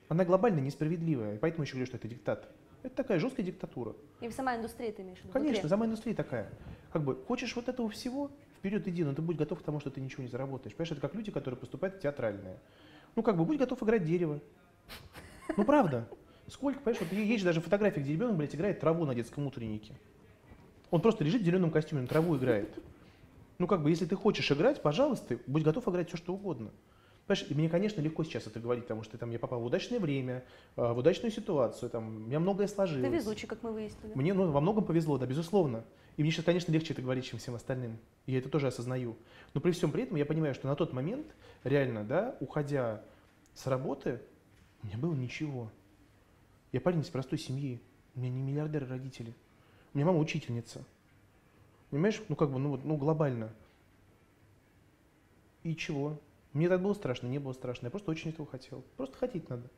[0.10, 2.49] Она глобально несправедливая, и поэтому еще говорю, что это диктат.
[2.81, 3.95] Это такая жесткая диктатура.
[4.22, 5.34] И сама индустрия ты имеешь в виду?
[5.34, 6.49] Конечно, сама индустрия такая.
[6.91, 9.91] Как бы, хочешь вот этого всего, вперед иди, но ты будь готов к тому, что
[9.91, 10.76] ты ничего не заработаешь.
[10.76, 12.57] Понимаешь, это как люди, которые поступают в театральные.
[13.15, 14.40] Ну, как бы, будь готов играть дерево.
[15.56, 16.10] Ну, правда.
[16.48, 19.94] Сколько, понимаешь, вот есть же даже фотографии, где ребенок, блядь, играет траву на детском утреннике.
[20.90, 22.80] Он просто лежит в зеленом костюме, на траву играет.
[23.60, 26.72] Ну, как бы, если ты хочешь играть, пожалуйста, будь готов играть все, что угодно.
[27.30, 30.44] Понимаешь, мне, конечно, легко сейчас это говорить, потому что там, я попал в удачное время,
[30.76, 33.08] а, в удачную ситуацию, там, у меня многое сложилось.
[33.08, 34.14] Ты везучий, как мы выяснили.
[34.16, 35.86] Мне ну, во многом повезло, да, безусловно.
[36.18, 38.00] И мне сейчас, конечно, легче это говорить, чем всем остальным.
[38.26, 39.16] И я это тоже осознаю.
[39.54, 41.28] Но при всем при этом я понимаю, что на тот момент,
[41.64, 43.04] реально, да, уходя
[43.54, 44.20] с работы,
[44.82, 45.70] у меня было ничего.
[46.72, 47.80] Я парень из простой семьи.
[48.16, 49.36] У меня не миллиардеры родители.
[49.94, 50.84] У меня мама учительница.
[51.92, 53.54] Понимаешь, ну как бы, ну вот, ну глобально.
[55.62, 56.18] И чего?
[56.54, 57.88] Мне так было страшно, не было страшно.
[57.88, 58.84] Я просто очень этого хотел.
[58.98, 59.70] Просто хотеть надо.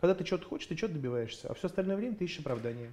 [0.00, 1.48] Когда ты что-то хочешь, ты что-то добиваешься.
[1.48, 2.92] А все остальное время ты ищешь оправдания.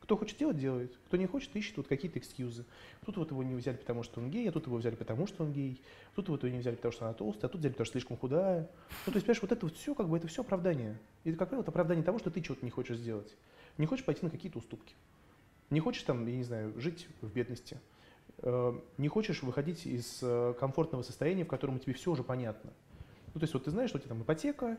[0.00, 0.96] Кто хочет делать, делает.
[1.06, 2.64] Кто не хочет, ищет вот какие-то экскьюзы.
[3.04, 5.44] Тут вот его не взяли, потому что он гей, а тут его взяли, потому что
[5.44, 5.82] он гей.
[6.14, 8.16] Тут вот его не взяли, потому что она толстая, а тут взяли, потому что слишком
[8.16, 8.70] худая.
[9.04, 10.98] Ну, то есть, понимаешь, вот это вот все, как бы, это все оправдание.
[11.24, 13.36] И это, как правило, это оправдание того, что ты чего-то не хочешь сделать.
[13.76, 14.94] Не хочешь пойти на какие-то уступки.
[15.68, 17.78] Не хочешь там, я не знаю, жить в бедности.
[18.42, 22.72] Э, не хочешь выходить из э, комфортного состояния, в котором тебе все уже понятно.
[23.34, 24.78] Ну, то есть вот ты знаешь, что у тебя там ипотека,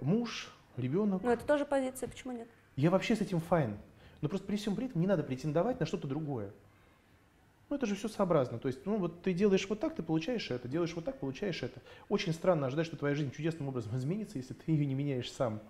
[0.00, 1.22] муж, ребенок.
[1.22, 2.48] Ну, это тоже позиция, почему нет?
[2.76, 3.76] Я вообще с этим файн.
[4.20, 6.52] Но просто при всем при этом не надо претендовать на что-то другое.
[7.68, 8.58] Ну, это же все сообразно.
[8.58, 11.62] То есть, ну, вот ты делаешь вот так, ты получаешь это, делаешь вот так, получаешь
[11.62, 11.80] это.
[12.08, 15.60] Очень странно ожидать, что твоя жизнь чудесным образом изменится, если ты ее не меняешь сам.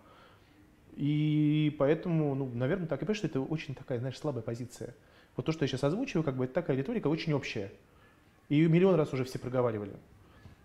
[0.97, 3.01] И поэтому, ну, наверное, так.
[3.01, 4.95] И понимаешь, что это очень такая, знаешь, слабая позиция.
[5.41, 7.73] Вот то, что я сейчас озвучиваю, как бы это такая риторика очень общая.
[8.51, 9.95] И миллион раз уже все проговаривали.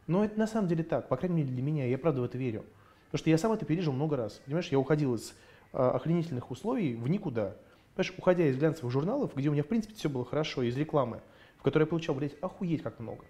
[0.05, 2.37] Но это на самом деле так, по крайней мере для меня, я правда в это
[2.37, 2.65] верю.
[3.05, 4.41] Потому что я сам это пережил много раз.
[4.43, 5.33] Понимаешь, я уходил из
[5.71, 7.55] а, охренительных условий в никуда.
[7.95, 11.21] Понимаешь, уходя из глянцевых журналов, где у меня, в принципе, все было хорошо, из рекламы,
[11.57, 13.23] в которой я получал, блядь, охуеть как много.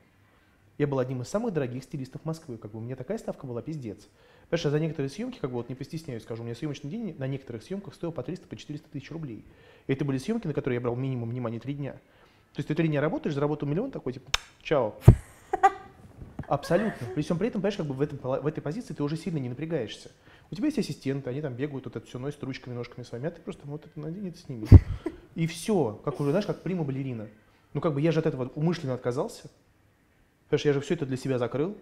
[0.80, 3.62] Я был одним из самых дорогих стилистов Москвы, как бы у меня такая ставка была
[3.62, 4.08] пиздец.
[4.50, 7.28] Понимаешь, за некоторые съемки, как бы вот не постесняюсь, скажу, у меня съемочный день на
[7.28, 9.44] некоторых съемках стоил по 300, по 400 тысяч рублей.
[9.88, 11.94] И это были съемки, на которые я брал минимум внимания три дня.
[11.94, 14.32] То есть ты три дня работаешь, заработал миллион, такой типа,
[14.62, 14.96] чао.
[16.48, 17.08] Абсолютно.
[17.16, 19.40] При всем при этом, понимаешь, как бы в, этом, в этой позиции ты уже сильно
[19.40, 20.12] не напрягаешься.
[20.52, 23.32] У тебя есть ассистенты, они там бегают, вот это все носят ручками, ножками своими, а
[23.32, 24.68] ты просто вот это надень, это сними.
[25.36, 27.28] И все, как уже, знаешь, как прима балерина.
[27.74, 29.50] Ну как бы я же от этого умышленно отказался.
[30.50, 31.76] Понимаешь, я же все это для себя закрыл.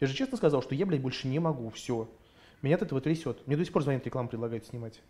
[0.00, 2.08] Я же честно сказал, что я, блядь, больше не могу, все.
[2.62, 3.46] Меня от этого трясет.
[3.46, 5.00] Мне до сих пор звонят, рекламу предлагают снимать.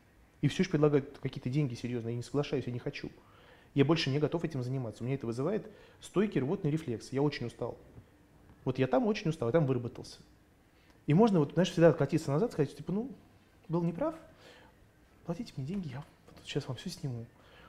[0.40, 2.12] И все еще предлагают какие-то деньги серьезные.
[2.12, 3.10] Я не соглашаюсь, я не хочу.
[3.74, 5.02] Я больше не готов этим заниматься.
[5.02, 5.66] У меня это вызывает
[6.00, 7.12] стойкий рвотный рефлекс.
[7.12, 7.78] Я очень устал.
[8.64, 10.18] Вот я там очень устал, я там выработался.
[11.06, 13.10] И можно, вот, знаешь, всегда откатиться назад, сказать, типа, ну,
[13.68, 14.14] был неправ,
[15.24, 17.24] платите мне деньги, я вот сейчас вам все сниму.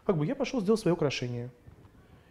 [0.05, 1.49] Как бы я пошел, сделал свое украшение.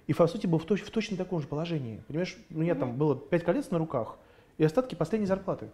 [0.07, 2.03] И, по сути, был в, точ- в точно таком же положении.
[2.07, 4.19] Понимаешь, у меня там было 5 колец на руках
[4.61, 5.71] и остатки последней зарплаты.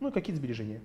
[0.00, 0.82] Ну и какие-то сбережения.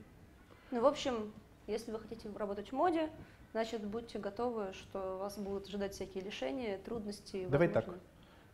[0.72, 1.34] Ну, в общем,
[1.68, 3.10] если вы хотите работать в моде,
[3.52, 7.46] значит, будьте готовы, что вас будут ожидать всякие лишения, трудности.
[7.50, 8.02] Давай возможно- так.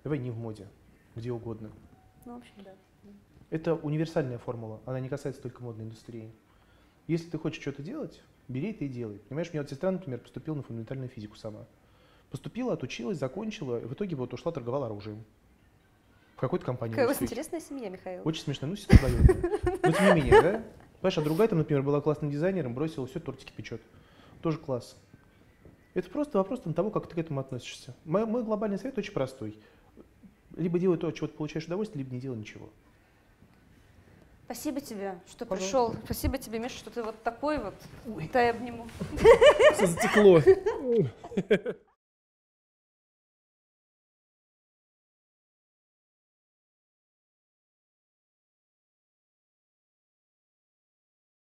[0.04, 0.68] Давай не в моде,
[1.16, 1.70] где угодно.
[2.26, 2.74] Ну, в общем, да.
[3.52, 6.32] Это универсальная формула, она не касается только модной индустрии.
[7.06, 9.20] Если ты хочешь что-то делать, бери это и делай.
[9.30, 11.68] Понимаешь, у меня вот сестра, например, поступила на фундаментальную физику сама.
[12.32, 15.24] Поступила, отучилась, закончила, и в итоге вот ушла, торговала оружием.
[16.36, 16.94] В какой-то компании.
[16.94, 18.22] Какая у вас интересная семья, Михаил.
[18.26, 18.98] Очень смешно, ну, сестра.
[19.84, 20.64] Но тем не менее, да?
[21.00, 23.82] Понимаешь, а другая там, например, была классным дизайнером, бросила все, тортики печет.
[24.42, 24.98] Тоже класс.
[25.94, 27.96] Это просто вопрос там, того, как ты к этому относишься.
[28.04, 29.58] Мой, мой глобальный совет очень простой.
[30.58, 32.70] Либо делай то, от чего ты получаешь удовольствие, либо не делай ничего.
[34.46, 35.56] Спасибо тебе, что Пожалуйста.
[35.56, 35.96] пришел.
[36.06, 37.76] Спасибо тебе, Миша, что ты вот такой вот.
[38.32, 38.88] Дай обниму.
[39.80, 40.42] Затекло.